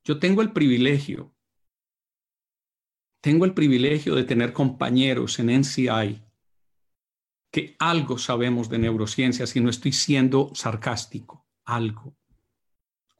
Yo 0.04 0.18
tengo 0.18 0.42
el 0.42 0.52
privilegio, 0.52 1.32
tengo 3.20 3.44
el 3.44 3.54
privilegio 3.54 4.16
de 4.16 4.24
tener 4.24 4.52
compañeros 4.52 5.38
en 5.38 5.60
NCI 5.60 6.20
que 7.52 7.76
algo 7.78 8.18
sabemos 8.18 8.68
de 8.68 8.78
neurociencias 8.78 9.54
y 9.54 9.60
no 9.60 9.70
estoy 9.70 9.92
siendo 9.92 10.50
sarcástico, 10.54 11.46
algo. 11.66 12.16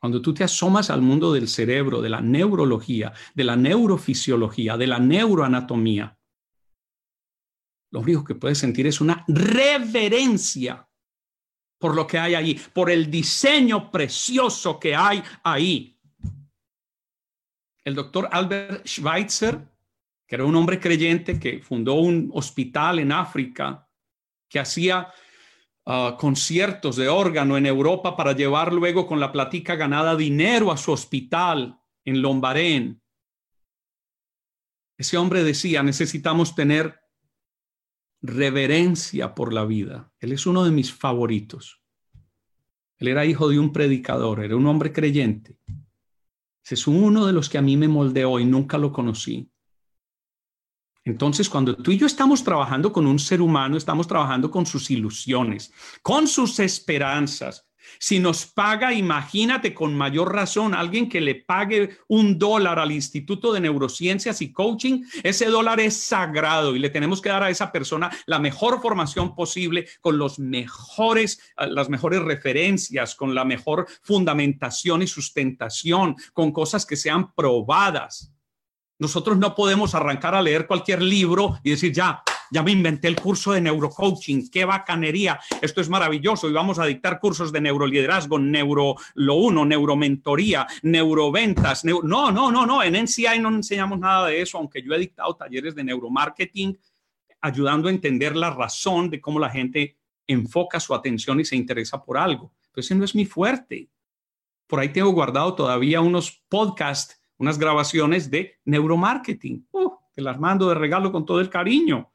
Cuando 0.00 0.20
tú 0.20 0.34
te 0.34 0.42
asomas 0.42 0.90
al 0.90 1.02
mundo 1.02 1.32
del 1.32 1.46
cerebro, 1.46 2.00
de 2.00 2.08
la 2.08 2.20
neurología, 2.20 3.12
de 3.34 3.44
la 3.44 3.54
neurofisiología, 3.54 4.76
de 4.76 4.86
la 4.88 4.98
neuroanatomía, 4.98 6.18
lo 7.92 8.00
único 8.00 8.24
que 8.24 8.34
puedes 8.34 8.58
sentir 8.58 8.86
es 8.86 9.00
una 9.00 9.24
reverencia 9.28 10.88
por 11.78 11.94
lo 11.94 12.06
que 12.06 12.18
hay 12.18 12.34
ahí, 12.34 12.60
por 12.72 12.90
el 12.90 13.10
diseño 13.10 13.90
precioso 13.90 14.78
que 14.80 14.94
hay 14.94 15.22
ahí. 15.44 15.96
El 17.84 17.94
doctor 17.94 18.28
Albert 18.30 18.86
Schweitzer, 18.86 19.60
que 20.26 20.34
era 20.34 20.44
un 20.44 20.56
hombre 20.56 20.80
creyente 20.80 21.38
que 21.38 21.60
fundó 21.60 21.94
un 21.94 22.30
hospital 22.34 22.98
en 22.98 23.12
África, 23.12 23.88
que 24.48 24.58
hacía 24.60 25.12
Ah, 25.84 26.16
conciertos 26.16 26.94
de 26.94 27.08
órgano 27.08 27.56
en 27.56 27.66
Europa 27.66 28.16
para 28.16 28.32
llevar 28.32 28.72
luego 28.72 29.04
con 29.04 29.18
la 29.18 29.32
platica 29.32 29.74
ganada 29.74 30.14
dinero 30.14 30.70
a 30.70 30.76
su 30.76 30.92
hospital 30.92 31.76
en 32.04 32.22
Lombarén. 32.22 33.02
Ese 34.96 35.16
hombre 35.16 35.42
decía, 35.42 35.82
necesitamos 35.82 36.54
tener 36.54 37.01
reverencia 38.22 39.34
por 39.34 39.52
la 39.52 39.64
vida. 39.64 40.12
Él 40.20 40.32
es 40.32 40.46
uno 40.46 40.64
de 40.64 40.70
mis 40.70 40.92
favoritos. 40.92 41.82
Él 42.98 43.08
era 43.08 43.26
hijo 43.26 43.48
de 43.48 43.58
un 43.58 43.72
predicador, 43.72 44.44
era 44.44 44.56
un 44.56 44.66
hombre 44.66 44.92
creyente. 44.92 45.58
Ese 46.64 46.74
es 46.74 46.86
uno 46.86 47.26
de 47.26 47.32
los 47.32 47.48
que 47.48 47.58
a 47.58 47.62
mí 47.62 47.76
me 47.76 47.88
moldeó 47.88 48.38
y 48.38 48.44
nunca 48.44 48.78
lo 48.78 48.92
conocí. 48.92 49.50
Entonces, 51.04 51.48
cuando 51.48 51.76
tú 51.76 51.90
y 51.90 51.98
yo 51.98 52.06
estamos 52.06 52.44
trabajando 52.44 52.92
con 52.92 53.08
un 53.08 53.18
ser 53.18 53.40
humano, 53.40 53.76
estamos 53.76 54.06
trabajando 54.06 54.52
con 54.52 54.66
sus 54.66 54.88
ilusiones, 54.92 55.72
con 56.00 56.28
sus 56.28 56.60
esperanzas. 56.60 57.66
Si 57.98 58.18
nos 58.18 58.46
paga, 58.46 58.92
imagínate 58.92 59.74
con 59.74 59.96
mayor 59.96 60.34
razón, 60.34 60.74
alguien 60.74 61.08
que 61.08 61.20
le 61.20 61.36
pague 61.36 61.98
un 62.08 62.38
dólar 62.38 62.78
al 62.78 62.92
Instituto 62.92 63.52
de 63.52 63.60
Neurociencias 63.60 64.42
y 64.42 64.52
Coaching, 64.52 65.04
ese 65.22 65.46
dólar 65.46 65.80
es 65.80 65.96
sagrado 65.96 66.74
y 66.74 66.78
le 66.78 66.90
tenemos 66.90 67.20
que 67.20 67.28
dar 67.28 67.42
a 67.42 67.50
esa 67.50 67.72
persona 67.72 68.10
la 68.26 68.38
mejor 68.38 68.80
formación 68.80 69.34
posible 69.34 69.86
con 70.00 70.18
los 70.18 70.38
mejores, 70.38 71.40
eh, 71.58 71.66
las 71.68 71.88
mejores 71.88 72.22
referencias, 72.22 73.14
con 73.14 73.34
la 73.34 73.44
mejor 73.44 73.86
fundamentación 74.02 75.02
y 75.02 75.06
sustentación, 75.06 76.16
con 76.32 76.52
cosas 76.52 76.86
que 76.86 76.96
sean 76.96 77.32
probadas. 77.32 78.32
Nosotros 78.98 79.36
no 79.36 79.54
podemos 79.54 79.94
arrancar 79.94 80.34
a 80.34 80.42
leer 80.42 80.66
cualquier 80.66 81.02
libro 81.02 81.58
y 81.64 81.70
decir, 81.70 81.92
ya, 81.92 82.22
ya 82.52 82.62
me 82.62 82.70
inventé 82.70 83.08
el 83.08 83.16
curso 83.16 83.52
de 83.52 83.60
neurocoaching, 83.60 84.50
qué 84.50 84.64
bacanería, 84.64 85.40
esto 85.60 85.80
es 85.80 85.88
maravilloso 85.88 86.48
y 86.48 86.52
vamos 86.52 86.78
a 86.78 86.84
dictar 86.84 87.18
cursos 87.18 87.50
de 87.50 87.60
neuroliderazgo, 87.60 88.38
neuro 88.38 88.96
uno, 89.16 89.64
neuromentoría, 89.64 90.66
neuroventas. 90.82 91.84
no, 91.84 92.02
no, 92.02 92.30
no, 92.30 92.66
no, 92.66 92.82
en 92.82 92.94
NCI 92.94 93.38
no 93.40 93.48
enseñamos 93.48 93.98
nada 93.98 94.28
de 94.28 94.42
eso, 94.42 94.58
aunque 94.58 94.82
yo 94.82 94.92
he 94.94 94.98
dictado 94.98 95.34
talleres 95.34 95.74
de 95.74 95.84
neuromarketing 95.84 96.78
ayudando 97.40 97.88
a 97.88 97.90
entender 97.90 98.36
la 98.36 98.50
razón 98.50 99.10
de 99.10 99.20
cómo 99.20 99.38
la 99.38 99.50
gente 99.50 99.96
enfoca 100.26 100.78
su 100.78 100.94
atención 100.94 101.40
y 101.40 101.44
se 101.44 101.56
interesa 101.56 102.02
por 102.02 102.16
algo. 102.16 102.52
Pero 102.70 102.82
ese 102.82 102.94
no 102.94 103.04
es 103.04 103.14
mi 103.14 103.24
fuerte. 103.24 103.88
Por 104.68 104.78
ahí 104.78 104.90
tengo 104.90 105.10
guardado 105.10 105.54
todavía 105.54 106.00
unos 106.00 106.42
podcasts 106.48 107.18
unas 107.42 107.58
grabaciones 107.58 108.30
de 108.30 108.60
neuromarketing. 108.64 109.66
Uh, 109.72 109.90
te 110.14 110.22
las 110.22 110.38
mando 110.38 110.68
de 110.68 110.76
regalo 110.76 111.10
con 111.10 111.26
todo 111.26 111.40
el 111.40 111.50
cariño. 111.50 112.11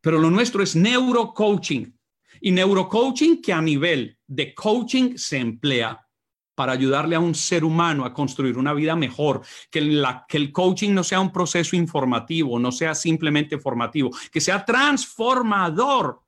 Pero 0.00 0.18
lo 0.18 0.30
nuestro 0.30 0.62
es 0.62 0.76
neurocoaching. 0.76 1.96
Y 2.40 2.50
neurocoaching 2.52 3.42
que 3.42 3.52
a 3.52 3.60
nivel 3.60 4.18
de 4.26 4.54
coaching 4.54 5.16
se 5.16 5.38
emplea 5.38 6.06
para 6.54 6.72
ayudarle 6.72 7.16
a 7.16 7.20
un 7.20 7.34
ser 7.34 7.64
humano 7.64 8.04
a 8.04 8.12
construir 8.12 8.58
una 8.58 8.74
vida 8.74 8.94
mejor, 8.94 9.40
que, 9.70 9.78
el 9.78 10.52
coaching 10.52 10.92
no 10.92 11.02
sea 11.02 11.18
un 11.18 11.32
proceso 11.32 11.74
informativo, 11.74 12.58
no 12.58 12.70
sea 12.70 12.94
simplemente 12.94 13.58
formativo, 13.58 14.10
que 14.30 14.42
sea 14.42 14.62
transformador. 14.62 16.20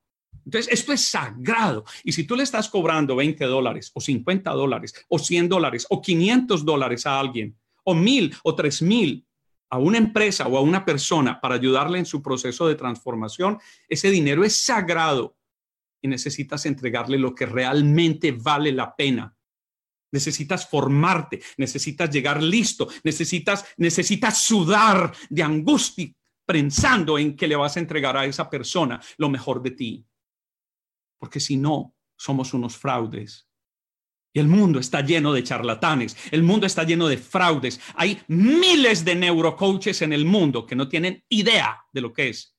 Entonces, 0.44 0.72
esto 0.72 0.92
es 0.92 1.06
sagrado. 1.06 1.84
Y 2.02 2.12
si 2.12 2.24
tú 2.24 2.34
le 2.34 2.44
estás 2.44 2.68
cobrando 2.68 3.14
20 3.14 3.44
dólares 3.44 3.90
o 3.92 4.00
50 4.00 4.50
dólares 4.52 4.94
o 5.08 5.18
100 5.18 5.48
dólares 5.50 5.86
o 5.90 6.00
500 6.00 6.64
dólares 6.64 7.06
a 7.06 7.20
alguien 7.20 7.54
o 7.84 7.94
mil 7.94 8.34
o 8.42 8.54
tres 8.54 8.80
mil 8.80 9.26
a 9.72 9.78
una 9.78 9.96
empresa 9.96 10.46
o 10.48 10.58
a 10.58 10.60
una 10.60 10.84
persona 10.84 11.40
para 11.40 11.54
ayudarle 11.54 11.98
en 11.98 12.04
su 12.04 12.20
proceso 12.20 12.68
de 12.68 12.74
transformación, 12.74 13.58
ese 13.88 14.10
dinero 14.10 14.44
es 14.44 14.54
sagrado 14.54 15.38
y 16.02 16.08
necesitas 16.08 16.66
entregarle 16.66 17.16
lo 17.16 17.34
que 17.34 17.46
realmente 17.46 18.32
vale 18.32 18.70
la 18.70 18.94
pena. 18.94 19.34
Necesitas 20.12 20.68
formarte, 20.68 21.40
necesitas 21.56 22.10
llegar 22.10 22.42
listo, 22.42 22.86
necesitas, 23.02 23.64
necesitas 23.78 24.44
sudar 24.44 25.10
de 25.30 25.42
angustia 25.42 26.12
pensando 26.44 27.18
en 27.18 27.34
que 27.34 27.48
le 27.48 27.56
vas 27.56 27.78
a 27.78 27.80
entregar 27.80 28.14
a 28.14 28.26
esa 28.26 28.50
persona 28.50 29.00
lo 29.16 29.30
mejor 29.30 29.62
de 29.62 29.70
ti. 29.70 30.06
Porque 31.18 31.40
si 31.40 31.56
no, 31.56 31.96
somos 32.14 32.52
unos 32.52 32.76
fraudes 32.76 33.48
y 34.32 34.40
el 34.40 34.48
mundo 34.48 34.78
está 34.78 35.02
lleno 35.02 35.32
de 35.32 35.42
charlatanes, 35.42 36.16
el 36.30 36.42
mundo 36.42 36.66
está 36.66 36.84
lleno 36.84 37.06
de 37.08 37.18
fraudes. 37.18 37.80
Hay 37.94 38.20
miles 38.28 39.04
de 39.04 39.14
neurocoaches 39.14 40.02
en 40.02 40.12
el 40.12 40.24
mundo 40.24 40.64
que 40.64 40.76
no 40.76 40.88
tienen 40.88 41.24
idea 41.28 41.84
de 41.92 42.00
lo 42.00 42.12
que 42.12 42.30
es 42.30 42.56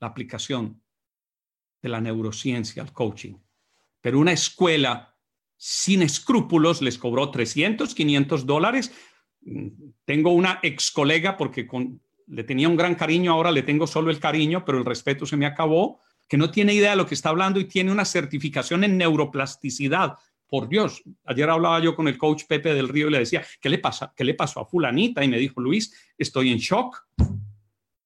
la 0.00 0.08
aplicación 0.08 0.82
de 1.82 1.88
la 1.90 2.00
neurociencia 2.00 2.82
al 2.82 2.92
coaching. 2.92 3.34
Pero 4.00 4.18
una 4.18 4.32
escuela 4.32 5.14
sin 5.56 6.02
escrúpulos 6.02 6.80
les 6.80 6.98
cobró 6.98 7.30
300, 7.30 7.94
500 7.94 8.46
dólares. 8.46 8.92
Tengo 10.04 10.30
una 10.30 10.60
ex 10.62 10.90
colega 10.90 11.36
porque 11.36 11.68
le 12.26 12.44
tenía 12.44 12.68
un 12.68 12.76
gran 12.76 12.94
cariño, 12.94 13.32
ahora 13.32 13.50
le 13.50 13.62
tengo 13.62 13.86
solo 13.86 14.10
el 14.10 14.18
cariño, 14.18 14.64
pero 14.64 14.78
el 14.78 14.84
respeto 14.86 15.26
se 15.26 15.36
me 15.36 15.44
acabó, 15.44 16.00
que 16.26 16.38
no 16.38 16.50
tiene 16.50 16.72
idea 16.72 16.90
de 16.90 16.96
lo 16.96 17.06
que 17.06 17.14
está 17.14 17.28
hablando 17.28 17.60
y 17.60 17.66
tiene 17.66 17.92
una 17.92 18.06
certificación 18.06 18.84
en 18.84 18.96
neuroplasticidad 18.96 20.16
por 20.48 20.68
Dios, 20.68 21.02
ayer 21.24 21.48
hablaba 21.48 21.80
yo 21.80 21.94
con 21.96 22.06
el 22.08 22.18
coach 22.18 22.44
Pepe 22.46 22.74
del 22.74 22.88
Río 22.88 23.08
y 23.08 23.12
le 23.12 23.18
decía, 23.18 23.44
¿qué 23.60 23.68
le 23.68 23.78
pasa? 23.78 24.12
¿Qué 24.14 24.24
le 24.24 24.34
pasó 24.34 24.60
a 24.60 24.66
fulanita? 24.66 25.24
Y 25.24 25.28
me 25.28 25.38
dijo, 25.38 25.60
Luis, 25.60 25.94
estoy 26.16 26.52
en 26.52 26.58
shock. 26.58 27.06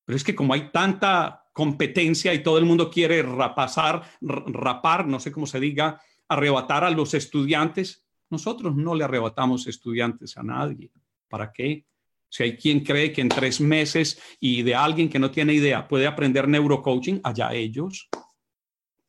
Pero 0.04 0.16
es 0.16 0.24
que 0.24 0.34
como 0.34 0.54
hay 0.54 0.70
tanta 0.70 1.44
competencia 1.52 2.32
y 2.32 2.42
todo 2.42 2.58
el 2.58 2.64
mundo 2.64 2.90
quiere 2.90 3.22
rapar, 3.22 5.06
no 5.06 5.20
sé 5.20 5.32
cómo 5.32 5.46
se 5.46 5.60
diga, 5.60 6.00
arrebatar 6.28 6.84
a 6.84 6.90
los 6.90 7.14
estudiantes, 7.14 8.06
nosotros 8.30 8.76
no 8.76 8.94
le 8.94 9.04
arrebatamos 9.04 9.66
estudiantes 9.66 10.36
a 10.38 10.42
nadie. 10.42 10.90
¿Para 11.28 11.52
qué? 11.52 11.84
Si 12.30 12.42
hay 12.42 12.56
quien 12.56 12.80
cree 12.80 13.12
que 13.12 13.22
en 13.22 13.28
tres 13.28 13.60
meses 13.60 14.20
y 14.38 14.62
de 14.62 14.74
alguien 14.74 15.08
que 15.08 15.18
no 15.18 15.30
tiene 15.30 15.54
idea 15.54 15.88
puede 15.88 16.06
aprender 16.06 16.46
neurocoaching, 16.46 17.20
allá 17.24 17.52
ellos 17.52 18.08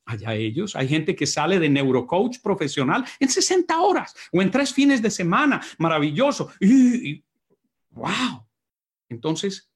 allá 0.10 0.34
ellos. 0.34 0.76
Hay 0.76 0.88
gente 0.88 1.16
que 1.16 1.26
sale 1.26 1.60
de 1.60 1.70
neurocoach 1.70 2.40
profesional 2.42 3.06
en 3.20 3.30
60 3.30 3.80
horas 3.80 4.16
o 4.32 4.42
en 4.42 4.52
tres 4.52 4.74
fines 4.74 5.02
de 5.02 5.12
semana. 5.12 5.62
Maravilloso. 5.78 6.52
Wow. 7.92 8.46
Entonces, 9.10 9.72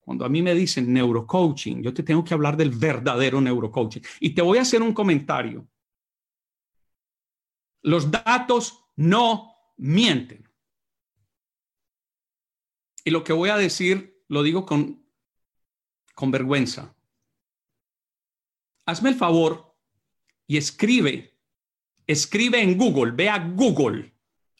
cuando 0.00 0.24
a 0.24 0.28
mí 0.28 0.42
me 0.42 0.54
dicen 0.54 0.92
neurocoaching, 0.92 1.82
yo 1.82 1.94
te 1.94 2.02
tengo 2.02 2.24
que 2.24 2.34
hablar 2.34 2.56
del 2.56 2.70
verdadero 2.70 3.40
neurocoaching. 3.40 4.02
Y 4.20 4.30
te 4.30 4.42
voy 4.42 4.58
a 4.58 4.62
hacer 4.62 4.82
un 4.82 4.92
comentario. 4.92 5.66
Los 7.82 8.10
datos 8.10 8.84
no 8.96 9.54
mienten. 9.76 10.48
Y 13.04 13.10
lo 13.10 13.24
que 13.24 13.32
voy 13.32 13.50
a 13.50 13.56
decir 13.56 14.22
lo 14.28 14.42
digo 14.42 14.66
con, 14.66 15.04
con 16.14 16.30
vergüenza 16.30 16.94
hazme 18.86 19.10
el 19.10 19.14
favor 19.16 19.74
y 20.46 20.56
escribe, 20.56 21.38
escribe 22.06 22.60
en 22.60 22.76
Google, 22.76 23.12
ve 23.12 23.28
a 23.28 23.38
Google, 23.38 24.12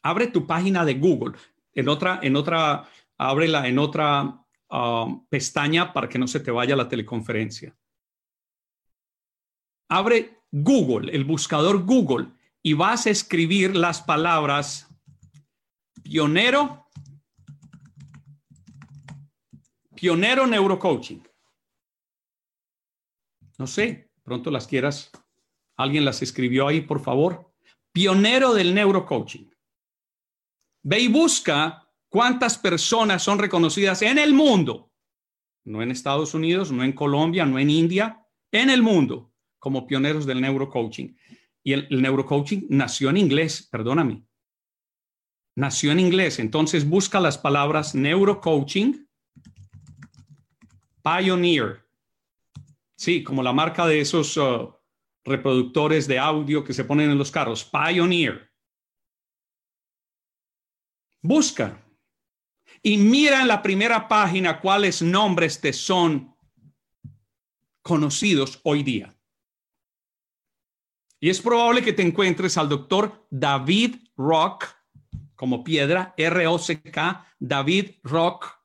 abre 0.02 0.28
tu 0.28 0.46
página 0.46 0.84
de 0.84 0.94
Google, 0.94 1.36
en 1.74 1.88
otra, 1.88 2.20
en 2.22 2.36
otra, 2.36 2.88
ábrela 3.18 3.66
en 3.66 3.78
otra 3.78 4.44
um, 4.70 5.26
pestaña 5.26 5.92
para 5.92 6.08
que 6.08 6.18
no 6.18 6.26
se 6.26 6.40
te 6.40 6.50
vaya 6.50 6.76
la 6.76 6.88
teleconferencia. 6.88 7.76
Abre 9.88 10.38
Google, 10.50 11.12
el 11.12 11.24
buscador 11.24 11.84
Google, 11.84 12.28
y 12.62 12.74
vas 12.74 13.06
a 13.06 13.10
escribir 13.10 13.74
las 13.74 14.02
palabras 14.02 14.86
pionero, 16.02 16.88
pionero 19.94 20.46
neurocoaching. 20.46 21.22
No 23.58 23.66
sé, 23.66 24.09
pronto 24.30 24.52
las 24.52 24.68
quieras. 24.68 25.10
Alguien 25.76 26.04
las 26.04 26.22
escribió 26.22 26.68
ahí, 26.68 26.82
por 26.82 27.00
favor. 27.00 27.52
Pionero 27.90 28.54
del 28.54 28.72
neurocoaching. 28.76 29.52
Ve 30.84 31.00
y 31.00 31.08
busca 31.08 31.90
cuántas 32.08 32.56
personas 32.56 33.24
son 33.24 33.40
reconocidas 33.40 34.02
en 34.02 34.18
el 34.18 34.32
mundo, 34.32 34.92
no 35.64 35.82
en 35.82 35.90
Estados 35.90 36.32
Unidos, 36.32 36.70
no 36.70 36.84
en 36.84 36.92
Colombia, 36.92 37.44
no 37.44 37.58
en 37.58 37.70
India, 37.70 38.24
en 38.52 38.70
el 38.70 38.82
mundo, 38.82 39.32
como 39.58 39.84
pioneros 39.84 40.26
del 40.26 40.40
neurocoaching. 40.40 41.16
Y 41.64 41.72
el, 41.72 41.88
neurocoaching 41.90 42.66
nació 42.68 43.10
en 43.10 43.16
inglés, 43.16 43.68
perdóname. 43.68 44.22
Nació 45.56 45.90
en 45.90 45.98
inglés, 45.98 46.38
entonces 46.38 46.88
busca 46.88 47.18
las 47.18 47.36
palabras 47.36 47.96
neurocoaching, 47.96 49.08
pioneer, 51.02 51.89
Sí, 53.00 53.24
como 53.24 53.42
la 53.42 53.54
marca 53.54 53.86
de 53.86 53.98
esos 53.98 54.36
uh, 54.36 54.74
reproductores 55.24 56.06
de 56.06 56.18
audio 56.18 56.62
que 56.62 56.74
se 56.74 56.84
ponen 56.84 57.10
en 57.10 57.16
los 57.16 57.30
carros, 57.30 57.64
Pioneer. 57.64 58.52
Busca 61.22 61.82
y 62.82 62.98
mira 62.98 63.40
en 63.40 63.48
la 63.48 63.62
primera 63.62 64.06
página 64.06 64.60
cuáles 64.60 65.00
nombres 65.00 65.62
te 65.62 65.72
son 65.72 66.36
conocidos 67.80 68.60
hoy 68.64 68.82
día. 68.82 69.18
Y 71.20 71.30
es 71.30 71.40
probable 71.40 71.82
que 71.82 71.94
te 71.94 72.02
encuentres 72.02 72.58
al 72.58 72.68
doctor 72.68 73.26
David 73.30 73.96
Rock, 74.14 74.66
como 75.36 75.64
piedra, 75.64 76.12
R-O-C-K, 76.18 77.34
David 77.38 77.92
Rock, 78.02 78.60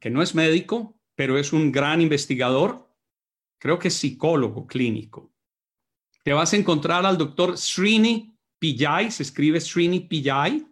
que 0.00 0.10
no 0.10 0.22
es 0.22 0.34
médico, 0.34 0.98
pero 1.14 1.38
es 1.38 1.52
un 1.52 1.70
gran 1.70 2.00
investigador 2.00 2.85
creo 3.58 3.78
que 3.78 3.90
psicólogo 3.90 4.66
clínico. 4.66 5.32
Te 6.22 6.32
vas 6.32 6.52
a 6.52 6.56
encontrar 6.56 7.06
al 7.06 7.16
doctor 7.16 7.56
Srini 7.56 8.36
Pillai, 8.58 9.10
se 9.10 9.22
escribe 9.22 9.60
Srini 9.60 10.00
Pillai. 10.00 10.66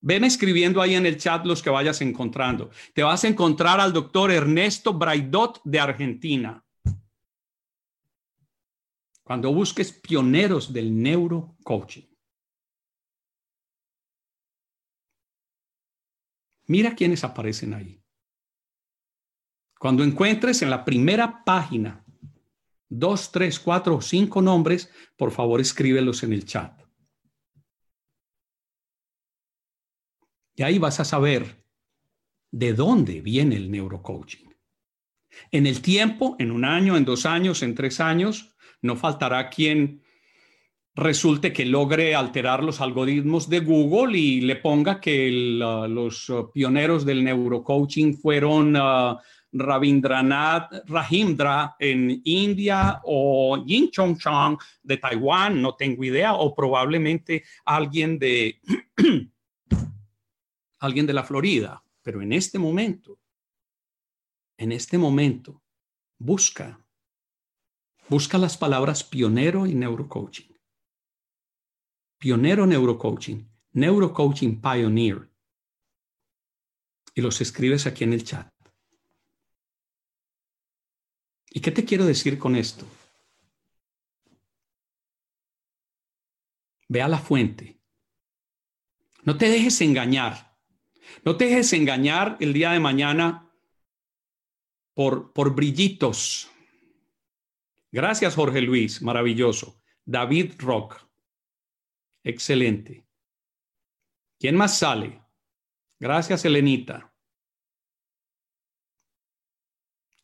Ven 0.00 0.24
escribiendo 0.24 0.82
ahí 0.82 0.94
en 0.94 1.06
el 1.06 1.16
chat 1.16 1.46
los 1.46 1.62
que 1.62 1.70
vayas 1.70 2.00
encontrando. 2.00 2.70
Te 2.92 3.02
vas 3.02 3.24
a 3.24 3.28
encontrar 3.28 3.80
al 3.80 3.92
doctor 3.92 4.30
Ernesto 4.30 4.92
Braidot 4.92 5.62
de 5.64 5.80
Argentina. 5.80 6.62
Cuando 9.22 9.54
busques 9.54 9.92
pioneros 9.92 10.72
del 10.72 10.94
neurocoaching. 11.00 12.06
Mira 16.66 16.94
quiénes 16.94 17.24
aparecen 17.24 17.74
ahí. 17.74 18.03
Cuando 19.84 20.02
encuentres 20.02 20.62
en 20.62 20.70
la 20.70 20.82
primera 20.82 21.44
página 21.44 22.02
dos, 22.88 23.30
tres, 23.30 23.60
cuatro 23.60 23.96
o 23.96 24.00
cinco 24.00 24.40
nombres, 24.40 24.90
por 25.14 25.30
favor 25.30 25.60
escríbelos 25.60 26.22
en 26.22 26.32
el 26.32 26.46
chat. 26.46 26.72
Y 30.56 30.62
ahí 30.62 30.78
vas 30.78 31.00
a 31.00 31.04
saber 31.04 31.66
de 32.50 32.72
dónde 32.72 33.20
viene 33.20 33.56
el 33.56 33.70
neurocoaching. 33.70 34.54
En 35.50 35.66
el 35.66 35.82
tiempo, 35.82 36.34
en 36.38 36.50
un 36.50 36.64
año, 36.64 36.96
en 36.96 37.04
dos 37.04 37.26
años, 37.26 37.62
en 37.62 37.74
tres 37.74 38.00
años, 38.00 38.56
no 38.80 38.96
faltará 38.96 39.50
quien 39.50 40.00
resulte 40.94 41.52
que 41.52 41.66
logre 41.66 42.14
alterar 42.14 42.64
los 42.64 42.80
algoritmos 42.80 43.50
de 43.50 43.60
Google 43.60 44.16
y 44.16 44.40
le 44.40 44.56
ponga 44.56 44.98
que 44.98 45.30
los 45.30 46.32
pioneros 46.54 47.04
del 47.04 47.22
neurocoaching 47.22 48.16
fueron 48.16 48.76
uh, 48.76 49.18
Rabindranath 49.54 50.86
Rahimdra 50.86 51.76
en 51.78 52.20
India 52.24 53.00
o 53.04 53.64
Yin 53.64 53.90
Chong 53.90 54.18
Chong 54.18 54.58
de 54.82 54.96
Taiwán, 54.98 55.62
no 55.62 55.74
tengo 55.74 56.04
idea, 56.04 56.34
o 56.34 56.54
probablemente 56.54 57.44
alguien 57.64 58.18
de 58.18 58.60
alguien 60.78 61.06
de 61.06 61.12
la 61.12 61.24
Florida. 61.24 61.82
Pero 62.02 62.20
en 62.20 62.32
este 62.32 62.58
momento, 62.58 63.18
en 64.58 64.72
este 64.72 64.98
momento, 64.98 65.62
busca, 66.18 66.78
busca 68.08 68.36
las 68.36 68.58
palabras 68.58 69.02
pionero 69.02 69.66
y 69.66 69.74
neurocoaching 69.74 70.54
pionero 72.24 72.66
neurocoaching, 72.66 73.46
neurocoaching 73.74 74.58
pioneer. 74.58 75.30
Y 77.14 77.20
los 77.20 77.42
escribes 77.42 77.86
aquí 77.86 78.04
en 78.04 78.14
el 78.14 78.24
chat. 78.24 78.50
¿Y 81.54 81.60
qué 81.60 81.70
te 81.70 81.84
quiero 81.84 82.04
decir 82.04 82.36
con 82.36 82.56
esto? 82.56 82.84
Ve 86.88 87.00
a 87.00 87.06
la 87.06 87.18
fuente. 87.18 87.80
No 89.22 89.38
te 89.38 89.48
dejes 89.48 89.80
engañar. 89.80 90.58
No 91.24 91.36
te 91.36 91.44
dejes 91.44 91.72
engañar 91.72 92.36
el 92.40 92.52
día 92.52 92.72
de 92.72 92.80
mañana 92.80 93.54
por, 94.94 95.32
por 95.32 95.54
brillitos. 95.54 96.50
Gracias, 97.92 98.34
Jorge 98.34 98.60
Luis. 98.60 99.00
Maravilloso. 99.00 99.80
David 100.04 100.54
Rock. 100.58 101.06
Excelente. 102.24 103.06
¿Quién 104.40 104.56
más 104.56 104.76
sale? 104.76 105.22
Gracias, 106.00 106.44
Elenita. 106.44 107.13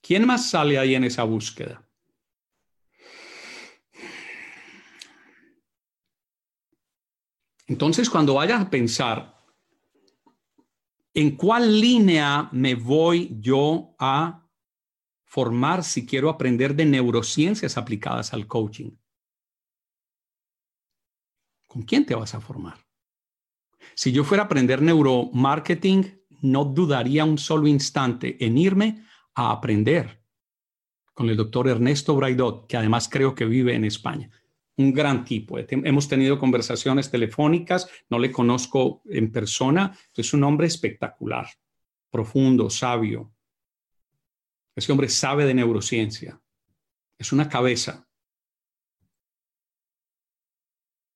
¿Quién 0.00 0.26
más 0.26 0.50
sale 0.50 0.78
ahí 0.78 0.94
en 0.94 1.04
esa 1.04 1.24
búsqueda? 1.24 1.86
Entonces, 7.66 8.10
cuando 8.10 8.34
vayas 8.34 8.62
a 8.62 8.70
pensar 8.70 9.36
en 11.14 11.36
cuál 11.36 11.80
línea 11.80 12.48
me 12.52 12.74
voy 12.74 13.36
yo 13.40 13.94
a 13.98 14.44
formar 15.24 15.84
si 15.84 16.04
quiero 16.04 16.28
aprender 16.28 16.74
de 16.74 16.84
neurociencias 16.84 17.76
aplicadas 17.76 18.32
al 18.32 18.48
coaching, 18.48 18.90
¿con 21.68 21.82
quién 21.82 22.04
te 22.04 22.16
vas 22.16 22.34
a 22.34 22.40
formar? 22.40 22.78
Si 23.94 24.10
yo 24.10 24.24
fuera 24.24 24.42
a 24.42 24.46
aprender 24.46 24.82
neuromarketing, 24.82 26.20
no 26.42 26.64
dudaría 26.64 27.24
un 27.24 27.38
solo 27.38 27.68
instante 27.68 28.44
en 28.44 28.58
irme 28.58 29.06
a 29.40 29.52
aprender 29.52 30.22
con 31.14 31.30
el 31.30 31.36
doctor 31.36 31.68
Ernesto 31.68 32.14
Braidot, 32.14 32.66
que 32.66 32.76
además 32.76 33.08
creo 33.08 33.34
que 33.34 33.46
vive 33.46 33.74
en 33.74 33.84
España. 33.84 34.30
Un 34.76 34.92
gran 34.92 35.24
tipo. 35.24 35.58
Hemos 35.58 36.08
tenido 36.08 36.38
conversaciones 36.38 37.10
telefónicas, 37.10 37.88
no 38.08 38.18
le 38.18 38.30
conozco 38.30 39.02
en 39.06 39.32
persona, 39.32 39.96
es 40.14 40.32
un 40.34 40.44
hombre 40.44 40.66
espectacular, 40.66 41.46
profundo, 42.10 42.68
sabio. 42.70 43.32
Ese 44.74 44.92
hombre 44.92 45.08
sabe 45.08 45.46
de 45.46 45.54
neurociencia. 45.54 46.40
Es 47.18 47.32
una 47.32 47.48
cabeza. 47.48 48.08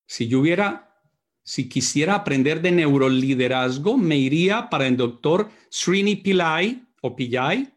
Si 0.07 0.29
yo 0.29 0.41
hubiera, 0.41 1.01
si 1.43 1.69
quisiera 1.69 2.15
aprender 2.15 2.61
de 2.61 2.73
neuroliderazgo, 2.73 3.97
me 3.97 4.17
iría 4.17 4.69
para 4.69 4.87
el 4.87 4.97
doctor 4.97 5.51
Srini 5.71 6.17
Pillai 6.17 6.87
o 7.01 7.17
Pillai, 7.17 7.74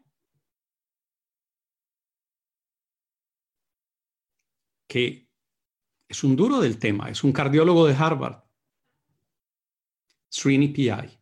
que 4.88 5.30
es 6.08 6.24
un 6.24 6.34
duro 6.34 6.60
del 6.60 6.78
tema, 6.78 7.10
es 7.10 7.22
un 7.22 7.32
cardiólogo 7.32 7.86
de 7.86 7.94
Harvard, 7.94 8.42
Srini 10.30 10.68
Pillai. 10.68 11.16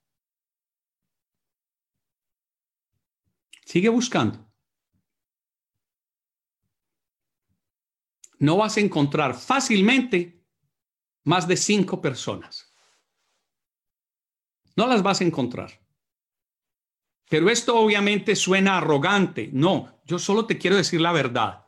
Sigue 3.64 3.88
buscando. 3.88 4.46
No 8.38 8.56
vas 8.56 8.76
a 8.76 8.80
encontrar 8.80 9.34
fácilmente 9.34 10.46
más 11.24 11.48
de 11.48 11.56
cinco 11.56 12.00
personas. 12.00 12.72
No 14.76 14.86
las 14.86 15.02
vas 15.02 15.20
a 15.20 15.24
encontrar. 15.24 15.70
Pero 17.28 17.50
esto 17.50 17.76
obviamente 17.76 18.36
suena 18.36 18.76
arrogante. 18.76 19.50
No, 19.52 20.00
yo 20.04 20.18
solo 20.18 20.46
te 20.46 20.58
quiero 20.58 20.76
decir 20.76 21.00
la 21.00 21.12
verdad. 21.12 21.65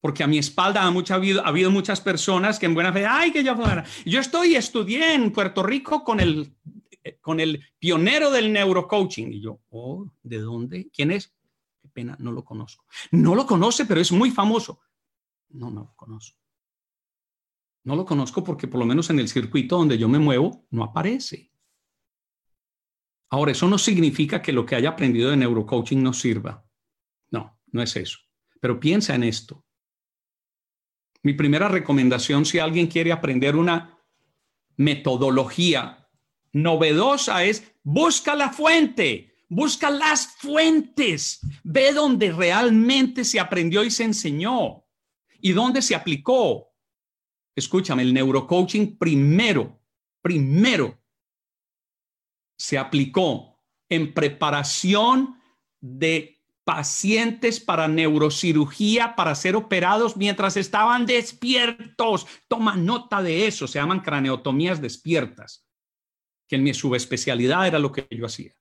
Porque 0.00 0.22
a 0.22 0.26
mi 0.26 0.38
espalda 0.38 0.82
ha, 0.82 1.48
habido 1.48 1.70
muchas 1.70 2.00
personas 2.00 2.58
que 2.58 2.66
en 2.66 2.74
buena 2.74 2.92
fe, 2.92 3.06
ay, 3.06 3.32
que 3.32 3.42
yo. 3.42 3.56
Yo 4.04 4.20
estoy, 4.20 4.54
estudié 4.54 5.14
en 5.14 5.32
Puerto 5.32 5.62
Rico 5.62 6.04
con 6.04 6.20
el, 6.20 6.54
con 7.20 7.40
el 7.40 7.64
pionero 7.78 8.30
del 8.30 8.52
neurocoaching. 8.52 9.32
Y 9.32 9.40
yo, 9.40 9.60
oh, 9.70 10.10
¿de 10.22 10.38
dónde? 10.38 10.90
¿Quién 10.94 11.10
es? 11.10 11.34
Qué 11.80 11.88
pena, 11.88 12.16
no 12.20 12.32
lo 12.32 12.44
conozco. 12.44 12.84
No 13.10 13.34
lo 13.34 13.46
conoce, 13.46 13.86
pero 13.86 14.00
es 14.00 14.12
muy 14.12 14.30
famoso. 14.30 14.80
No, 15.50 15.70
no 15.70 15.80
lo 15.80 15.96
conozco. 15.96 16.38
No 17.84 17.94
lo 17.94 18.04
conozco 18.04 18.42
porque 18.42 18.66
por 18.66 18.80
lo 18.80 18.86
menos 18.86 19.10
en 19.10 19.20
el 19.20 19.28
circuito 19.28 19.76
donde 19.76 19.96
yo 19.96 20.08
me 20.08 20.18
muevo 20.18 20.66
no 20.70 20.84
aparece. 20.84 21.52
Ahora, 23.28 23.52
eso 23.52 23.68
no 23.68 23.78
significa 23.78 24.40
que 24.40 24.52
lo 24.52 24.64
que 24.64 24.76
haya 24.76 24.90
aprendido 24.90 25.30
de 25.30 25.36
neurocoaching 25.36 26.02
no 26.02 26.12
sirva. 26.12 26.64
No, 27.30 27.58
no 27.72 27.82
es 27.82 27.96
eso. 27.96 28.18
Pero 28.60 28.78
piensa 28.80 29.14
en 29.14 29.24
esto. 29.24 29.65
Mi 31.26 31.34
primera 31.34 31.66
recomendación, 31.66 32.44
si 32.44 32.60
alguien 32.60 32.86
quiere 32.86 33.10
aprender 33.10 33.56
una 33.56 33.98
metodología 34.76 36.08
novedosa, 36.52 37.42
es 37.42 37.74
busca 37.82 38.36
la 38.36 38.50
fuente, 38.50 39.34
busca 39.48 39.90
las 39.90 40.36
fuentes, 40.36 41.40
ve 41.64 41.92
dónde 41.92 42.30
realmente 42.30 43.24
se 43.24 43.40
aprendió 43.40 43.82
y 43.82 43.90
se 43.90 44.04
enseñó 44.04 44.84
y 45.40 45.50
dónde 45.50 45.82
se 45.82 45.96
aplicó. 45.96 46.72
Escúchame, 47.56 48.04
el 48.04 48.14
neurocoaching 48.14 48.96
primero, 48.96 49.82
primero 50.22 50.96
se 52.56 52.78
aplicó 52.78 53.60
en 53.88 54.14
preparación 54.14 55.40
de 55.80 56.35
pacientes 56.66 57.60
para 57.60 57.86
neurocirugía 57.86 59.14
para 59.14 59.36
ser 59.36 59.54
operados 59.54 60.16
mientras 60.16 60.56
estaban 60.56 61.06
despiertos. 61.06 62.26
Toma 62.48 62.74
nota 62.74 63.22
de 63.22 63.46
eso, 63.46 63.68
se 63.68 63.78
llaman 63.78 64.00
craneotomías 64.00 64.82
despiertas, 64.82 65.64
que 66.48 66.56
en 66.56 66.64
mi 66.64 66.74
subespecialidad 66.74 67.68
era 67.68 67.78
lo 67.78 67.92
que 67.92 68.08
yo 68.10 68.26
hacía. 68.26 68.52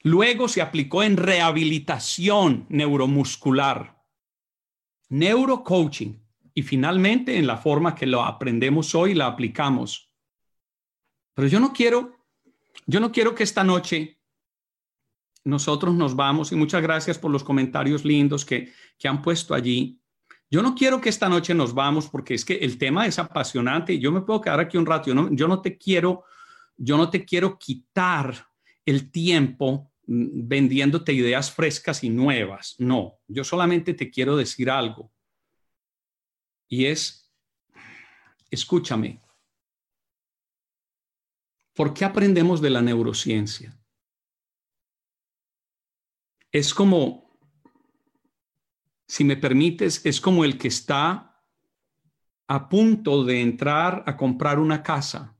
Luego 0.00 0.48
se 0.48 0.62
aplicó 0.62 1.02
en 1.02 1.18
rehabilitación 1.18 2.64
neuromuscular, 2.70 4.02
neurocoaching, 5.10 6.18
y 6.54 6.62
finalmente 6.62 7.36
en 7.36 7.46
la 7.46 7.58
forma 7.58 7.94
que 7.94 8.06
lo 8.06 8.24
aprendemos 8.24 8.94
hoy 8.94 9.12
la 9.12 9.26
aplicamos. 9.26 10.14
Pero 11.34 11.46
yo 11.46 11.60
no 11.60 11.74
quiero, 11.74 12.16
yo 12.86 13.00
no 13.00 13.12
quiero 13.12 13.34
que 13.34 13.42
esta 13.42 13.64
noche 13.64 14.21
nosotros 15.44 15.94
nos 15.94 16.14
vamos 16.14 16.52
y 16.52 16.56
muchas 16.56 16.82
gracias 16.82 17.18
por 17.18 17.30
los 17.30 17.44
comentarios 17.44 18.04
lindos 18.04 18.44
que, 18.44 18.72
que 18.98 19.08
han 19.08 19.22
puesto 19.22 19.54
allí. 19.54 20.00
Yo 20.50 20.62
no 20.62 20.74
quiero 20.74 21.00
que 21.00 21.08
esta 21.08 21.28
noche 21.28 21.54
nos 21.54 21.72
vamos 21.72 22.08
porque 22.08 22.34
es 22.34 22.44
que 22.44 22.56
el 22.56 22.76
tema 22.76 23.06
es 23.06 23.18
apasionante 23.18 23.94
y 23.94 23.98
yo 23.98 24.12
me 24.12 24.20
puedo 24.20 24.40
quedar 24.40 24.60
aquí 24.60 24.76
un 24.76 24.84
rato. 24.86 25.10
Yo 25.30 25.48
no, 25.48 25.62
te 25.62 25.78
quiero, 25.78 26.24
yo 26.76 26.96
no 26.96 27.08
te 27.08 27.24
quiero 27.24 27.58
quitar 27.58 28.46
el 28.84 29.10
tiempo 29.10 29.90
mm, 30.06 30.46
vendiéndote 30.46 31.12
ideas 31.14 31.50
frescas 31.50 32.04
y 32.04 32.10
nuevas. 32.10 32.76
No, 32.78 33.18
yo 33.26 33.44
solamente 33.44 33.94
te 33.94 34.10
quiero 34.10 34.36
decir 34.36 34.68
algo 34.68 35.10
y 36.68 36.86
es, 36.86 37.30
escúchame, 38.50 39.22
¿por 41.74 41.94
qué 41.94 42.04
aprendemos 42.04 42.60
de 42.60 42.70
la 42.70 42.82
neurociencia? 42.82 43.81
Es 46.52 46.72
como, 46.72 47.36
si 49.08 49.24
me 49.24 49.36
permites, 49.36 50.04
es 50.06 50.20
como 50.20 50.44
el 50.44 50.58
que 50.58 50.68
está 50.68 51.42
a 52.46 52.68
punto 52.68 53.24
de 53.24 53.40
entrar 53.40 54.04
a 54.06 54.16
comprar 54.16 54.58
una 54.58 54.82
casa. 54.82 55.36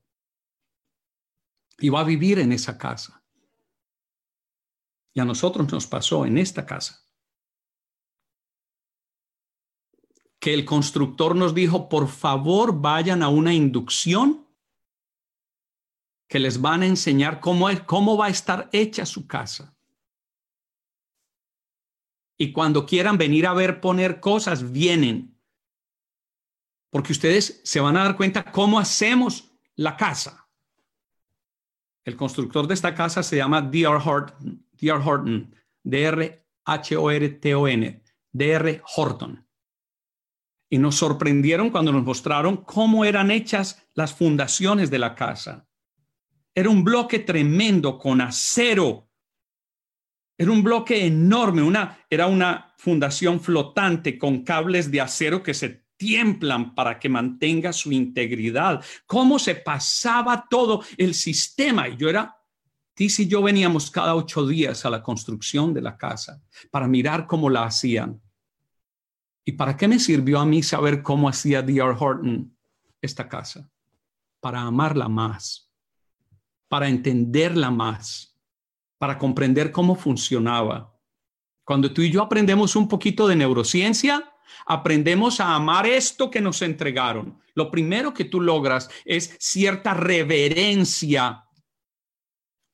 y 1.78 1.88
va 1.88 2.00
a 2.00 2.04
vivir 2.04 2.38
en 2.38 2.52
esa 2.52 2.78
casa. 2.78 3.24
Y 5.12 5.20
a 5.20 5.24
nosotros 5.24 5.70
nos 5.72 5.86
pasó 5.86 6.24
en 6.24 6.38
esta 6.38 6.64
casa 6.64 7.02
que 10.42 10.52
el 10.52 10.64
constructor 10.64 11.36
nos 11.36 11.54
dijo, 11.54 11.88
por 11.88 12.08
favor, 12.08 12.80
vayan 12.80 13.22
a 13.22 13.28
una 13.28 13.54
inducción 13.54 14.44
que 16.28 16.40
les 16.40 16.60
van 16.60 16.82
a 16.82 16.86
enseñar 16.86 17.38
cómo, 17.38 17.70
es, 17.70 17.80
cómo 17.82 18.16
va 18.16 18.26
a 18.26 18.30
estar 18.30 18.68
hecha 18.72 19.06
su 19.06 19.28
casa. 19.28 19.76
Y 22.42 22.50
cuando 22.50 22.84
quieran 22.86 23.18
venir 23.18 23.46
a 23.46 23.54
ver 23.54 23.80
poner 23.80 24.18
cosas, 24.18 24.72
vienen. 24.72 25.38
Porque 26.90 27.12
ustedes 27.12 27.60
se 27.62 27.78
van 27.78 27.96
a 27.96 28.02
dar 28.02 28.16
cuenta 28.16 28.42
cómo 28.50 28.80
hacemos 28.80 29.52
la 29.76 29.96
casa. 29.96 30.48
El 32.02 32.16
constructor 32.16 32.66
de 32.66 32.74
esta 32.74 32.96
casa 32.96 33.22
se 33.22 33.36
llama 33.36 33.62
D.R. 33.62 33.96
Horton, 34.04 34.66
D.R. 34.72 35.00
Horton, 35.04 35.54
D-R-H-O-R-T-O-N, 35.84 36.32
D.R. 38.32 38.82
Horton. 38.96 39.46
Y 40.68 40.78
nos 40.78 40.96
sorprendieron 40.96 41.70
cuando 41.70 41.92
nos 41.92 42.02
mostraron 42.02 42.56
cómo 42.56 43.04
eran 43.04 43.30
hechas 43.30 43.86
las 43.94 44.12
fundaciones 44.12 44.90
de 44.90 44.98
la 44.98 45.14
casa. 45.14 45.68
Era 46.56 46.70
un 46.70 46.82
bloque 46.82 47.20
tremendo 47.20 47.98
con 47.98 48.20
acero. 48.20 49.11
Era 50.42 50.50
un 50.50 50.64
bloque 50.64 51.06
enorme, 51.06 51.62
una, 51.62 52.04
era 52.10 52.26
una 52.26 52.74
fundación 52.76 53.40
flotante 53.40 54.18
con 54.18 54.42
cables 54.42 54.90
de 54.90 55.00
acero 55.00 55.40
que 55.40 55.54
se 55.54 55.84
tiemblan 55.96 56.74
para 56.74 56.98
que 56.98 57.08
mantenga 57.08 57.72
su 57.72 57.92
integridad. 57.92 58.84
Cómo 59.06 59.38
se 59.38 59.54
pasaba 59.54 60.48
todo 60.50 60.82
el 60.96 61.14
sistema. 61.14 61.88
Y 61.88 61.96
yo 61.96 62.08
era, 62.08 62.36
Tis 62.92 63.20
y 63.20 63.28
yo 63.28 63.40
veníamos 63.40 63.88
cada 63.88 64.16
ocho 64.16 64.44
días 64.44 64.84
a 64.84 64.90
la 64.90 65.00
construcción 65.00 65.72
de 65.72 65.82
la 65.82 65.96
casa 65.96 66.42
para 66.72 66.88
mirar 66.88 67.28
cómo 67.28 67.48
la 67.48 67.62
hacían. 67.62 68.20
¿Y 69.44 69.52
para 69.52 69.76
qué 69.76 69.86
me 69.86 70.00
sirvió 70.00 70.40
a 70.40 70.44
mí 70.44 70.64
saber 70.64 71.02
cómo 71.04 71.28
hacía 71.28 71.62
D.R. 71.62 71.94
Horton 71.96 72.56
esta 73.00 73.28
casa? 73.28 73.70
Para 74.40 74.62
amarla 74.62 75.08
más 75.08 75.72
para 76.72 76.88
entenderla 76.88 77.70
más, 77.70 78.31
para 79.02 79.18
comprender 79.18 79.72
cómo 79.72 79.96
funcionaba. 79.96 80.96
Cuando 81.64 81.92
tú 81.92 82.02
y 82.02 82.10
yo 82.12 82.22
aprendemos 82.22 82.76
un 82.76 82.86
poquito 82.86 83.26
de 83.26 83.34
neurociencia, 83.34 84.32
aprendemos 84.64 85.40
a 85.40 85.56
amar 85.56 85.88
esto 85.88 86.30
que 86.30 86.40
nos 86.40 86.62
entregaron. 86.62 87.42
Lo 87.56 87.68
primero 87.68 88.14
que 88.14 88.26
tú 88.26 88.40
logras 88.40 88.88
es 89.04 89.36
cierta 89.40 89.92
reverencia 89.92 91.48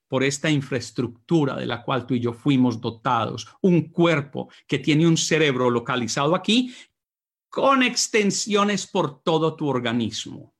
por 0.06 0.22
esta 0.22 0.50
infraestructura 0.50 1.56
de 1.56 1.64
la 1.64 1.82
cual 1.82 2.06
tú 2.06 2.12
y 2.12 2.20
yo 2.20 2.34
fuimos 2.34 2.78
dotados, 2.78 3.48
un 3.62 3.88
cuerpo 3.88 4.50
que 4.66 4.80
tiene 4.80 5.08
un 5.08 5.16
cerebro 5.16 5.70
localizado 5.70 6.34
aquí 6.34 6.74
con 7.48 7.82
extensiones 7.82 8.86
por 8.86 9.22
todo 9.22 9.56
tu 9.56 9.66
organismo. 9.66 10.54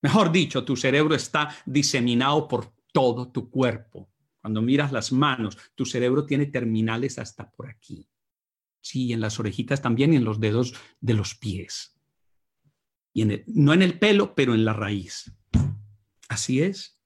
Mejor 0.00 0.32
dicho, 0.32 0.64
tu 0.64 0.74
cerebro 0.74 1.14
está 1.14 1.54
diseminado 1.66 2.48
por 2.48 2.72
todo 2.94 3.30
tu 3.30 3.50
cuerpo. 3.50 4.08
Cuando 4.44 4.60
miras 4.60 4.92
las 4.92 5.10
manos, 5.10 5.56
tu 5.74 5.86
cerebro 5.86 6.26
tiene 6.26 6.44
terminales 6.44 7.18
hasta 7.18 7.50
por 7.50 7.66
aquí. 7.66 8.10
Sí, 8.82 9.10
en 9.14 9.22
las 9.22 9.40
orejitas 9.40 9.80
también 9.80 10.12
y 10.12 10.16
en 10.16 10.24
los 10.24 10.38
dedos 10.38 10.74
de 11.00 11.14
los 11.14 11.34
pies. 11.34 11.98
Y 13.14 13.22
en 13.22 13.42
no 13.46 13.72
en 13.72 13.80
el 13.80 13.98
pelo, 13.98 14.34
pero 14.34 14.54
en 14.54 14.66
la 14.66 14.74
raíz. 14.74 15.34
Así 16.28 16.60
es. 16.60 17.00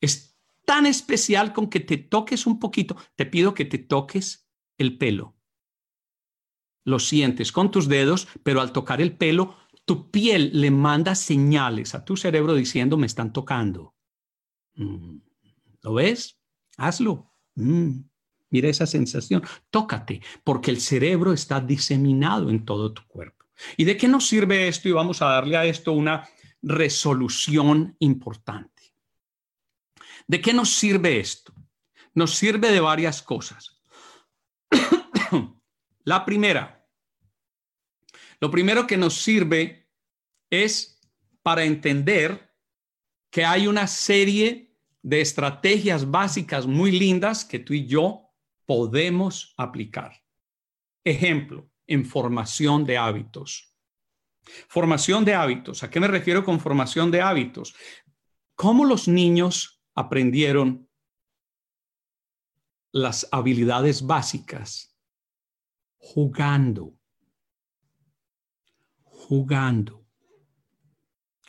Es 0.00 0.36
tan 0.64 0.86
especial 0.86 1.52
con 1.52 1.70
que 1.70 1.78
te 1.78 1.96
toques 1.96 2.44
un 2.44 2.58
poquito. 2.58 2.96
Te 3.14 3.24
pido 3.24 3.54
que 3.54 3.64
te 3.64 3.78
toques 3.78 4.50
el 4.78 4.98
pelo. 4.98 5.36
Lo 6.82 6.98
sientes 6.98 7.52
con 7.52 7.70
tus 7.70 7.86
dedos, 7.86 8.26
pero 8.42 8.60
al 8.60 8.72
tocar 8.72 9.00
el 9.00 9.16
pelo 9.16 9.56
tu 9.84 10.10
piel 10.10 10.50
le 10.60 10.72
manda 10.72 11.14
señales 11.14 11.94
a 11.94 12.04
tu 12.04 12.16
cerebro 12.16 12.56
diciendo 12.56 12.96
me 12.96 13.06
están 13.06 13.32
tocando. 13.32 13.94
Mm, 14.74 15.18
¿Lo 15.82 15.94
ves? 15.94 16.34
Hazlo. 16.78 17.30
Mm, 17.56 18.00
mira 18.50 18.68
esa 18.68 18.86
sensación. 18.86 19.42
Tócate, 19.70 20.22
porque 20.42 20.70
el 20.70 20.80
cerebro 20.80 21.34
está 21.34 21.60
diseminado 21.60 22.48
en 22.48 22.64
todo 22.64 22.94
tu 22.94 23.06
cuerpo. 23.06 23.44
¿Y 23.76 23.84
de 23.84 23.96
qué 23.96 24.08
nos 24.08 24.26
sirve 24.26 24.68
esto? 24.68 24.88
Y 24.88 24.92
vamos 24.92 25.20
a 25.20 25.26
darle 25.26 25.56
a 25.56 25.66
esto 25.66 25.92
una 25.92 26.26
resolución 26.62 27.96
importante. 27.98 28.94
¿De 30.26 30.40
qué 30.40 30.52
nos 30.52 30.70
sirve 30.70 31.20
esto? 31.20 31.52
Nos 32.14 32.34
sirve 32.34 32.70
de 32.70 32.80
varias 32.80 33.22
cosas. 33.22 33.80
La 36.04 36.24
primera, 36.24 36.86
lo 38.40 38.50
primero 38.50 38.86
que 38.86 38.96
nos 38.96 39.14
sirve 39.14 39.90
es 40.50 41.00
para 41.42 41.64
entender 41.64 42.54
que 43.30 43.44
hay 43.44 43.66
una 43.66 43.86
serie 43.86 44.67
de 45.08 45.20
estrategias 45.20 46.10
básicas 46.10 46.66
muy 46.66 46.92
lindas 46.92 47.44
que 47.44 47.58
tú 47.58 47.72
y 47.72 47.86
yo 47.86 48.30
podemos 48.66 49.54
aplicar. 49.56 50.12
Ejemplo, 51.04 51.70
en 51.86 52.04
formación 52.04 52.84
de 52.84 52.98
hábitos. 52.98 53.74
Formación 54.68 55.24
de 55.24 55.34
hábitos. 55.34 55.82
¿A 55.82 55.90
qué 55.90 56.00
me 56.00 56.08
refiero 56.08 56.44
con 56.44 56.60
formación 56.60 57.10
de 57.10 57.22
hábitos? 57.22 57.74
¿Cómo 58.54 58.84
los 58.84 59.08
niños 59.08 59.82
aprendieron 59.94 60.88
las 62.92 63.28
habilidades 63.30 64.02
básicas? 64.02 64.96
Jugando 65.96 66.98
jugando. 69.28 70.06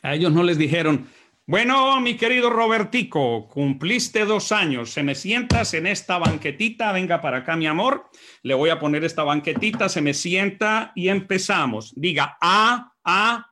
A 0.02 0.14
ellos 0.14 0.32
no 0.32 0.42
les 0.42 0.58
dijeron, 0.58 1.08
bueno, 1.50 2.00
mi 2.00 2.16
querido 2.16 2.48
Robertico, 2.48 3.48
cumpliste 3.48 4.24
dos 4.24 4.52
años, 4.52 4.90
se 4.90 5.02
me 5.02 5.16
sientas 5.16 5.74
en 5.74 5.88
esta 5.88 6.16
banquetita, 6.18 6.92
venga 6.92 7.20
para 7.20 7.38
acá, 7.38 7.56
mi 7.56 7.66
amor, 7.66 8.08
le 8.44 8.54
voy 8.54 8.70
a 8.70 8.78
poner 8.78 9.02
esta 9.02 9.24
banquetita, 9.24 9.88
se 9.88 10.00
me 10.00 10.14
sienta 10.14 10.92
y 10.94 11.08
empezamos. 11.08 11.92
Diga 11.96 12.38
A, 12.40 12.92
A, 13.02 13.50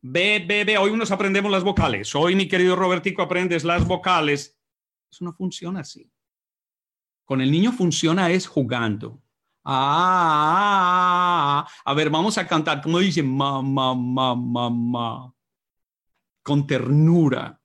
B, 0.00 0.42
B, 0.48 0.64
B. 0.64 0.78
Hoy 0.78 0.96
nos 0.96 1.10
aprendemos 1.10 1.52
las 1.52 1.62
vocales. 1.62 2.14
Hoy, 2.14 2.34
mi 2.34 2.48
querido 2.48 2.74
Robertico, 2.74 3.20
aprendes 3.20 3.64
las 3.64 3.86
vocales. 3.86 4.58
Eso 5.12 5.26
no 5.26 5.34
funciona 5.34 5.80
así. 5.80 6.10
Con 7.26 7.42
el 7.42 7.50
niño 7.50 7.70
funciona 7.72 8.30
es 8.30 8.46
jugando. 8.46 9.20
Ah, 9.62 10.88
a 11.84 11.94
ver, 11.94 12.08
vamos 12.08 12.38
a 12.38 12.46
cantar, 12.46 12.80
como 12.80 12.98
dice, 12.98 13.22
mamá, 13.22 13.94
mamá, 13.94 14.34
mamá, 14.34 15.34
con 16.42 16.66
ternura. 16.66 17.60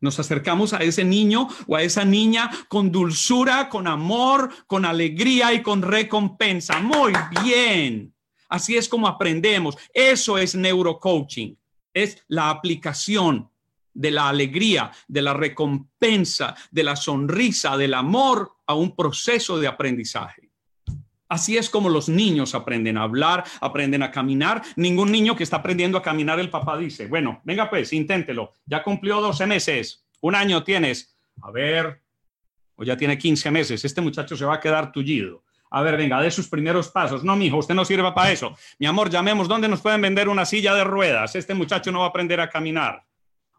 Nos 0.00 0.18
acercamos 0.20 0.72
a 0.72 0.78
ese 0.78 1.04
niño 1.04 1.48
o 1.66 1.76
a 1.76 1.82
esa 1.82 2.04
niña 2.04 2.50
con 2.68 2.92
dulzura, 2.92 3.68
con 3.68 3.86
amor, 3.86 4.50
con 4.66 4.84
alegría 4.84 5.54
y 5.54 5.62
con 5.62 5.82
recompensa. 5.82 6.80
Muy 6.80 7.12
bien. 7.42 8.14
Así 8.48 8.76
es 8.76 8.88
como 8.88 9.08
aprendemos. 9.08 9.76
Eso 9.92 10.38
es 10.38 10.54
neurocoaching. 10.54 11.56
Es 11.94 12.22
la 12.28 12.50
aplicación 12.50 13.50
de 13.94 14.10
la 14.10 14.28
alegría, 14.28 14.92
de 15.08 15.22
la 15.22 15.32
recompensa, 15.32 16.54
de 16.70 16.84
la 16.84 16.96
sonrisa, 16.96 17.76
del 17.78 17.94
amor 17.94 18.52
a 18.66 18.74
un 18.74 18.94
proceso 18.94 19.58
de 19.58 19.66
aprendizaje. 19.66 20.45
Así 21.28 21.56
es 21.56 21.68
como 21.68 21.88
los 21.88 22.08
niños 22.08 22.54
aprenden 22.54 22.96
a 22.96 23.02
hablar, 23.02 23.44
aprenden 23.60 24.02
a 24.02 24.10
caminar. 24.10 24.62
Ningún 24.76 25.10
niño 25.10 25.34
que 25.34 25.42
está 25.42 25.56
aprendiendo 25.56 25.98
a 25.98 26.02
caminar, 26.02 26.38
el 26.38 26.50
papá 26.50 26.76
dice, 26.78 27.06
bueno, 27.08 27.40
venga 27.44 27.68
pues, 27.68 27.92
inténtelo. 27.92 28.52
Ya 28.64 28.82
cumplió 28.82 29.20
12 29.20 29.46
meses, 29.46 30.04
un 30.20 30.36
año 30.36 30.62
tienes. 30.62 31.16
A 31.42 31.50
ver, 31.50 32.00
o 32.76 32.84
ya 32.84 32.96
tiene 32.96 33.18
15 33.18 33.50
meses, 33.50 33.84
este 33.84 34.00
muchacho 34.00 34.36
se 34.36 34.44
va 34.44 34.54
a 34.54 34.60
quedar 34.60 34.92
tullido. 34.92 35.42
A 35.70 35.82
ver, 35.82 35.96
venga, 35.96 36.20
de 36.22 36.30
sus 36.30 36.48
primeros 36.48 36.88
pasos. 36.88 37.24
No, 37.24 37.34
mijo, 37.34 37.56
usted 37.56 37.74
no 37.74 37.84
sirve 37.84 38.12
para 38.12 38.30
eso. 38.30 38.56
Mi 38.78 38.86
amor, 38.86 39.10
llamemos, 39.10 39.48
¿dónde 39.48 39.68
nos 39.68 39.80
pueden 39.80 40.00
vender 40.00 40.28
una 40.28 40.44
silla 40.44 40.74
de 40.74 40.84
ruedas? 40.84 41.34
Este 41.34 41.54
muchacho 41.54 41.90
no 41.90 42.00
va 42.00 42.06
a 42.06 42.08
aprender 42.08 42.40
a 42.40 42.48
caminar. 42.48 43.04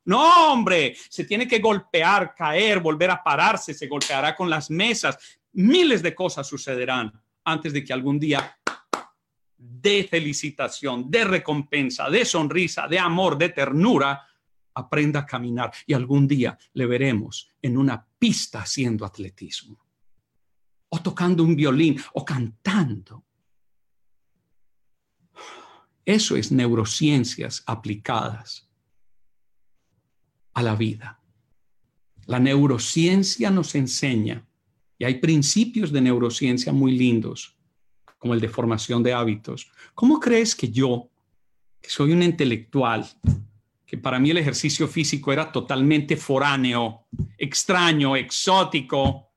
No, 0.05 0.53
hombre, 0.53 0.95
se 1.09 1.25
tiene 1.25 1.45
que 1.45 1.59
golpear, 1.59 2.33
caer, 2.33 2.79
volver 2.79 3.11
a 3.11 3.21
pararse, 3.21 3.73
se 3.73 3.87
golpeará 3.87 4.33
con 4.37 4.49
las 4.49 4.71
mesas. 4.71 5.17
Miles 5.51 6.01
de 6.01 6.15
cosas 6.15 6.47
sucederán 6.47 7.11
antes 7.47 7.71
de 7.71 7.83
que 7.83 7.93
algún 7.93 8.19
día 8.19 8.59
de 9.57 10.03
felicitación, 10.03 11.09
de 11.09 11.23
recompensa, 11.23 12.09
de 12.09 12.25
sonrisa, 12.25 12.87
de 12.87 12.99
amor, 12.99 13.37
de 13.37 13.49
ternura, 13.49 14.27
aprenda 14.73 15.21
a 15.21 15.25
caminar 15.25 15.71
y 15.85 15.93
algún 15.93 16.27
día 16.27 16.57
le 16.73 16.85
veremos 16.85 17.49
en 17.61 17.77
una 17.77 18.05
pista 18.19 18.61
haciendo 18.61 19.05
atletismo, 19.05 19.79
o 20.89 20.99
tocando 20.99 21.41
un 21.43 21.55
violín, 21.55 22.03
o 22.13 22.25
cantando. 22.25 23.23
Eso 26.05 26.35
es 26.35 26.51
neurociencias 26.51 27.63
aplicadas 27.65 28.69
a 30.53 30.63
la 30.63 30.75
vida. 30.75 31.21
La 32.25 32.39
neurociencia 32.39 33.49
nos 33.51 33.73
enseña, 33.73 34.46
y 34.97 35.05
hay 35.05 35.15
principios 35.15 35.91
de 35.91 36.01
neurociencia 36.01 36.71
muy 36.73 36.97
lindos, 36.97 37.55
como 38.17 38.33
el 38.33 38.39
de 38.39 38.49
formación 38.49 39.03
de 39.03 39.13
hábitos. 39.13 39.71
¿Cómo 39.93 40.19
crees 40.19 40.55
que 40.55 40.69
yo, 40.69 41.09
que 41.81 41.89
soy 41.89 42.11
un 42.11 42.23
intelectual, 42.23 43.05
que 43.85 43.97
para 43.97 44.19
mí 44.19 44.31
el 44.31 44.37
ejercicio 44.37 44.87
físico 44.87 45.31
era 45.31 45.51
totalmente 45.51 46.17
foráneo, 46.17 47.05
extraño, 47.37 48.15
exótico, 48.15 49.27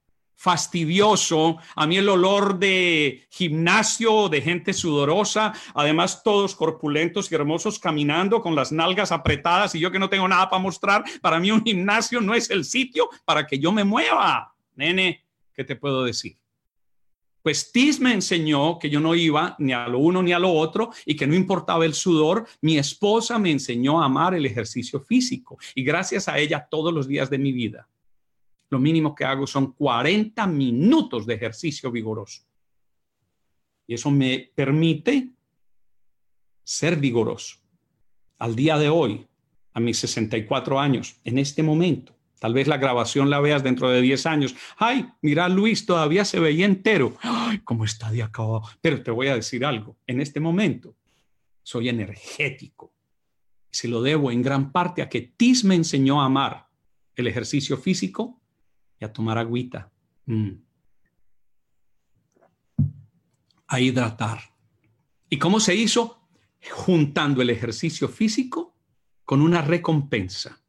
fastidioso, 0.40 1.58
a 1.76 1.86
mí 1.86 1.98
el 1.98 2.08
olor 2.08 2.58
de 2.58 3.26
gimnasio, 3.28 4.30
de 4.30 4.40
gente 4.40 4.72
sudorosa, 4.72 5.52
además 5.74 6.22
todos 6.24 6.56
corpulentos 6.56 7.30
y 7.30 7.34
hermosos 7.34 7.78
caminando 7.78 8.40
con 8.40 8.54
las 8.54 8.72
nalgas 8.72 9.12
apretadas 9.12 9.74
y 9.74 9.80
yo 9.80 9.90
que 9.90 9.98
no 9.98 10.08
tengo 10.08 10.26
nada 10.26 10.48
para 10.48 10.62
mostrar, 10.62 11.04
para 11.20 11.38
mí 11.38 11.50
un 11.50 11.62
gimnasio 11.62 12.22
no 12.22 12.34
es 12.34 12.48
el 12.48 12.64
sitio 12.64 13.10
para 13.26 13.46
que 13.46 13.58
yo 13.58 13.70
me 13.70 13.84
mueva. 13.84 14.54
Nene, 14.76 15.22
¿qué 15.54 15.64
te 15.64 15.76
puedo 15.76 16.04
decir? 16.04 16.38
Pues 17.42 17.72
Tis 17.72 18.00
me 18.00 18.12
enseñó 18.12 18.78
que 18.78 18.90
yo 18.90 19.00
no 19.00 19.14
iba 19.14 19.56
ni 19.58 19.72
a 19.72 19.88
lo 19.88 19.98
uno 19.98 20.22
ni 20.22 20.32
a 20.32 20.38
lo 20.38 20.52
otro 20.52 20.90
y 21.06 21.16
que 21.16 21.26
no 21.26 21.34
importaba 21.34 21.86
el 21.86 21.94
sudor. 21.94 22.46
Mi 22.60 22.76
esposa 22.76 23.38
me 23.38 23.50
enseñó 23.50 24.02
a 24.02 24.04
amar 24.04 24.34
el 24.34 24.44
ejercicio 24.44 25.00
físico 25.00 25.58
y 25.74 25.82
gracias 25.82 26.28
a 26.28 26.38
ella 26.38 26.66
todos 26.70 26.92
los 26.92 27.08
días 27.08 27.30
de 27.30 27.38
mi 27.38 27.52
vida 27.52 27.88
lo 28.70 28.78
mínimo 28.78 29.14
que 29.14 29.24
hago 29.24 29.46
son 29.46 29.72
40 29.72 30.46
minutos 30.46 31.26
de 31.26 31.34
ejercicio 31.34 31.90
vigoroso. 31.90 32.42
Y 33.86 33.94
eso 33.94 34.10
me 34.10 34.50
permite 34.54 35.28
ser 36.62 36.96
vigoroso. 36.96 37.58
Al 38.38 38.54
día 38.54 38.78
de 38.78 38.88
hoy, 38.88 39.26
a 39.72 39.80
mis 39.80 39.98
64 39.98 40.78
años, 40.78 41.16
en 41.24 41.38
este 41.38 41.64
momento, 41.64 42.16
tal 42.40 42.54
vez 42.54 42.66
la 42.66 42.78
grabación 42.78 43.30
la 43.30 43.38
veas 43.38 43.62
dentro 43.62 43.90
de 43.90 44.00
10 44.00 44.26
años. 44.26 44.56
Ay, 44.76 45.08
mira, 45.22 45.48
Luis, 45.48 45.86
todavía 45.86 46.24
se 46.24 46.40
veía 46.40 46.66
entero. 46.66 47.16
Ay, 47.20 47.60
cómo 47.60 47.84
está 47.84 48.10
de 48.10 48.24
acabado. 48.24 48.62
Pero 48.80 49.02
te 49.02 49.12
voy 49.12 49.28
a 49.28 49.36
decir 49.36 49.64
algo. 49.64 49.96
En 50.06 50.20
este 50.20 50.40
momento, 50.40 50.96
soy 51.62 51.90
energético. 51.90 52.92
Se 53.70 53.86
lo 53.86 54.02
debo 54.02 54.32
en 54.32 54.42
gran 54.42 54.72
parte 54.72 55.02
a 55.02 55.08
que 55.08 55.20
Tis 55.20 55.62
me 55.62 55.76
enseñó 55.76 56.20
a 56.20 56.24
amar 56.24 56.66
el 57.14 57.26
ejercicio 57.26 57.76
físico 57.76 58.40
y 58.98 59.04
a 59.04 59.12
tomar 59.12 59.38
agüita. 59.38 59.92
Mm. 60.24 60.52
A 63.68 63.80
hidratar. 63.80 64.40
¿Y 65.28 65.38
cómo 65.38 65.60
se 65.60 65.74
hizo? 65.74 66.26
Juntando 66.72 67.42
el 67.42 67.50
ejercicio 67.50 68.08
físico 68.08 68.74
con 69.24 69.42
una 69.42 69.60
recompensa. 69.62 70.59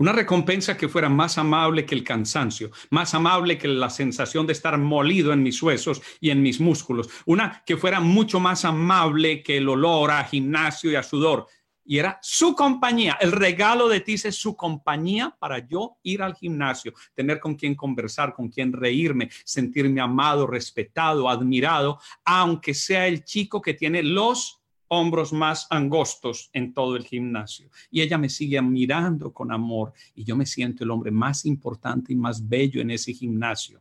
Una 0.00 0.12
recompensa 0.12 0.78
que 0.78 0.88
fuera 0.88 1.10
más 1.10 1.36
amable 1.36 1.84
que 1.84 1.94
el 1.94 2.02
cansancio, 2.02 2.70
más 2.88 3.12
amable 3.12 3.58
que 3.58 3.68
la 3.68 3.90
sensación 3.90 4.46
de 4.46 4.54
estar 4.54 4.78
molido 4.78 5.30
en 5.30 5.42
mis 5.42 5.62
huesos 5.62 6.00
y 6.22 6.30
en 6.30 6.40
mis 6.40 6.58
músculos. 6.58 7.10
Una 7.26 7.62
que 7.66 7.76
fuera 7.76 8.00
mucho 8.00 8.40
más 8.40 8.64
amable 8.64 9.42
que 9.42 9.58
el 9.58 9.68
olor 9.68 10.10
a 10.10 10.24
gimnasio 10.24 10.90
y 10.90 10.94
a 10.94 11.02
sudor 11.02 11.48
y 11.84 11.98
era 11.98 12.18
su 12.22 12.54
compañía. 12.54 13.18
El 13.20 13.32
regalo 13.32 13.88
de 13.88 14.00
ti 14.00 14.14
es 14.14 14.34
su 14.36 14.56
compañía 14.56 15.36
para 15.38 15.58
yo 15.68 15.98
ir 16.02 16.22
al 16.22 16.34
gimnasio, 16.34 16.94
tener 17.14 17.38
con 17.38 17.54
quien 17.56 17.74
conversar, 17.74 18.32
con 18.32 18.48
quien 18.48 18.72
reírme, 18.72 19.28
sentirme 19.44 20.00
amado, 20.00 20.46
respetado, 20.46 21.28
admirado, 21.28 21.98
aunque 22.24 22.72
sea 22.72 23.06
el 23.06 23.22
chico 23.24 23.60
que 23.60 23.74
tiene 23.74 24.02
los 24.02 24.59
hombros 24.92 25.32
más 25.32 25.66
angostos 25.70 26.50
en 26.52 26.74
todo 26.74 26.96
el 26.96 27.04
gimnasio. 27.04 27.70
Y 27.90 28.00
ella 28.00 28.18
me 28.18 28.28
sigue 28.28 28.60
mirando 28.60 29.32
con 29.32 29.52
amor 29.52 29.92
y 30.14 30.24
yo 30.24 30.36
me 30.36 30.46
siento 30.46 30.84
el 30.84 30.90
hombre 30.90 31.10
más 31.10 31.46
importante 31.46 32.12
y 32.12 32.16
más 32.16 32.46
bello 32.48 32.80
en 32.80 32.90
ese 32.90 33.12
gimnasio, 33.12 33.80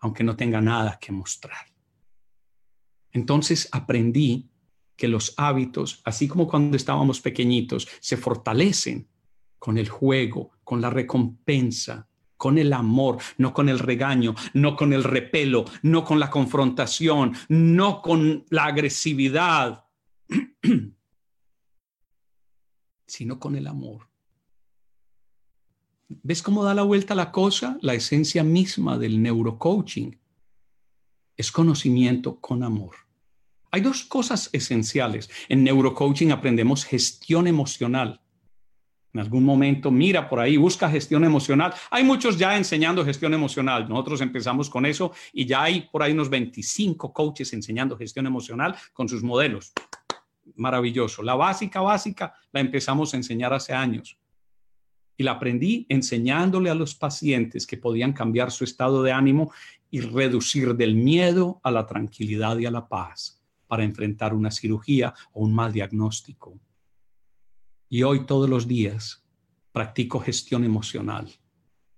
aunque 0.00 0.24
no 0.24 0.36
tenga 0.36 0.60
nada 0.60 0.98
que 1.00 1.12
mostrar. 1.12 1.66
Entonces 3.12 3.68
aprendí 3.70 4.50
que 4.96 5.06
los 5.06 5.34
hábitos, 5.36 6.02
así 6.04 6.26
como 6.26 6.48
cuando 6.48 6.76
estábamos 6.76 7.20
pequeñitos, 7.20 7.88
se 8.00 8.16
fortalecen 8.16 9.08
con 9.58 9.78
el 9.78 9.88
juego, 9.88 10.50
con 10.64 10.80
la 10.80 10.90
recompensa, 10.90 12.08
con 12.36 12.58
el 12.58 12.72
amor, 12.72 13.18
no 13.38 13.54
con 13.54 13.68
el 13.68 13.78
regaño, 13.78 14.34
no 14.52 14.74
con 14.74 14.92
el 14.92 15.04
repelo, 15.04 15.64
no 15.82 16.04
con 16.04 16.18
la 16.18 16.28
confrontación, 16.28 17.34
no 17.48 18.02
con 18.02 18.44
la 18.50 18.64
agresividad, 18.64 19.83
sino 23.06 23.38
con 23.38 23.56
el 23.56 23.66
amor. 23.66 24.08
¿Ves 26.08 26.42
cómo 26.42 26.64
da 26.64 26.74
la 26.74 26.82
vuelta 26.82 27.14
la 27.14 27.32
cosa? 27.32 27.78
La 27.80 27.94
esencia 27.94 28.44
misma 28.44 28.98
del 28.98 29.22
neurocoaching 29.22 30.18
es 31.36 31.50
conocimiento 31.50 32.40
con 32.40 32.62
amor. 32.62 32.96
Hay 33.70 33.80
dos 33.80 34.04
cosas 34.04 34.50
esenciales. 34.52 35.28
En 35.48 35.64
neurocoaching 35.64 36.30
aprendemos 36.30 36.84
gestión 36.84 37.46
emocional. 37.48 38.20
En 39.12 39.20
algún 39.20 39.44
momento, 39.44 39.90
mira 39.90 40.28
por 40.28 40.40
ahí, 40.40 40.56
busca 40.56 40.90
gestión 40.90 41.24
emocional. 41.24 41.72
Hay 41.90 42.02
muchos 42.02 42.36
ya 42.36 42.56
enseñando 42.56 43.04
gestión 43.04 43.32
emocional. 43.32 43.88
Nosotros 43.88 44.20
empezamos 44.20 44.68
con 44.68 44.86
eso 44.86 45.12
y 45.32 45.46
ya 45.46 45.62
hay 45.62 45.82
por 45.82 46.02
ahí 46.02 46.12
unos 46.12 46.28
25 46.28 47.12
coaches 47.12 47.52
enseñando 47.52 47.96
gestión 47.96 48.26
emocional 48.26 48.76
con 48.92 49.08
sus 49.08 49.22
modelos. 49.22 49.72
Maravilloso. 50.56 51.22
La 51.22 51.34
básica, 51.34 51.80
básica, 51.80 52.34
la 52.52 52.60
empezamos 52.60 53.12
a 53.12 53.16
enseñar 53.16 53.52
hace 53.52 53.72
años. 53.72 54.18
Y 55.16 55.22
la 55.22 55.32
aprendí 55.32 55.86
enseñándole 55.88 56.70
a 56.70 56.74
los 56.74 56.94
pacientes 56.94 57.66
que 57.66 57.76
podían 57.76 58.12
cambiar 58.12 58.50
su 58.50 58.64
estado 58.64 59.02
de 59.02 59.12
ánimo 59.12 59.52
y 59.90 60.00
reducir 60.00 60.74
del 60.74 60.94
miedo 60.96 61.60
a 61.62 61.70
la 61.70 61.86
tranquilidad 61.86 62.58
y 62.58 62.66
a 62.66 62.70
la 62.70 62.88
paz 62.88 63.40
para 63.66 63.84
enfrentar 63.84 64.34
una 64.34 64.50
cirugía 64.50 65.14
o 65.32 65.44
un 65.44 65.54
mal 65.54 65.72
diagnóstico. 65.72 66.58
Y 67.88 68.02
hoy 68.02 68.26
todos 68.26 68.50
los 68.50 68.66
días 68.66 69.24
practico 69.72 70.20
gestión 70.20 70.64
emocional. 70.64 71.28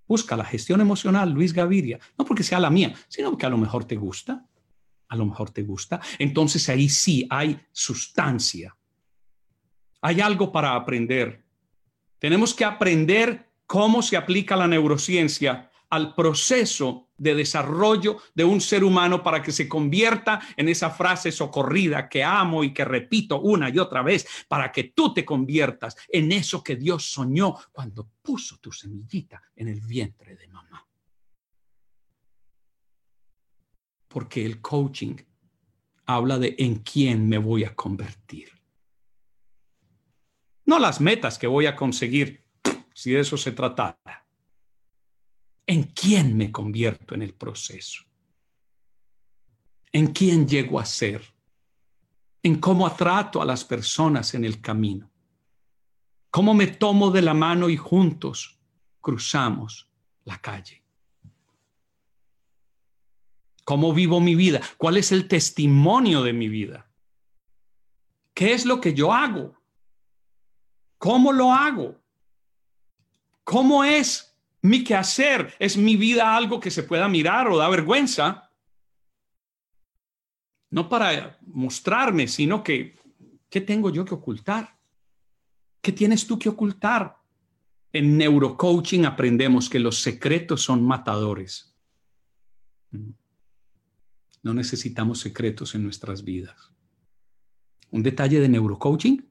Busca 0.09 0.37
la 0.37 0.45
gestión 0.45 0.81
emocional, 0.81 1.31
Luis 1.31 1.53
Gaviria, 1.53 1.99
no 2.17 2.25
porque 2.25 2.43
sea 2.43 2.61
la 2.61 2.71
mía, 2.71 2.95
sino 3.09 3.31
porque 3.31 3.47
a 3.47 3.51
lo 3.51 3.59
mejor 3.59 3.85
te 3.85 3.97
gusta. 3.97 4.47
A 5.09 5.17
lo 5.17 5.27
mejor 5.27 5.51
te 5.51 5.63
gusta. 5.63 6.01
Entonces 6.19 6.69
ahí 6.69 6.89
sí 6.89 7.27
hay 7.31 7.61
sustancia. 7.73 8.77
Hay 10.01 10.21
algo 10.21 10.53
para 10.53 10.75
aprender. 10.75 11.45
Tenemos 12.19 12.55
que 12.55 12.65
aprender 12.65 13.51
cómo 13.67 14.03
se 14.03 14.17
aplica 14.17 14.57
la 14.57 14.69
neurociencia 14.69 15.71
al 15.91 16.15
proceso 16.15 17.09
de 17.17 17.35
desarrollo 17.35 18.19
de 18.35 18.45
un 18.45 18.61
ser 18.61 18.85
humano 18.85 19.23
para 19.23 19.43
que 19.43 19.53
se 19.53 19.69
convierta 19.69 20.41
en 20.57 20.69
esa 20.69 20.91
frase 20.91 21.33
socorrida 21.33 22.09
que 22.09 22.23
amo 22.23 22.65
y 22.65 22.75
que 22.75 22.85
repito 22.85 23.41
una 23.41 23.71
y 23.71 23.79
otra 23.79 24.03
vez, 24.03 24.27
para 24.49 24.71
que 24.71 24.85
tú 24.85 25.15
te 25.15 25.25
conviertas 25.25 25.97
en 26.09 26.33
eso 26.33 26.63
que 26.63 26.77
Dios 26.77 27.11
soñó 27.11 27.55
cuando 27.73 28.09
puso 28.23 28.59
tu 28.59 28.73
semillita 28.73 29.43
en 29.55 29.69
el 29.69 29.81
vientre 29.81 30.37
de 30.37 30.49
mamá. 30.49 30.86
Porque 34.09 34.45
el 34.45 34.61
coaching 34.61 35.17
habla 36.07 36.39
de 36.39 36.55
en 36.59 36.77
quién 36.77 37.29
me 37.29 37.39
voy 37.39 37.65
a 37.65 37.75
convertir. 37.75 38.51
No 40.65 40.79
las 40.79 41.01
metas 41.01 41.39
que 41.39 41.47
voy 41.47 41.67
a 41.67 41.77
conseguir, 41.77 42.45
si 42.93 43.13
de 43.13 43.21
eso 43.21 43.37
se 43.37 43.53
tratara 43.53 44.27
¿En 45.69 45.83
quién 45.83 46.37
me 46.37 46.53
convierto 46.53 47.17
en 47.17 47.23
el 47.23 47.35
proceso? 47.35 48.05
¿En 49.93 50.13
quién 50.13 50.47
llego 50.47 50.79
a 50.79 50.85
ser? 50.85 51.25
¿En 52.41 52.61
cómo 52.61 52.91
trato 52.93 53.43
a 53.43 53.45
las 53.45 53.65
personas 53.65 54.35
en 54.35 54.45
el 54.45 54.61
camino? 54.61 55.11
¿Cómo 56.31 56.55
me 56.55 56.69
tomo 56.69 57.11
de 57.11 57.23
la 57.23 57.35
mano 57.35 57.69
y 57.69 57.77
juntos 57.77 58.61
cruzamos 59.01 59.91
la 60.25 60.41
calle? 60.41 60.86
¿Cómo 63.67 63.93
vivo 63.93 64.21
mi 64.21 64.35
vida? 64.35 64.63
¿Cuál 64.79 64.97
es 64.97 65.13
el 65.13 65.29
testimonio 65.29 66.23
de 66.23 66.33
mi 66.33 66.49
vida? 66.49 66.89
¿Qué 68.33 68.55
es 68.55 68.65
lo 68.65 68.81
que 68.81 68.95
yo 68.95 69.13
hago? 69.13 69.55
¿Cómo 70.97 71.33
lo 71.33 71.53
hago? 71.53 72.01
¿Cómo 73.45 73.85
es 73.85 74.37
mi 74.63 74.85
quehacer, 74.85 75.53
es 75.59 75.77
mi 75.77 75.97
vida 75.97 76.37
algo 76.37 76.61
que 76.61 76.71
se 76.71 76.85
pueda 76.85 77.09
mirar 77.09 77.49
o 77.49 77.57
da 77.57 77.69
vergüenza. 77.69 78.51
No 80.71 80.89
para 80.89 81.39
mostrarme, 81.43 82.29
sino 82.29 82.63
que, 82.63 82.97
¿qué 83.49 83.61
tengo 83.61 83.91
yo 83.91 84.05
que 84.05 84.15
ocultar? 84.15 84.77
¿Qué 85.81 85.93
tienes 85.93 86.25
tú 86.27 86.39
que 86.39 86.49
ocultar? 86.49 87.17
En 87.93 88.17
neurocoaching 88.17 89.07
aprendemos 89.07 89.69
que 89.69 89.79
los 89.79 90.03
secretos 90.03 90.63
son 90.63 90.85
matadores. 90.85 91.75
No 94.47 94.55
necesitamos 94.55 95.19
secretos 95.19 95.75
en 95.75 95.83
nuestras 95.83 96.23
vidas. 96.23 96.71
Un 97.91 98.05
detalle 98.05 98.39
de 98.39 98.49
neurocoaching, 98.49 99.29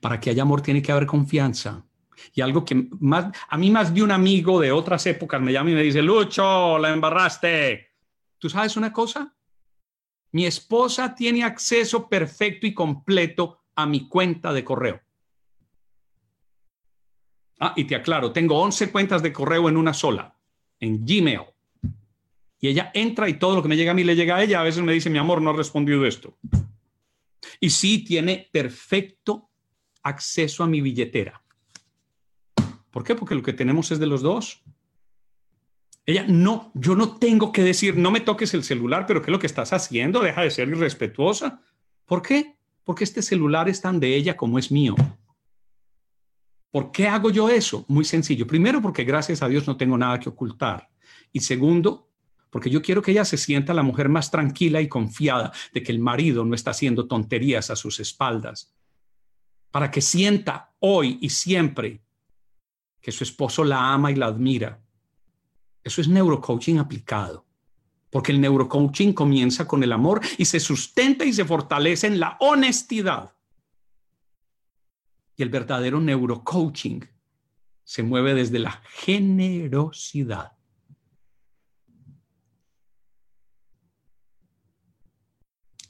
para 0.00 0.18
que 0.18 0.30
haya 0.30 0.40
amor 0.40 0.62
tiene 0.62 0.80
que 0.80 0.90
haber 0.90 1.04
confianza. 1.04 1.84
Y 2.32 2.40
algo 2.40 2.64
que 2.64 2.88
más, 2.98 3.26
a 3.46 3.58
mí 3.58 3.70
más 3.70 3.92
de 3.92 4.02
un 4.02 4.10
amigo 4.10 4.58
de 4.58 4.72
otras 4.72 5.04
épocas 5.04 5.42
me 5.42 5.52
llama 5.52 5.72
y 5.72 5.74
me 5.74 5.82
dice, 5.82 6.00
Lucho, 6.00 6.78
la 6.78 6.94
embarraste. 6.94 7.88
¿Tú 8.38 8.48
sabes 8.48 8.74
una 8.78 8.90
cosa? 8.90 9.36
Mi 10.32 10.46
esposa 10.46 11.14
tiene 11.14 11.44
acceso 11.44 12.08
perfecto 12.08 12.66
y 12.66 12.72
completo 12.72 13.64
a 13.74 13.84
mi 13.84 14.08
cuenta 14.08 14.50
de 14.54 14.64
correo. 14.64 15.02
Ah, 17.60 17.74
y 17.76 17.84
te 17.84 17.96
aclaro, 17.96 18.32
tengo 18.32 18.58
11 18.58 18.90
cuentas 18.90 19.22
de 19.22 19.30
correo 19.30 19.68
en 19.68 19.76
una 19.76 19.92
sola, 19.92 20.34
en 20.80 21.04
Gmail. 21.04 21.42
Y 22.60 22.68
ella 22.68 22.90
entra 22.94 23.28
y 23.28 23.38
todo 23.38 23.54
lo 23.54 23.62
que 23.62 23.68
me 23.68 23.76
llega 23.76 23.92
a 23.92 23.94
mí 23.94 24.04
le 24.04 24.16
llega 24.16 24.36
a 24.36 24.42
ella. 24.42 24.60
A 24.60 24.64
veces 24.64 24.82
me 24.82 24.92
dice, 24.92 25.10
mi 25.10 25.18
amor, 25.18 25.40
no 25.40 25.50
ha 25.50 25.56
respondido 25.56 26.04
esto. 26.04 26.36
Y 27.60 27.70
sí 27.70 28.04
tiene 28.04 28.48
perfecto 28.52 29.50
acceso 30.02 30.64
a 30.64 30.66
mi 30.66 30.80
billetera. 30.80 31.42
¿Por 32.90 33.04
qué? 33.04 33.14
Porque 33.14 33.34
lo 33.34 33.42
que 33.42 33.52
tenemos 33.52 33.90
es 33.90 33.98
de 33.98 34.06
los 34.06 34.22
dos. 34.22 34.62
Ella, 36.04 36.24
no, 36.26 36.72
yo 36.74 36.96
no 36.96 37.16
tengo 37.18 37.52
que 37.52 37.62
decir, 37.62 37.96
no 37.96 38.10
me 38.10 38.20
toques 38.20 38.54
el 38.54 38.64
celular, 38.64 39.04
pero 39.06 39.20
¿qué 39.20 39.30
es 39.30 39.32
lo 39.32 39.38
que 39.38 39.46
estás 39.46 39.72
haciendo? 39.72 40.20
Deja 40.20 40.42
de 40.42 40.50
ser 40.50 40.68
irrespetuosa. 40.68 41.60
¿Por 42.06 42.22
qué? 42.22 42.56
Porque 42.82 43.04
este 43.04 43.20
celular 43.20 43.68
es 43.68 43.82
tan 43.82 44.00
de 44.00 44.16
ella 44.16 44.36
como 44.36 44.58
es 44.58 44.72
mío. 44.72 44.96
¿Por 46.70 46.90
qué 46.90 47.08
hago 47.08 47.30
yo 47.30 47.48
eso? 47.48 47.84
Muy 47.88 48.04
sencillo. 48.04 48.46
Primero, 48.46 48.80
porque 48.80 49.04
gracias 49.04 49.42
a 49.42 49.48
Dios 49.48 49.66
no 49.66 49.76
tengo 49.76 49.98
nada 49.98 50.18
que 50.18 50.28
ocultar. 50.28 50.88
Y 51.32 51.40
segundo, 51.40 52.07
porque 52.50 52.70
yo 52.70 52.82
quiero 52.82 53.02
que 53.02 53.10
ella 53.10 53.24
se 53.24 53.36
sienta 53.36 53.74
la 53.74 53.82
mujer 53.82 54.08
más 54.08 54.30
tranquila 54.30 54.80
y 54.80 54.88
confiada 54.88 55.52
de 55.72 55.82
que 55.82 55.92
el 55.92 55.98
marido 55.98 56.44
no 56.44 56.54
está 56.54 56.70
haciendo 56.70 57.06
tonterías 57.06 57.70
a 57.70 57.76
sus 57.76 58.00
espaldas. 58.00 58.74
Para 59.70 59.90
que 59.90 60.00
sienta 60.00 60.74
hoy 60.80 61.18
y 61.20 61.28
siempre 61.28 62.00
que 63.00 63.12
su 63.12 63.24
esposo 63.24 63.64
la 63.64 63.92
ama 63.92 64.10
y 64.10 64.14
la 64.14 64.26
admira. 64.26 64.80
Eso 65.84 66.00
es 66.00 66.08
neurocoaching 66.08 66.78
aplicado. 66.78 67.46
Porque 68.10 68.32
el 68.32 68.40
neurocoaching 68.40 69.12
comienza 69.12 69.66
con 69.68 69.82
el 69.82 69.92
amor 69.92 70.20
y 70.38 70.46
se 70.46 70.60
sustenta 70.60 71.24
y 71.24 71.32
se 71.32 71.44
fortalece 71.44 72.06
en 72.06 72.18
la 72.18 72.36
honestidad. 72.40 73.34
Y 75.36 75.42
el 75.42 75.50
verdadero 75.50 76.00
neurocoaching 76.00 77.06
se 77.84 78.02
mueve 78.02 78.34
desde 78.34 78.58
la 78.58 78.82
generosidad. 78.90 80.57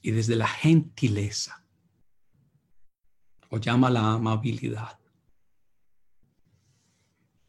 Y 0.09 0.11
desde 0.11 0.37
la 0.37 0.49
gentileza. 0.49 1.63
O 3.51 3.59
llama 3.59 3.91
la 3.91 4.15
amabilidad. 4.15 4.99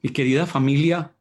Mi 0.02 0.10
querida 0.10 0.46
familia, 0.46 1.16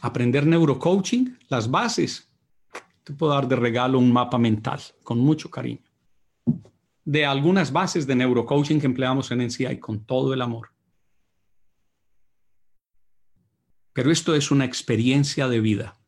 aprender 0.00 0.46
neurocoaching, 0.46 1.40
las 1.50 1.70
bases. 1.70 2.32
Te 3.04 3.12
puedo 3.12 3.34
dar 3.34 3.46
de 3.46 3.56
regalo 3.56 3.98
un 3.98 4.10
mapa 4.10 4.38
mental 4.38 4.80
con 5.02 5.18
mucho 5.18 5.50
cariño. 5.50 5.84
De 7.04 7.26
algunas 7.26 7.70
bases 7.70 8.06
de 8.06 8.14
neurocoaching 8.14 8.80
que 8.80 8.86
empleamos 8.86 9.30
en 9.30 9.42
NCI 9.42 9.78
con 9.78 10.06
todo 10.06 10.32
el 10.32 10.40
amor. 10.40 10.72
Pero 13.92 14.10
esto 14.10 14.34
es 14.34 14.50
una 14.50 14.64
experiencia 14.64 15.48
de 15.48 15.60
vida. 15.60 16.01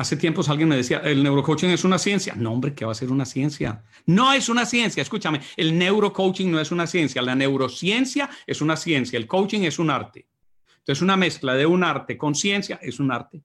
Hace 0.00 0.16
tiempos 0.16 0.48
alguien 0.48 0.66
me 0.66 0.76
decía, 0.76 1.02
el 1.04 1.22
neurocoaching 1.22 1.68
es 1.68 1.84
una 1.84 1.98
ciencia. 1.98 2.34
No, 2.34 2.54
hombre, 2.54 2.72
¿qué 2.72 2.86
va 2.86 2.92
a 2.92 2.94
ser 2.94 3.12
una 3.12 3.26
ciencia? 3.26 3.84
No 4.06 4.32
es 4.32 4.48
una 4.48 4.64
ciencia, 4.64 5.02
escúchame, 5.02 5.42
el 5.58 5.76
neurocoaching 5.76 6.50
no 6.50 6.58
es 6.58 6.72
una 6.72 6.86
ciencia, 6.86 7.20
la 7.20 7.34
neurociencia 7.34 8.30
es 8.46 8.62
una 8.62 8.78
ciencia, 8.78 9.18
el 9.18 9.26
coaching 9.26 9.60
es 9.60 9.78
un 9.78 9.90
arte. 9.90 10.26
Entonces, 10.78 11.02
una 11.02 11.18
mezcla 11.18 11.54
de 11.54 11.66
un 11.66 11.84
arte 11.84 12.16
con 12.16 12.34
ciencia 12.34 12.78
es 12.80 12.98
un 12.98 13.12
arte. 13.12 13.42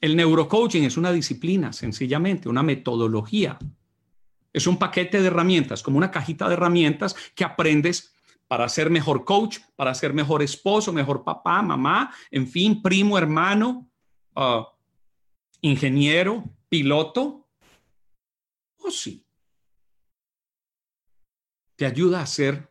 El 0.00 0.16
neurocoaching 0.16 0.82
es 0.82 0.96
una 0.96 1.12
disciplina, 1.12 1.72
sencillamente, 1.72 2.48
una 2.48 2.64
metodología. 2.64 3.60
Es 4.52 4.66
un 4.66 4.76
paquete 4.76 5.20
de 5.20 5.28
herramientas, 5.28 5.84
como 5.84 5.98
una 5.98 6.10
cajita 6.10 6.48
de 6.48 6.54
herramientas 6.54 7.14
que 7.36 7.44
aprendes 7.44 8.12
para 8.48 8.68
ser 8.68 8.90
mejor 8.90 9.24
coach, 9.24 9.58
para 9.76 9.94
ser 9.94 10.14
mejor 10.14 10.42
esposo, 10.42 10.92
mejor 10.92 11.22
papá, 11.22 11.62
mamá, 11.62 12.10
en 12.32 12.48
fin, 12.48 12.82
primo, 12.82 13.16
hermano, 13.16 13.87
Uh, 14.38 14.64
ingeniero, 15.62 16.44
piloto? 16.68 17.48
¿O 18.76 18.88
sí? 18.88 19.26
Te 21.74 21.84
ayuda 21.84 22.22
a 22.22 22.26
ser 22.26 22.70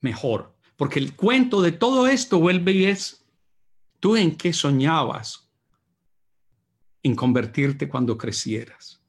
mejor. 0.00 0.56
Porque 0.76 0.98
el 0.98 1.14
cuento 1.14 1.60
de 1.60 1.72
todo 1.72 2.06
esto 2.06 2.40
vuelve 2.40 2.72
y 2.72 2.84
es, 2.86 3.26
¿tú 3.98 4.16
en 4.16 4.34
qué 4.34 4.54
soñabas 4.54 5.52
en 7.02 7.14
convertirte 7.14 7.86
cuando 7.86 8.16
crecieras? 8.16 9.04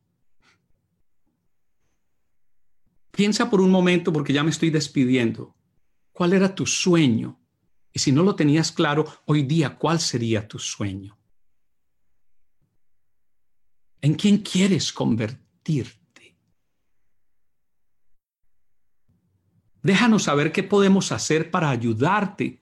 Piensa 3.11 3.49
por 3.49 3.61
un 3.61 3.71
momento, 3.71 4.11
porque 4.11 4.33
ya 4.33 4.43
me 4.43 4.49
estoy 4.49 4.71
despidiendo, 4.71 5.55
¿cuál 6.11 6.33
era 6.33 6.53
tu 6.53 6.65
sueño? 6.65 7.39
Y 7.93 7.99
si 7.99 8.11
no 8.11 8.23
lo 8.23 8.35
tenías 8.35 8.73
claro, 8.73 9.05
hoy 9.25 9.43
día, 9.43 9.77
¿cuál 9.77 10.01
sería 10.01 10.45
tu 10.45 10.59
sueño? 10.59 11.20
¿En 14.01 14.15
quién 14.15 14.39
quieres 14.39 14.91
convertirte? 14.91 16.35
Déjanos 19.83 20.23
saber 20.23 20.51
qué 20.51 20.63
podemos 20.63 21.11
hacer 21.11 21.51
para 21.51 21.69
ayudarte, 21.69 22.61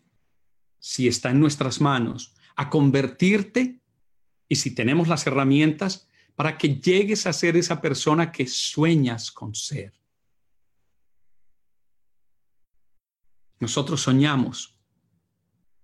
si 0.80 1.08
está 1.08 1.32
en 1.32 1.40
nuestras 1.40 1.82
manos, 1.82 2.34
a 2.56 2.70
convertirte 2.70 3.82
y 4.48 4.56
si 4.56 4.72
tenemos 4.72 5.08
las 5.08 5.26
herramientas 5.28 6.08
para 6.36 6.58
que 6.58 6.76
llegues 6.76 7.26
a 7.26 7.34
ser 7.34 7.58
esa 7.58 7.82
persona 7.82 8.32
que 8.32 8.48
sueñas 8.48 9.32
con 9.32 9.56
ser. 9.56 9.94
Nosotros 13.60 14.02
soñamos 14.02 14.78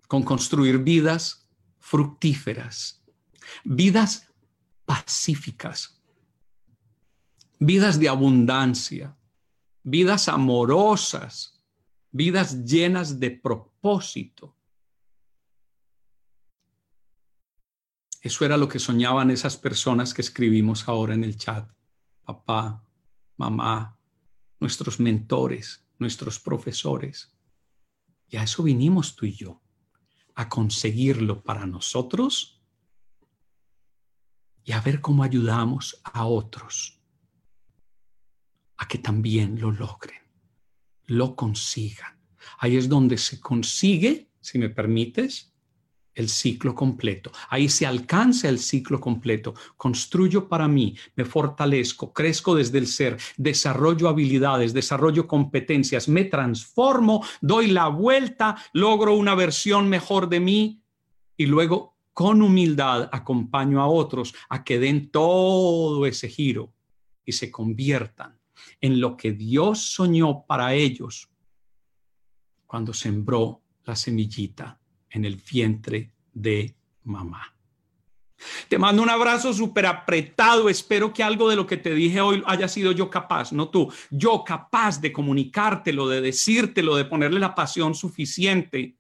con 0.08 0.24
construir 0.24 0.78
vidas 0.80 1.50
fructíferas, 1.80 3.04
vidas 3.66 4.30
pacíficas, 4.86 6.02
vidas 7.60 8.00
de 8.00 8.10
abundancia, 8.10 9.16
vidas 9.84 10.30
amorosas, 10.30 11.62
vidas 12.12 12.64
llenas 12.66 13.20
de 13.20 13.32
propósito. 13.32 14.56
Eso 18.22 18.46
era 18.46 18.58
lo 18.58 18.68
que 18.68 18.80
soñaban 18.80 19.30
esas 19.30 19.58
personas 19.58 20.14
que 20.14 20.22
escribimos 20.22 20.88
ahora 20.88 21.14
en 21.14 21.24
el 21.24 21.38
chat. 21.38 21.70
Papá, 22.24 22.84
mamá, 23.38 24.00
nuestros 24.60 25.00
mentores, 25.00 25.86
nuestros 26.00 26.40
profesores. 26.40 27.36
Y 28.28 28.38
a 28.38 28.44
eso 28.44 28.64
vinimos 28.64 29.16
tú 29.16 29.28
y 29.28 29.34
yo, 29.34 29.62
a 30.34 30.50
conseguirlo 30.50 31.44
para 31.44 31.68
nosotros 31.68 32.55
y 34.66 34.72
a 34.72 34.82
ver 34.82 35.00
cómo 35.00 35.24
ayudamos 35.24 36.02
a 36.04 36.26
otros 36.26 37.00
a 38.78 38.88
que 38.88 38.98
también 38.98 39.60
lo 39.62 39.72
logren, 39.72 40.20
lo 41.06 41.36
consigan. 41.36 42.20
Ahí 42.60 42.76
es 42.76 42.90
donde 42.90 43.18
se 43.18 43.40
consigue, 43.40 44.30
si 44.42 44.60
me 44.60 44.70
permites, 44.70 45.54
el 46.14 46.30
ciclo 46.30 46.74
completo. 46.74 47.32
Ahí 47.50 47.70
se 47.70 47.86
alcanza 47.86 48.50
el 48.50 48.60
ciclo 48.60 49.00
completo. 49.00 49.54
Construyo 49.78 50.48
para 50.48 50.68
mí, 50.68 50.98
me 51.16 51.26
fortalezco, 51.26 52.12
crezco 52.12 52.56
desde 52.56 52.80
el 52.80 52.88
ser, 52.88 53.18
desarrollo 53.38 54.10
habilidades, 54.10 54.74
desarrollo 54.74 55.28
competencias, 55.28 56.08
me 56.08 56.26
transformo, 56.26 57.24
doy 57.42 57.68
la 57.68 57.88
vuelta, 57.88 58.56
logro 58.74 59.14
una 59.14 59.36
versión 59.36 59.90
mejor 59.90 60.28
de 60.30 60.40
mí 60.40 60.82
y 61.38 61.46
luego 61.46 61.95
con 62.16 62.42
humildad 62.42 63.10
acompaño 63.12 63.82
a 63.82 63.88
otros 63.88 64.34
a 64.48 64.64
que 64.64 64.80
den 64.80 65.12
todo 65.12 66.06
ese 66.06 66.30
giro 66.30 66.74
y 67.26 67.34
se 67.34 67.52
conviertan 67.52 68.40
en 68.80 69.02
lo 69.02 69.18
que 69.18 69.34
Dios 69.34 69.82
soñó 69.82 70.46
para 70.48 70.74
ellos 70.74 71.30
cuando 72.66 72.94
sembró 72.94 73.62
la 73.84 73.98
semillita 73.98 74.80
en 75.10 75.26
el 75.26 75.36
vientre 75.36 76.14
de 76.34 76.74
mamá. 77.04 77.54
Te 78.70 78.80
mando 78.80 79.04
un 79.04 79.10
abrazo 79.10 79.54
súper 79.54 79.86
apretado. 79.86 80.70
Espero 80.70 81.12
que 81.12 81.22
algo 81.22 81.50
de 81.50 81.58
lo 81.58 81.68
que 81.68 81.76
te 81.76 81.94
dije 81.94 82.22
hoy 82.22 82.42
haya 82.46 82.70
sido 82.70 82.94
yo 82.94 83.10
capaz, 83.10 83.52
no 83.52 83.68
tú. 83.68 83.92
Yo 84.10 84.42
capaz 84.46 85.02
de 85.02 85.12
comunicártelo, 85.12 86.08
de 86.08 86.22
decírtelo, 86.22 86.96
de 86.96 87.04
ponerle 87.04 87.42
la 87.42 87.54
pasión 87.54 87.94
suficiente 87.94 88.96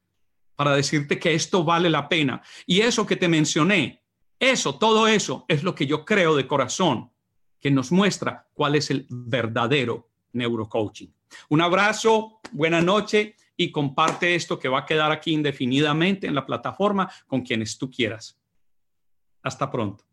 para 0.55 0.75
decirte 0.75 1.19
que 1.19 1.33
esto 1.33 1.63
vale 1.63 1.89
la 1.89 2.07
pena. 2.07 2.41
Y 2.65 2.81
eso 2.81 3.05
que 3.05 3.15
te 3.15 3.27
mencioné, 3.27 4.03
eso, 4.39 4.77
todo 4.77 5.07
eso 5.07 5.45
es 5.47 5.63
lo 5.63 5.75
que 5.75 5.87
yo 5.87 6.05
creo 6.05 6.35
de 6.35 6.47
corazón, 6.47 7.11
que 7.59 7.71
nos 7.71 7.91
muestra 7.91 8.47
cuál 8.53 8.75
es 8.75 8.91
el 8.91 9.05
verdadero 9.09 10.09
neurocoaching. 10.33 11.13
Un 11.49 11.61
abrazo, 11.61 12.39
buena 12.51 12.81
noche 12.81 13.35
y 13.57 13.71
comparte 13.71 14.35
esto 14.35 14.59
que 14.59 14.67
va 14.67 14.79
a 14.79 14.85
quedar 14.85 15.11
aquí 15.11 15.31
indefinidamente 15.31 16.27
en 16.27 16.35
la 16.35 16.45
plataforma 16.45 17.09
con 17.27 17.41
quienes 17.41 17.77
tú 17.77 17.89
quieras. 17.89 18.37
Hasta 19.41 19.71
pronto. 19.71 20.03